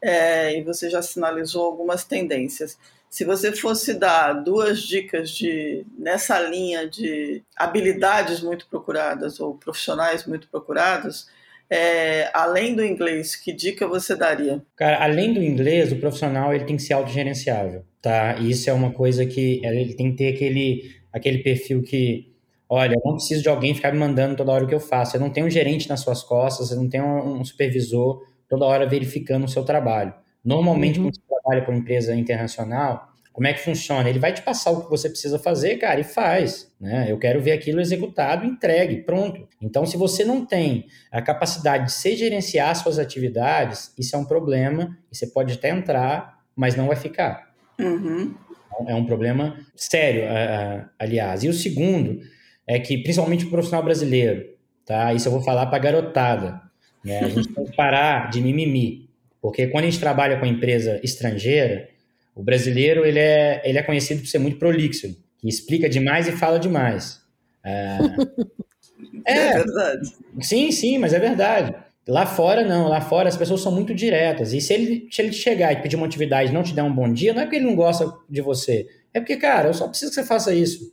É, 0.00 0.56
e 0.56 0.62
você 0.62 0.88
já 0.88 1.02
sinalizou 1.02 1.64
algumas 1.64 2.04
tendências. 2.04 2.78
Se 3.10 3.24
você 3.24 3.50
fosse 3.50 3.92
dar 3.94 4.32
duas 4.32 4.82
dicas 4.82 5.30
de 5.30 5.84
nessa 5.98 6.40
linha 6.40 6.88
de 6.88 7.42
habilidades 7.56 8.40
muito 8.40 8.68
procuradas 8.68 9.40
ou 9.40 9.54
profissionais 9.54 10.24
muito 10.24 10.46
procurados, 10.48 11.26
é, 11.68 12.30
além 12.32 12.74
do 12.74 12.84
inglês, 12.84 13.34
que 13.34 13.52
dica 13.52 13.86
você 13.86 14.14
daria? 14.14 14.62
Cara, 14.76 15.02
além 15.02 15.34
do 15.34 15.42
inglês, 15.42 15.90
o 15.90 15.96
profissional 15.96 16.54
ele 16.54 16.64
tem 16.64 16.76
que 16.76 16.82
ser 16.82 16.94
autogerenciável, 16.94 17.84
tá? 18.00 18.36
E 18.38 18.50
isso 18.50 18.70
é 18.70 18.72
uma 18.72 18.92
coisa 18.92 19.26
que 19.26 19.60
ele 19.64 19.94
tem 19.94 20.12
que 20.12 20.16
ter 20.16 20.34
aquele, 20.34 20.96
aquele 21.12 21.38
perfil 21.38 21.82
que, 21.82 22.32
olha, 22.68 22.94
eu 22.94 23.02
não 23.04 23.14
preciso 23.14 23.42
de 23.42 23.48
alguém 23.48 23.74
ficar 23.74 23.92
me 23.92 23.98
mandando 23.98 24.36
toda 24.36 24.52
hora 24.52 24.64
o 24.64 24.68
que 24.68 24.74
eu 24.74 24.80
faço. 24.80 25.16
Eu 25.16 25.20
não 25.20 25.30
tenho 25.30 25.46
um 25.46 25.50
gerente 25.50 25.88
nas 25.88 26.00
suas 26.00 26.22
costas, 26.22 26.68
você 26.68 26.76
não 26.76 26.88
tem 26.88 27.00
um, 27.00 27.40
um 27.40 27.44
supervisor 27.44 28.24
toda 28.48 28.64
hora 28.64 28.88
verificando 28.88 29.44
o 29.44 29.48
seu 29.48 29.64
trabalho. 29.64 30.12
Normalmente, 30.44 30.98
uhum. 30.98 31.06
quando 31.06 31.14
você 31.14 31.29
trabalha 31.50 31.62
com 31.62 31.72
uma 31.72 31.78
empresa 31.78 32.14
internacional, 32.14 33.08
como 33.32 33.46
é 33.46 33.52
que 33.52 33.60
funciona? 33.60 34.08
Ele 34.08 34.18
vai 34.18 34.32
te 34.32 34.42
passar 34.42 34.70
o 34.70 34.84
que 34.84 34.90
você 34.90 35.08
precisa 35.08 35.38
fazer, 35.38 35.76
cara, 35.76 36.00
e 36.00 36.04
faz. 36.04 36.70
Né? 36.80 37.06
Eu 37.08 37.18
quero 37.18 37.40
ver 37.40 37.52
aquilo 37.52 37.80
executado, 37.80 38.44
entregue, 38.44 39.02
pronto. 39.02 39.48
Então, 39.62 39.86
se 39.86 39.96
você 39.96 40.24
não 40.24 40.44
tem 40.44 40.86
a 41.12 41.22
capacidade 41.22 41.86
de 41.86 41.92
se 41.92 42.16
gerenciar 42.16 42.74
suas 42.76 42.98
atividades, 42.98 43.94
isso 43.98 44.16
é 44.16 44.18
um 44.18 44.24
problema, 44.24 44.96
e 45.10 45.16
você 45.16 45.26
pode 45.26 45.54
até 45.54 45.70
entrar, 45.70 46.40
mas 46.56 46.74
não 46.74 46.88
vai 46.88 46.96
ficar. 46.96 47.50
Uhum. 47.78 48.34
É 48.86 48.94
um 48.94 49.04
problema 49.04 49.56
sério, 49.76 50.24
aliás. 50.98 51.44
E 51.44 51.48
o 51.48 51.54
segundo 51.54 52.20
é 52.66 52.78
que, 52.78 52.98
principalmente 52.98 53.44
o 53.44 53.50
profissional 53.50 53.84
brasileiro, 53.84 54.44
tá? 54.84 55.12
Isso 55.12 55.28
eu 55.28 55.32
vou 55.32 55.42
falar 55.42 55.66
para 55.66 55.76
a 55.76 55.80
garotada. 55.80 56.60
Né? 57.04 57.20
A 57.20 57.28
gente 57.28 57.48
tem 57.48 57.64
que 57.64 57.76
parar 57.76 58.30
de 58.30 58.40
mimimi. 58.40 59.09
Porque 59.40 59.66
quando 59.68 59.84
a 59.84 59.90
gente 59.90 60.00
trabalha 60.00 60.38
com 60.38 60.46
empresa 60.46 61.00
estrangeira, 61.02 61.88
o 62.34 62.42
brasileiro 62.42 63.04
ele 63.04 63.18
é, 63.18 63.62
ele 63.64 63.78
é 63.78 63.82
conhecido 63.82 64.20
por 64.20 64.26
ser 64.26 64.38
muito 64.38 64.58
prolixo, 64.58 65.14
que 65.38 65.48
explica 65.48 65.88
demais 65.88 66.28
e 66.28 66.32
fala 66.32 66.58
demais. 66.58 67.20
É, 67.64 67.98
é, 69.26 69.36
é 69.36 69.52
verdade. 69.54 70.12
Sim, 70.40 70.70
sim, 70.70 70.98
mas 70.98 71.12
é 71.12 71.18
verdade. 71.18 71.74
Lá 72.06 72.26
fora, 72.26 72.64
não. 72.66 72.88
Lá 72.88 73.00
fora 73.00 73.28
as 73.28 73.36
pessoas 73.36 73.60
são 73.60 73.72
muito 73.72 73.94
diretas. 73.94 74.52
E 74.52 74.60
se 74.60 74.72
ele, 74.72 75.08
se 75.10 75.22
ele 75.22 75.32
chegar 75.32 75.72
e 75.72 75.76
pedir 75.76 75.96
uma 75.96 76.06
atividade 76.06 76.50
e 76.50 76.52
não 76.52 76.62
te 76.62 76.74
der 76.74 76.82
um 76.82 76.94
bom 76.94 77.12
dia, 77.12 77.32
não 77.32 77.42
é 77.42 77.44
porque 77.44 77.56
ele 77.56 77.66
não 77.66 77.76
gosta 77.76 78.12
de 78.28 78.40
você. 78.40 78.88
É 79.12 79.20
porque, 79.20 79.36
cara, 79.36 79.68
eu 79.68 79.74
só 79.74 79.88
preciso 79.88 80.10
que 80.10 80.16
você 80.16 80.24
faça 80.24 80.54
isso. 80.54 80.92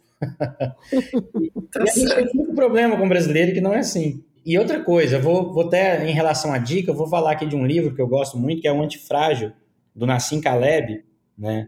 e, 1.42 1.52
tá 1.72 1.84
e 1.86 1.90
a 1.90 1.94
gente 1.94 2.16
tem 2.16 2.30
muito 2.34 2.54
problema 2.54 2.98
com 2.98 3.06
o 3.06 3.10
brasileiro 3.10 3.54
que 3.54 3.62
não 3.62 3.74
é 3.74 3.80
assim. 3.80 4.24
E 4.48 4.58
outra 4.58 4.82
coisa, 4.82 5.20
vou, 5.20 5.52
vou 5.52 5.68
até 5.68 6.10
em 6.10 6.14
relação 6.14 6.54
à 6.54 6.58
dica, 6.58 6.94
vou 6.94 7.06
falar 7.06 7.34
aqui 7.34 7.46
de 7.46 7.54
um 7.54 7.66
livro 7.66 7.94
que 7.94 8.02
eu 8.02 8.08
gosto 8.08 8.38
muito, 8.38 8.62
que 8.62 8.68
é 8.70 8.72
o 8.72 8.82
Antifrágil, 8.82 9.52
do 9.94 10.06
Nassim 10.06 10.40
Caleb, 10.40 11.04
né? 11.38 11.68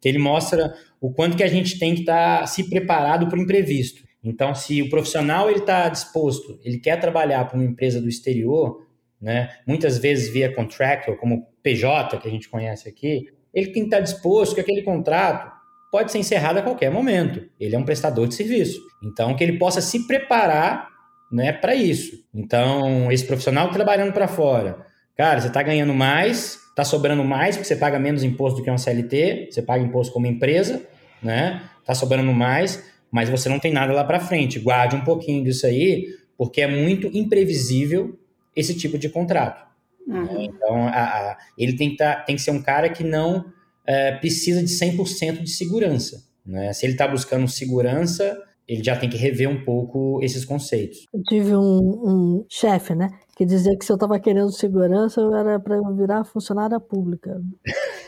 Que 0.00 0.08
ele 0.08 0.18
mostra 0.18 0.72
o 1.00 1.12
quanto 1.12 1.36
que 1.36 1.42
a 1.42 1.48
gente 1.48 1.76
tem 1.76 1.92
que 1.92 2.02
estar 2.02 2.38
tá 2.38 2.46
se 2.46 2.70
preparado 2.70 3.26
para 3.26 3.36
o 3.36 3.42
imprevisto. 3.42 4.04
Então, 4.22 4.54
se 4.54 4.80
o 4.80 4.88
profissional 4.88 5.50
ele 5.50 5.58
está 5.58 5.88
disposto, 5.88 6.60
ele 6.62 6.78
quer 6.78 7.00
trabalhar 7.00 7.46
para 7.46 7.58
uma 7.58 7.64
empresa 7.64 8.00
do 8.00 8.08
exterior, 8.08 8.86
né? 9.20 9.50
Muitas 9.66 9.98
vezes 9.98 10.32
via 10.32 10.54
contractor, 10.54 11.16
como 11.16 11.48
PJ 11.64 12.16
que 12.16 12.28
a 12.28 12.30
gente 12.30 12.48
conhece 12.48 12.88
aqui, 12.88 13.26
ele 13.52 13.72
tem 13.72 13.82
que 13.82 13.88
estar 13.88 13.96
tá 13.96 14.04
disposto 14.04 14.54
que 14.54 14.60
aquele 14.60 14.82
contrato 14.82 15.50
pode 15.90 16.12
ser 16.12 16.18
encerrado 16.18 16.58
a 16.58 16.62
qualquer 16.62 16.92
momento. 16.92 17.44
Ele 17.58 17.74
é 17.74 17.78
um 17.78 17.84
prestador 17.84 18.28
de 18.28 18.36
serviço. 18.36 18.80
Então, 19.02 19.34
que 19.34 19.42
ele 19.42 19.58
possa 19.58 19.80
se 19.80 20.06
preparar 20.06 20.89
né, 21.30 21.52
para 21.52 21.74
isso. 21.74 22.24
Então, 22.34 23.10
esse 23.12 23.24
profissional 23.24 23.70
trabalhando 23.70 24.12
para 24.12 24.26
fora, 24.26 24.86
cara, 25.16 25.40
você 25.40 25.48
está 25.48 25.62
ganhando 25.62 25.94
mais, 25.94 26.58
está 26.70 26.84
sobrando 26.84 27.22
mais, 27.22 27.56
porque 27.56 27.68
você 27.68 27.76
paga 27.76 27.98
menos 27.98 28.24
imposto 28.24 28.58
do 28.58 28.64
que 28.64 28.70
uma 28.70 28.78
CLT, 28.78 29.48
você 29.50 29.62
paga 29.62 29.84
imposto 29.84 30.12
como 30.12 30.26
empresa, 30.26 30.82
né? 31.22 31.62
Está 31.80 31.94
sobrando 31.94 32.32
mais, 32.32 32.82
mas 33.10 33.28
você 33.28 33.48
não 33.48 33.58
tem 33.58 33.72
nada 33.72 33.92
lá 33.92 34.04
para 34.04 34.20
frente. 34.20 34.58
Guarde 34.58 34.96
um 34.96 35.04
pouquinho 35.04 35.44
disso 35.44 35.66
aí, 35.66 36.06
porque 36.36 36.60
é 36.60 36.66
muito 36.66 37.06
imprevisível 37.12 38.18
esse 38.54 38.74
tipo 38.74 38.98
de 38.98 39.08
contrato. 39.08 39.68
Uhum. 40.06 40.42
Então, 40.42 40.86
a, 40.88 41.02
a, 41.02 41.38
ele 41.56 41.74
tem 41.74 41.90
que, 41.90 41.96
tá, 41.96 42.16
tem 42.16 42.36
que 42.36 42.42
ser 42.42 42.50
um 42.50 42.62
cara 42.62 42.88
que 42.88 43.04
não 43.04 43.44
é, 43.86 44.12
precisa 44.12 44.62
de 44.62 44.68
100% 44.68 45.42
de 45.42 45.50
segurança. 45.50 46.24
Né? 46.44 46.72
Se 46.72 46.86
ele 46.86 46.92
está 46.94 47.06
buscando 47.06 47.46
segurança, 47.46 48.36
ele 48.70 48.84
já 48.84 48.94
tem 48.94 49.10
que 49.10 49.16
rever 49.16 49.48
um 49.48 49.64
pouco 49.64 50.20
esses 50.22 50.44
conceitos. 50.44 51.08
Eu 51.12 51.20
tive 51.24 51.56
um, 51.56 51.60
um 51.60 52.46
chefe, 52.48 52.94
né, 52.94 53.10
que 53.36 53.44
dizia 53.44 53.76
que 53.76 53.84
se 53.84 53.90
eu 53.90 53.96
estava 53.96 54.20
querendo 54.20 54.52
segurança, 54.52 55.20
eu 55.20 55.34
era 55.34 55.58
para 55.58 55.74
eu 55.74 55.96
virar 55.96 56.22
funcionária 56.22 56.78
pública, 56.78 57.40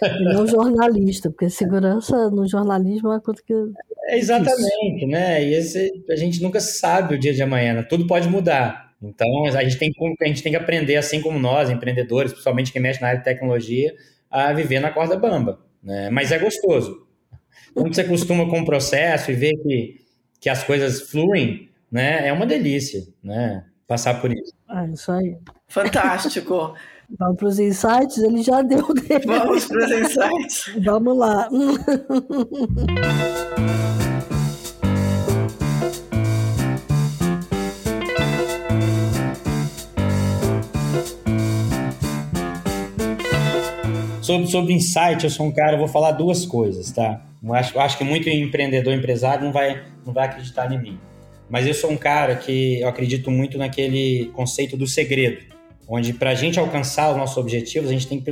e 0.03 0.25
não 0.33 0.47
jornalista, 0.47 1.29
porque 1.31 1.51
segurança 1.51 2.31
no 2.31 2.49
jornalismo 2.49 3.09
é 3.09 3.15
uma 3.15 3.21
coisa 3.21 3.43
que... 3.45 3.53
É 4.07 4.17
exatamente, 4.17 5.05
né, 5.07 5.45
e 5.45 5.55
esse, 5.55 5.91
a 6.09 6.15
gente 6.15 6.41
nunca 6.41 6.61
sabe 6.61 7.17
o 7.17 7.19
dia 7.19 7.35
de 7.35 7.43
amanhã, 7.43 7.75
né? 7.75 7.83
tudo 7.83 8.07
pode 8.07 8.29
mudar. 8.29 8.93
Então, 9.03 9.47
a 9.47 9.65
gente, 9.65 9.79
tem, 9.79 9.91
a 10.21 10.27
gente 10.29 10.45
tem 10.45 10.53
que 10.53 10.59
aprender, 10.59 10.95
assim 10.95 11.21
como 11.21 11.37
nós, 11.37 11.69
empreendedores, 11.69 12.31
principalmente 12.31 12.73
quem 12.73 12.81
mexe 12.81 13.01
na 13.01 13.09
área 13.09 13.19
de 13.19 13.25
tecnologia, 13.25 13.93
a 14.31 14.53
viver 14.53 14.79
na 14.79 14.93
corda 14.93 15.17
bamba. 15.17 15.59
Né? 15.83 16.09
Mas 16.09 16.31
é 16.31 16.39
gostoso. 16.39 17.05
Quando 17.75 17.93
você 17.93 18.03
acostuma 18.03 18.49
com 18.49 18.61
o 18.61 18.65
processo 18.65 19.33
e 19.33 19.35
vê 19.35 19.51
que 19.57 20.02
que 20.43 20.51
as 20.51 20.65
coisas 20.65 21.03
fluem, 21.03 21.71
né? 21.91 22.27
É 22.27 22.33
uma 22.33 22.45
delícia, 22.45 23.07
né? 23.23 23.65
Passar 23.87 24.21
por 24.21 24.33
isso. 24.33 24.53
É 24.69 24.87
isso 24.89 25.13
aí. 25.13 25.37
Fantástico. 25.69 26.75
Vamos 27.19 27.37
para 27.37 27.47
os 27.47 27.59
insights? 27.61 28.19
Ele 28.19 28.43
já 28.43 28.61
deu 28.63 28.93
dele. 28.93 29.25
Vamos 29.25 29.67
para 29.67 29.85
os 29.85 29.93
insights. 29.93 30.65
Vamos 30.83 31.17
lá. 31.17 31.49
Sobre, 44.33 44.47
sobre 44.47 44.73
insight, 44.73 45.25
eu 45.25 45.29
sou 45.29 45.45
um 45.45 45.53
cara, 45.53 45.75
eu 45.75 45.79
vou 45.79 45.87
falar 45.87 46.13
duas 46.13 46.47
coisas, 46.47 46.91
tá? 46.91 47.23
Eu 47.45 47.53
acho, 47.53 47.77
eu 47.77 47.81
acho 47.83 47.99
que 47.99 48.05
muito 48.05 48.31
empreendedor, 48.31 48.95
empresário 48.95 49.45
não 49.45 49.53
vai, 49.53 49.83
não 50.07 50.13
vai 50.15 50.27
acreditar 50.27 50.73
em 50.73 50.81
mim. 50.81 50.99
Mas 51.51 51.67
eu 51.67 51.75
sou 51.75 51.91
um 51.91 51.99
cara 51.99 52.35
que 52.37 52.81
eu 52.81 52.89
acredito 52.89 53.31
muito 53.31 53.59
naquele 53.59 54.31
conceito 54.33 54.75
do 54.75 54.87
segredo, 54.87 55.43
onde 55.87 56.15
para 56.15 56.31
a 56.31 56.35
gente 56.35 56.59
alcançar 56.59 57.11
os 57.11 57.17
nossos 57.19 57.37
objetivos, 57.37 57.91
a 57.91 57.93
gente 57.93 58.07
tem 58.07 58.19
que 58.19 58.31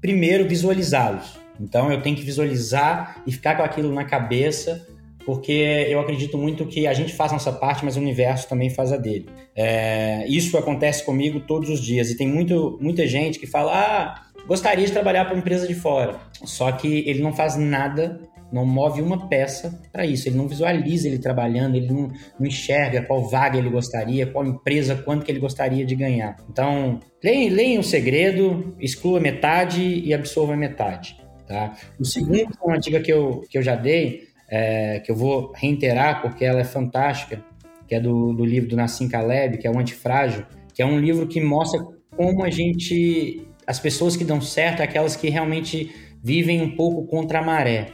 primeiro 0.00 0.48
visualizá-los. 0.48 1.38
Então 1.60 1.92
eu 1.92 2.00
tenho 2.00 2.16
que 2.16 2.22
visualizar 2.22 3.22
e 3.26 3.32
ficar 3.32 3.58
com 3.58 3.62
aquilo 3.62 3.92
na 3.92 4.06
cabeça, 4.06 4.86
porque 5.26 5.86
eu 5.90 6.00
acredito 6.00 6.38
muito 6.38 6.64
que 6.64 6.86
a 6.86 6.94
gente 6.94 7.12
faz 7.12 7.32
a 7.32 7.34
nossa 7.34 7.52
parte, 7.52 7.84
mas 7.84 7.98
o 7.98 8.00
universo 8.00 8.48
também 8.48 8.70
faz 8.70 8.90
a 8.90 8.96
dele. 8.96 9.28
É, 9.54 10.26
isso 10.28 10.56
acontece 10.56 11.04
comigo 11.04 11.40
todos 11.40 11.68
os 11.68 11.78
dias 11.78 12.10
e 12.10 12.16
tem 12.16 12.26
muito, 12.26 12.78
muita 12.80 13.06
gente 13.06 13.38
que 13.38 13.46
fala: 13.46 13.72
ah, 13.74 14.25
gostaria 14.46 14.86
de 14.86 14.92
trabalhar 14.92 15.24
para 15.24 15.34
uma 15.34 15.40
empresa 15.40 15.66
de 15.66 15.74
fora, 15.74 16.16
só 16.44 16.70
que 16.72 17.08
ele 17.08 17.22
não 17.22 17.32
faz 17.32 17.56
nada 17.56 18.20
não 18.50 18.64
move 18.64 19.02
uma 19.02 19.28
peça 19.28 19.80
para 19.92 20.06
isso. 20.06 20.28
Ele 20.28 20.36
não 20.36 20.48
visualiza 20.48 21.08
ele 21.08 21.18
trabalhando, 21.18 21.76
ele 21.76 21.88
não, 21.88 22.10
não, 22.38 22.46
enxerga 22.46 23.02
qual 23.02 23.28
vaga 23.28 23.58
ele 23.58 23.68
gostaria, 23.68 24.26
qual 24.26 24.46
empresa, 24.46 24.96
quanto 24.96 25.24
que 25.24 25.32
ele 25.32 25.40
gostaria 25.40 25.84
de 25.84 25.94
ganhar. 25.94 26.36
Então, 26.50 27.00
leiam, 27.22 27.80
o 27.80 27.84
segredo, 27.84 28.74
exclua 28.80 29.20
metade 29.20 29.82
e 29.82 30.14
absorva 30.14 30.56
metade. 30.56 31.16
Tá? 31.46 31.76
O 31.98 32.04
segundo, 32.04 32.40
é 32.40 32.64
uma 32.64 32.78
dica 32.78 33.00
que 33.00 33.12
eu, 33.12 33.42
que 33.50 33.58
eu 33.58 33.62
já 33.62 33.76
dei, 33.76 34.24
é, 34.48 35.00
que 35.00 35.10
eu 35.10 35.16
vou 35.16 35.52
reiterar 35.54 36.22
porque 36.22 36.44
ela 36.44 36.60
é 36.60 36.64
fantástica, 36.64 37.44
que 37.86 37.94
é 37.94 38.00
do, 38.00 38.32
do 38.32 38.44
livro 38.44 38.68
do 38.68 38.76
Nassim 38.76 39.08
Caleb, 39.08 39.58
que 39.58 39.66
é 39.66 39.70
o 39.70 39.78
Antifrágil, 39.78 40.44
que 40.74 40.82
é 40.82 40.86
um 40.86 40.98
livro 40.98 41.26
que 41.26 41.40
mostra 41.40 41.80
como 42.16 42.42
a 42.42 42.50
gente 42.50 43.46
as 43.66 43.80
pessoas 43.80 44.16
que 44.16 44.24
dão 44.24 44.40
certo 44.40 44.80
é 44.80 44.84
aquelas 44.84 45.16
que 45.16 45.28
realmente 45.28 45.90
vivem 46.22 46.62
um 46.62 46.76
pouco 46.76 47.06
contra 47.06 47.40
a 47.40 47.42
maré, 47.42 47.88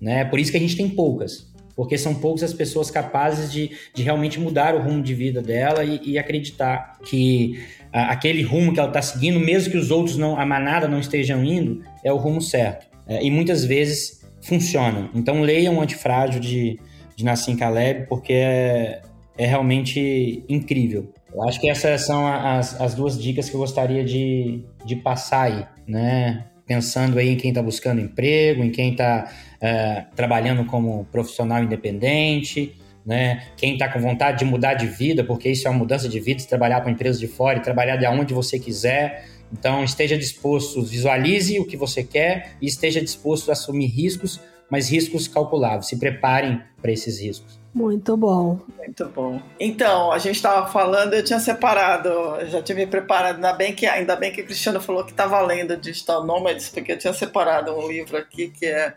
né? 0.00 0.24
Por 0.24 0.38
isso 0.38 0.50
que 0.50 0.56
a 0.56 0.60
gente 0.60 0.76
tem 0.76 0.88
poucas, 0.88 1.52
porque 1.76 1.96
são 1.96 2.14
poucas 2.14 2.42
as 2.42 2.52
pessoas 2.52 2.90
capazes 2.90 3.52
de, 3.52 3.70
de 3.94 4.02
realmente 4.02 4.38
mudar 4.38 4.74
o 4.74 4.82
rumo 4.82 5.02
de 5.02 5.14
vida 5.14 5.42
dela 5.42 5.84
e, 5.84 6.00
e 6.04 6.18
acreditar 6.18 6.98
que 7.04 7.58
a, 7.92 8.12
aquele 8.12 8.42
rumo 8.42 8.72
que 8.72 8.78
ela 8.78 8.88
está 8.88 9.02
seguindo, 9.02 9.40
mesmo 9.40 9.70
que 9.70 9.78
os 9.78 9.90
outros 9.90 10.16
não, 10.16 10.38
a 10.38 10.44
manada 10.44 10.86
não 10.86 10.98
estejam 10.98 11.44
indo, 11.44 11.82
é 12.02 12.12
o 12.12 12.16
rumo 12.16 12.40
certo. 12.40 12.86
É, 13.06 13.24
e 13.24 13.30
muitas 13.30 13.64
vezes 13.64 14.24
funciona. 14.42 15.10
Então 15.14 15.40
leiam 15.40 15.76
o 15.76 15.80
Antifrágil 15.80 16.40
de, 16.40 16.78
de 17.16 17.24
Nassim 17.24 17.56
Caleb, 17.56 18.06
porque 18.08 18.32
é, 18.32 19.02
é 19.36 19.46
realmente 19.46 20.44
incrível. 20.48 21.12
Eu 21.34 21.42
acho 21.42 21.60
que 21.60 21.68
essas 21.68 22.02
são 22.02 22.26
as, 22.26 22.80
as 22.80 22.94
duas 22.94 23.20
dicas 23.20 23.50
que 23.50 23.56
eu 23.56 23.60
gostaria 23.60 24.04
de, 24.04 24.64
de 24.84 24.94
passar 24.94 25.42
aí, 25.42 25.66
né? 25.86 26.46
Pensando 26.64 27.18
aí 27.18 27.30
em 27.30 27.36
quem 27.36 27.50
está 27.50 27.60
buscando 27.60 28.00
emprego, 28.00 28.62
em 28.62 28.70
quem 28.70 28.92
está 28.92 29.28
é, 29.60 30.04
trabalhando 30.14 30.64
como 30.64 31.04
profissional 31.06 31.62
independente, 31.62 32.76
né? 33.04 33.48
Quem 33.56 33.72
está 33.72 33.88
com 33.88 33.98
vontade 33.98 34.38
de 34.38 34.44
mudar 34.44 34.74
de 34.74 34.86
vida, 34.86 35.24
porque 35.24 35.50
isso 35.50 35.66
é 35.66 35.70
uma 35.70 35.78
mudança 35.80 36.08
de 36.08 36.20
vida, 36.20 36.42
trabalhar 36.44 36.82
com 36.82 36.88
empresas 36.88 37.18
de 37.18 37.26
fora 37.26 37.58
trabalhar 37.60 37.96
de 37.96 38.06
onde 38.06 38.32
você 38.32 38.56
quiser. 38.56 39.26
Então, 39.52 39.82
esteja 39.82 40.16
disposto, 40.16 40.82
visualize 40.82 41.58
o 41.58 41.66
que 41.66 41.76
você 41.76 42.04
quer 42.04 42.52
e 42.62 42.66
esteja 42.66 43.00
disposto 43.00 43.50
a 43.50 43.52
assumir 43.52 43.86
riscos, 43.86 44.40
mas 44.70 44.88
riscos 44.88 45.26
calculáveis. 45.26 45.86
Se 45.86 45.98
preparem 45.98 46.62
para 46.80 46.92
esses 46.92 47.20
riscos. 47.20 47.63
Muito 47.74 48.16
bom. 48.16 48.60
Muito 48.78 49.04
bom. 49.06 49.42
Então, 49.58 50.12
a 50.12 50.18
gente 50.18 50.36
estava 50.36 50.70
falando, 50.70 51.14
eu 51.14 51.24
tinha 51.24 51.40
separado, 51.40 52.10
já 52.46 52.62
tinha 52.62 52.76
me 52.76 52.86
preparado, 52.86 53.34
ainda 53.36 53.52
bem 53.52 53.74
que, 53.74 53.84
ainda 53.84 54.14
bem 54.14 54.32
que 54.32 54.42
o 54.42 54.44
Cristiano 54.44 54.80
falou 54.80 55.04
que 55.04 55.10
estava 55.10 55.40
lendo 55.40 55.76
Digital 55.76 56.24
Nomads, 56.24 56.68
porque 56.68 56.92
eu 56.92 56.98
tinha 56.98 57.12
separado 57.12 57.76
um 57.76 57.88
livro 57.88 58.16
aqui 58.16 58.48
que 58.48 58.66
é 58.66 58.94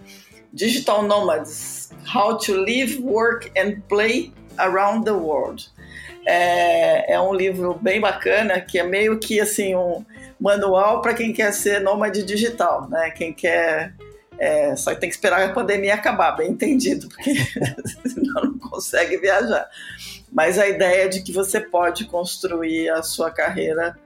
Digital 0.54 1.02
Nomads: 1.02 1.90
How 2.14 2.38
to 2.38 2.54
Live, 2.54 3.02
Work 3.02 3.52
and 3.58 3.82
Play 3.90 4.32
Around 4.58 5.06
the 5.06 5.12
World. 5.12 5.70
É, 6.28 7.14
é 7.14 7.20
um 7.20 7.34
livro 7.34 7.74
bem 7.82 8.00
bacana, 8.00 8.62
que 8.62 8.78
é 8.78 8.84
meio 8.84 9.18
que 9.18 9.40
assim 9.40 9.76
um 9.76 10.06
manual 10.40 11.02
para 11.02 11.16
quem 11.16 11.34
quer 11.34 11.52
ser 11.52 11.82
nômade 11.82 12.22
digital, 12.22 12.88
né? 12.90 13.10
Quem 13.10 13.34
quer 13.34 13.94
é, 14.40 14.76
só 14.76 14.94
tem 14.96 15.10
que 15.10 15.16
esperar 15.16 15.44
a 15.44 15.54
pandemia 15.54 15.96
acabar, 15.96 16.34
bem 16.34 16.52
entendido, 16.52 17.08
porque 17.10 17.34
senão 18.08 18.44
não 18.44 18.60
consegue 18.60 19.18
viajar. 19.18 19.70
Mas 20.32 20.60
a 20.60 20.68
ideia 20.68 21.10
de 21.10 21.22
que 21.22 21.32
você 21.32 21.60
pode 21.60 22.06
construir 22.06 22.90
a 22.90 23.02
sua 23.02 23.32
carreira 23.32 23.98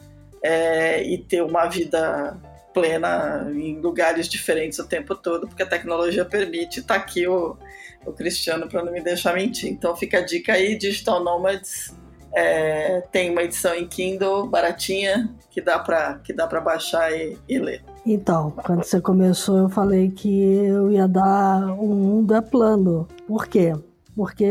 é, 0.42 1.04
e 1.04 1.18
ter 1.18 1.42
uma 1.42 1.66
vida 1.68 2.38
plena 2.74 3.52
em 3.54 3.80
lugares 3.80 4.28
diferentes 4.28 4.80
o 4.80 4.88
tempo 4.88 5.16
todo, 5.16 5.48
porque 5.48 5.64
a 5.64 5.68
tecnologia 5.68 6.24
permite. 6.24 6.80
Está 6.80 6.96
aqui 6.96 7.28
o, 7.28 7.58
o 8.06 8.14
Cristiano 8.14 8.68
para 8.68 8.84
não 8.84 8.92
me 8.92 9.02
deixar 9.02 9.34
mentir. 9.34 9.70
Então 9.70 9.96
fica 9.96 10.20
a 10.20 10.26
dica 10.26 10.54
aí, 10.54 10.78
Digital 10.78 11.24
Nomads. 11.24 11.94
É, 12.34 13.02
tem 13.12 13.30
uma 13.30 13.44
edição 13.44 13.76
em 13.76 13.88
Kindle 13.88 14.48
baratinha 14.48 15.30
que 15.50 15.60
dá 15.60 15.78
para 15.78 16.16
que 16.20 16.32
dá 16.32 16.48
para 16.48 16.62
baixar 16.62 17.12
e, 17.12 17.38
e 17.48 17.60
ler. 17.60 17.84
Então, 18.06 18.52
quando 18.52 18.84
você 18.84 19.00
começou, 19.00 19.58
eu 19.58 19.70
falei 19.70 20.10
que 20.10 20.42
eu 20.42 20.92
ia 20.92 21.08
dar 21.08 21.74
um 21.74 21.94
mundo 21.94 22.34
é 22.34 22.42
plano. 22.42 23.08
Por 23.28 23.48
quê? 23.48 23.74
Porque 24.16 24.48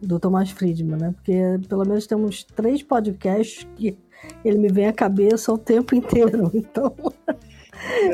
do 0.00 0.20
Thomas 0.20 0.50
Friedman, 0.50 0.98
né? 0.98 1.12
Porque 1.12 1.60
pelo 1.68 1.84
menos 1.84 2.06
temos 2.06 2.44
três 2.44 2.82
podcasts 2.82 3.66
que 3.76 3.96
ele 4.44 4.58
me 4.58 4.68
vem 4.68 4.86
à 4.86 4.92
cabeça 4.92 5.52
o 5.52 5.58
tempo 5.58 5.94
inteiro. 5.96 6.50
Então, 6.54 6.94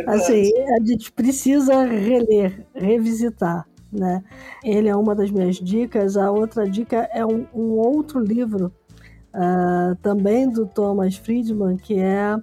assim, 0.07 0.51
a 0.73 0.85
gente 0.85 1.13
precisa 1.13 1.85
reler, 1.85 2.67
revisitar, 2.75 3.67
né? 3.93 4.23
Ele 4.65 4.89
é 4.89 4.97
uma 4.97 5.15
das 5.15 5.31
minhas 5.31 5.57
dicas. 5.57 6.17
A 6.17 6.31
outra 6.31 6.69
dica 6.69 7.09
é 7.13 7.27
um, 7.27 7.47
um 7.53 7.73
outro 7.73 8.21
livro 8.21 8.73
uh, 9.39 9.95
também 10.03 10.51
do 10.51 10.67
Thomas 10.67 11.17
Friedman, 11.17 11.77
que 11.77 11.99
é 11.99 12.37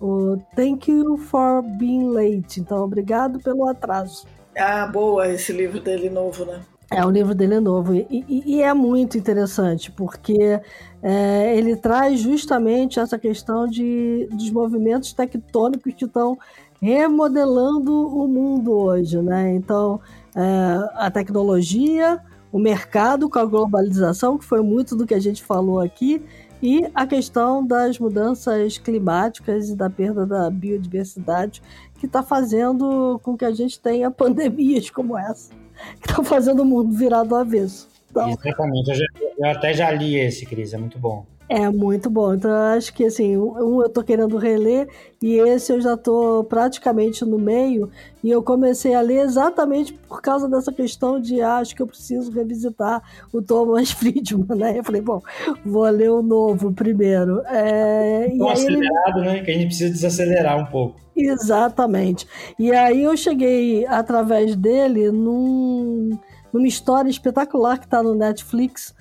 o 0.00 0.36
Thank 0.56 0.90
You 0.90 1.16
for 1.16 1.62
Being 1.62 2.08
Late. 2.08 2.60
Então, 2.60 2.82
obrigado 2.82 3.38
pelo 3.38 3.68
atraso. 3.68 4.26
Ah, 4.56 4.86
boa, 4.86 5.28
esse 5.28 5.52
livro 5.52 5.80
dele 5.80 6.10
novo, 6.10 6.44
né? 6.44 6.60
É, 6.90 7.04
o 7.06 7.10
livro 7.10 7.34
dele 7.34 7.54
é 7.54 7.60
novo. 7.60 7.94
E, 7.94 8.06
e, 8.10 8.56
e 8.56 8.62
é 8.62 8.74
muito 8.74 9.16
interessante, 9.16 9.92
porque 9.92 10.60
é, 11.00 11.56
ele 11.56 11.76
traz 11.76 12.18
justamente 12.18 12.98
essa 12.98 13.16
questão 13.16 13.68
de, 13.68 14.28
dos 14.32 14.50
movimentos 14.50 15.12
tectônicos 15.12 15.94
que 15.94 16.04
estão 16.04 16.36
remodelando 16.82 17.92
o 17.92 18.26
mundo 18.26 18.72
hoje, 18.72 19.22
né? 19.22 19.54
Então, 19.54 20.00
é, 20.34 20.88
a 20.94 21.10
tecnologia, 21.10 22.20
o 22.52 22.58
mercado 22.58 23.28
com 23.28 23.38
a 23.38 23.44
globalização, 23.44 24.38
que 24.38 24.44
foi 24.44 24.62
muito 24.62 24.96
do 24.96 25.06
que 25.06 25.14
a 25.14 25.20
gente 25.20 25.42
falou 25.42 25.80
aqui, 25.80 26.22
e 26.62 26.86
a 26.94 27.06
questão 27.06 27.66
das 27.66 27.98
mudanças 27.98 28.76
climáticas 28.76 29.70
e 29.70 29.76
da 29.76 29.88
perda 29.88 30.26
da 30.26 30.50
biodiversidade, 30.50 31.62
que 31.98 32.06
está 32.06 32.22
fazendo 32.22 33.18
com 33.22 33.36
que 33.36 33.44
a 33.44 33.52
gente 33.52 33.80
tenha 33.80 34.10
pandemias 34.12 34.90
como 34.90 35.16
essa, 35.16 35.52
que 36.00 36.10
está 36.10 36.22
fazendo 36.22 36.62
o 36.62 36.64
mundo 36.64 36.92
virar 36.92 37.24
do 37.24 37.34
avesso. 37.34 37.88
Então... 38.10 38.28
Exatamente, 38.28 38.90
eu, 38.90 38.96
já, 38.96 39.04
eu 39.38 39.46
até 39.46 39.72
já 39.72 39.90
li 39.90 40.16
esse, 40.16 40.44
Cris, 40.44 40.74
é 40.74 40.78
muito 40.78 40.98
bom. 40.98 41.24
É 41.50 41.68
muito 41.68 42.08
bom. 42.08 42.32
Então, 42.32 42.48
eu 42.48 42.76
acho 42.78 42.94
que 42.94 43.04
assim, 43.04 43.36
um 43.36 43.82
eu 43.82 43.88
tô 43.88 44.04
querendo 44.04 44.36
reler 44.36 44.86
e 45.20 45.34
esse 45.34 45.72
eu 45.72 45.80
já 45.80 45.96
tô 45.96 46.44
praticamente 46.44 47.24
no 47.24 47.40
meio. 47.40 47.90
E 48.22 48.30
eu 48.30 48.40
comecei 48.40 48.94
a 48.94 49.00
ler 49.00 49.24
exatamente 49.24 49.92
por 49.92 50.22
causa 50.22 50.48
dessa 50.48 50.72
questão 50.72 51.20
de 51.20 51.42
ah, 51.42 51.56
acho 51.56 51.74
que 51.74 51.82
eu 51.82 51.88
preciso 51.88 52.30
revisitar 52.30 53.02
o 53.32 53.42
Thomas 53.42 53.90
Friedman, 53.90 54.56
né? 54.56 54.78
Eu 54.78 54.84
falei, 54.84 55.00
bom, 55.00 55.20
vou 55.66 55.82
ler 55.90 56.12
o 56.12 56.22
novo 56.22 56.72
primeiro. 56.72 57.42
É, 57.46 58.32
Tão 58.38 58.48
acelerado, 58.48 59.18
ele... 59.18 59.26
né? 59.26 59.42
Que 59.42 59.50
a 59.50 59.54
gente 59.54 59.66
precisa 59.66 59.90
desacelerar 59.90 60.56
um 60.56 60.66
pouco. 60.66 61.00
Exatamente. 61.16 62.28
E 62.56 62.70
aí 62.70 63.02
eu 63.02 63.16
cheguei 63.16 63.84
através 63.88 64.54
dele 64.54 65.10
num, 65.10 66.16
numa 66.52 66.68
história 66.68 67.10
espetacular 67.10 67.76
que 67.76 67.86
está 67.86 68.00
no 68.04 68.14
Netflix 68.14 68.94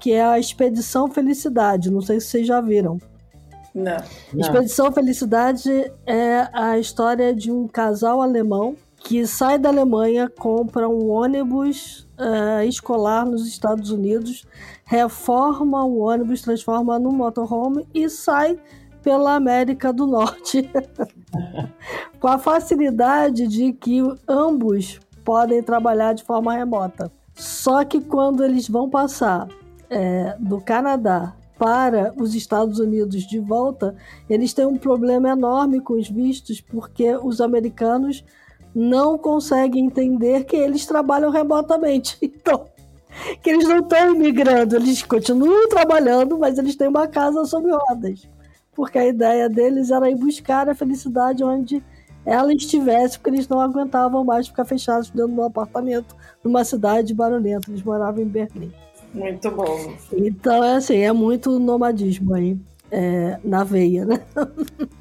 que 0.00 0.12
é 0.12 0.24
a 0.24 0.38
Expedição 0.38 1.08
Felicidade. 1.08 1.90
Não 1.90 2.00
sei 2.00 2.20
se 2.20 2.26
vocês 2.28 2.46
já 2.46 2.60
viram. 2.60 2.98
Não. 3.74 3.96
Expedição 4.36 4.92
Felicidade 4.92 5.90
é 6.06 6.48
a 6.52 6.78
história 6.78 7.34
de 7.34 7.50
um 7.50 7.66
casal 7.66 8.20
alemão 8.20 8.76
que 9.04 9.26
sai 9.26 9.58
da 9.58 9.68
Alemanha, 9.68 10.28
compra 10.28 10.88
um 10.88 11.10
ônibus 11.10 12.06
uh, 12.18 12.62
escolar 12.64 13.26
nos 13.26 13.46
Estados 13.48 13.90
Unidos, 13.90 14.46
reforma 14.84 15.84
o 15.84 15.98
ônibus, 15.98 16.42
transforma 16.42 16.98
num 16.98 17.12
motorhome 17.12 17.86
e 17.92 18.08
sai 18.08 18.58
pela 19.02 19.34
América 19.34 19.92
do 19.92 20.06
Norte. 20.06 20.70
Com 22.20 22.28
a 22.28 22.38
facilidade 22.38 23.48
de 23.48 23.72
que 23.72 24.00
ambos 24.28 25.00
podem 25.24 25.62
trabalhar 25.62 26.12
de 26.12 26.22
forma 26.22 26.54
remota. 26.54 27.10
Só 27.34 27.84
que 27.84 28.00
quando 28.00 28.44
eles 28.44 28.68
vão 28.68 28.88
passar 28.88 29.48
é, 29.88 30.36
do 30.38 30.60
Canadá 30.60 31.34
para 31.58 32.12
os 32.16 32.34
Estados 32.34 32.78
Unidos 32.78 33.22
de 33.22 33.38
volta, 33.38 33.94
eles 34.28 34.52
têm 34.52 34.66
um 34.66 34.76
problema 34.76 35.30
enorme 35.30 35.80
com 35.80 35.94
os 35.94 36.08
vistos, 36.08 36.60
porque 36.60 37.16
os 37.16 37.40
americanos 37.40 38.24
não 38.74 39.18
conseguem 39.18 39.86
entender 39.86 40.44
que 40.44 40.56
eles 40.56 40.86
trabalham 40.86 41.30
remotamente. 41.30 42.18
Então, 42.42 42.66
que 43.42 43.50
eles 43.50 43.68
não 43.68 43.80
estão 43.80 44.14
imigrando, 44.14 44.74
eles 44.74 45.02
continuam 45.02 45.68
trabalhando, 45.68 46.38
mas 46.38 46.58
eles 46.58 46.74
têm 46.74 46.88
uma 46.88 47.06
casa 47.06 47.44
sob 47.44 47.70
rodas. 47.70 48.28
Porque 48.74 48.98
a 48.98 49.06
ideia 49.06 49.48
deles 49.50 49.90
era 49.90 50.10
ir 50.10 50.16
buscar 50.16 50.68
a 50.68 50.74
felicidade 50.74 51.44
onde 51.44 51.84
ela 52.24 52.52
estivesse, 52.52 53.18
porque 53.18 53.30
eles 53.30 53.48
não 53.48 53.60
aguentavam 53.60 54.24
mais 54.24 54.48
ficar 54.48 54.64
fechados 54.64 55.10
dentro 55.10 55.34
do 55.34 55.42
apartamento 55.42 56.14
numa 56.42 56.64
cidade 56.64 57.12
barulhenta. 57.14 57.70
Eles 57.70 57.82
moravam 57.82 58.22
em 58.22 58.26
Berlim. 58.26 58.72
Muito 59.12 59.50
bom. 59.50 59.94
Então, 60.12 60.64
é 60.64 60.76
assim, 60.76 60.98
é 60.98 61.12
muito 61.12 61.58
nomadismo 61.58 62.34
aí, 62.34 62.56
é, 62.90 63.38
na 63.44 63.62
veia, 63.64 64.04
né? 64.04 64.22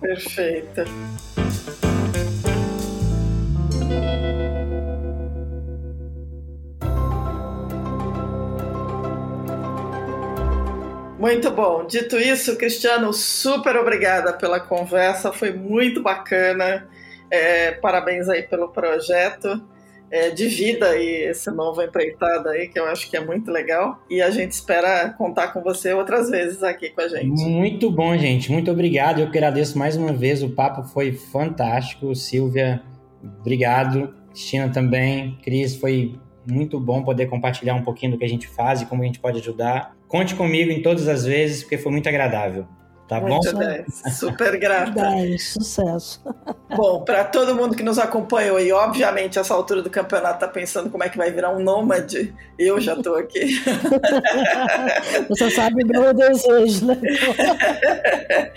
Perfeito. 0.02 0.82
Muito 11.18 11.52
bom. 11.52 11.86
Dito 11.86 12.18
isso, 12.18 12.58
Cristiano, 12.58 13.14
super 13.14 13.78
obrigada 13.78 14.34
pela 14.34 14.60
conversa, 14.60 15.32
foi 15.32 15.54
muito 15.54 16.02
bacana. 16.02 16.90
É, 17.32 17.72
parabéns 17.72 18.28
aí 18.30 18.44
pelo 18.44 18.70
projeto. 18.70 19.62
é, 20.12 20.30
de 20.30 20.48
vida 20.48 20.90
aí 20.90 21.24
essa 21.24 21.52
nova 21.52 21.86
empreitada 21.86 22.50
aí, 22.52 22.68
que 22.68 22.78
eu 22.78 22.86
acho 22.86 23.10
que 23.10 23.16
é 23.16 23.26
muito 23.26 23.50
legal. 23.50 24.04
E 24.10 24.22
a 24.22 24.30
gente 24.30 24.52
espera 24.52 25.10
contar 25.18 25.54
com 25.54 25.62
você 25.62 25.94
outras 25.94 26.30
vezes 26.30 26.62
aqui 26.62 26.90
com 26.90 27.02
a 27.02 27.08
gente. 27.08 27.44
Muito 27.46 27.90
bom, 27.90 28.16
gente. 28.18 28.52
Muito 28.52 28.70
obrigado. 28.70 29.22
Eu 29.22 29.28
agradeço 29.28 29.80
mais 29.80 29.96
uma 29.96 30.12
vez. 30.12 30.44
O 30.44 30.50
papo 30.50 30.84
foi 30.84 31.14
fantástico. 31.14 32.14
Silvia, 32.14 32.82
obrigado. 33.40 34.14
Cristina 34.32 34.70
também. 34.70 35.38
Cris, 35.42 35.78
foi 35.78 36.20
muito 36.46 36.80
bom 36.80 37.04
poder 37.04 37.28
compartilhar 37.28 37.76
um 37.76 37.84
pouquinho 37.84 38.12
do 38.14 38.18
que 38.18 38.26
a 38.26 38.30
gente 38.30 38.48
faz 38.48 38.82
e 38.82 38.86
como 38.86 39.04
a 39.04 39.06
gente 39.06 39.20
pode 39.20 39.40
ajudar. 39.40 39.96
Conte 40.10 40.36
comigo 40.36 40.72
em 40.72 40.82
todas 40.82 41.08
as 41.08 41.24
vezes, 41.24 41.62
porque 41.62 41.78
foi 41.78 41.92
muito 41.92 42.10
agradável. 42.10 42.68
Tá 43.08 43.20
bom? 43.20 43.40
Super 44.10 44.58
grata. 44.58 44.94
10, 44.94 45.54
sucesso. 45.54 46.24
Bom, 46.74 47.04
para 47.04 47.26
todo 47.26 47.54
mundo 47.54 47.76
que 47.76 47.84
nos 47.84 48.00
acompanhou 48.00 48.58
e, 48.58 48.72
obviamente, 48.72 49.38
essa 49.38 49.54
altura 49.54 49.82
do 49.82 49.90
campeonato 49.90 50.40
tá 50.40 50.48
pensando 50.48 50.90
como 50.90 51.04
é 51.04 51.10
que 51.10 51.18
vai 51.18 51.30
virar 51.30 51.50
um 51.50 51.60
nômade, 51.60 52.34
eu 52.58 52.80
já 52.80 52.94
estou 52.94 53.16
aqui. 53.16 53.62
Você 55.28 55.52
sabe 55.52 55.84
meu 55.84 56.14
desejo, 56.14 56.86
né? 56.86 56.96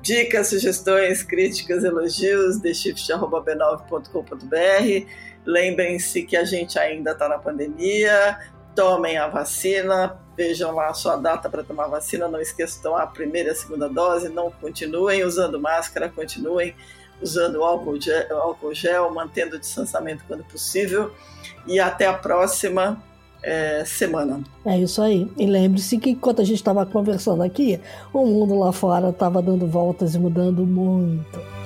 Dicas, 0.00 0.46
sugestões, 0.46 1.24
críticas, 1.24 1.82
elogios, 1.82 2.58
theshift.b9.com.br. 2.58 5.06
Lembrem-se 5.44 6.22
que 6.22 6.36
a 6.36 6.44
gente 6.44 6.78
ainda 6.78 7.10
está 7.10 7.28
na 7.28 7.38
pandemia, 7.38 8.38
tomem 8.76 9.16
a 9.16 9.26
vacina, 9.26 10.16
vejam 10.36 10.72
lá 10.74 10.88
a 10.88 10.94
sua 10.94 11.16
data 11.16 11.48
para 11.48 11.64
tomar 11.64 11.88
vacina, 11.88 12.28
não 12.28 12.40
esqueçam 12.40 12.76
de 12.76 12.82
tomar 12.82 13.02
a 13.02 13.06
primeira 13.06 13.48
e 13.48 13.52
a 13.52 13.54
segunda 13.54 13.88
dose, 13.88 14.28
não 14.28 14.50
continuem 14.50 15.24
usando 15.24 15.58
máscara, 15.58 16.10
continuem 16.10 16.76
usando 17.20 17.64
álcool 17.64 17.98
gel, 17.98 18.38
álcool 18.38 18.74
gel 18.74 19.10
mantendo 19.12 19.56
o 19.56 19.58
distanciamento 19.58 20.22
quando 20.28 20.44
possível 20.44 21.10
e 21.66 21.80
até 21.80 22.06
a 22.06 22.12
próxima 22.12 23.02
é, 23.42 23.82
semana. 23.86 24.42
É 24.64 24.78
isso 24.78 25.00
aí. 25.00 25.30
E 25.38 25.46
lembre-se 25.46 25.96
que 25.98 26.10
enquanto 26.10 26.42
a 26.42 26.44
gente 26.44 26.56
estava 26.58 26.84
conversando 26.84 27.42
aqui, 27.42 27.80
o 28.12 28.26
mundo 28.26 28.58
lá 28.58 28.72
fora 28.72 29.08
estava 29.08 29.40
dando 29.40 29.66
voltas 29.66 30.14
e 30.14 30.18
mudando 30.18 30.66
muito. 30.66 31.65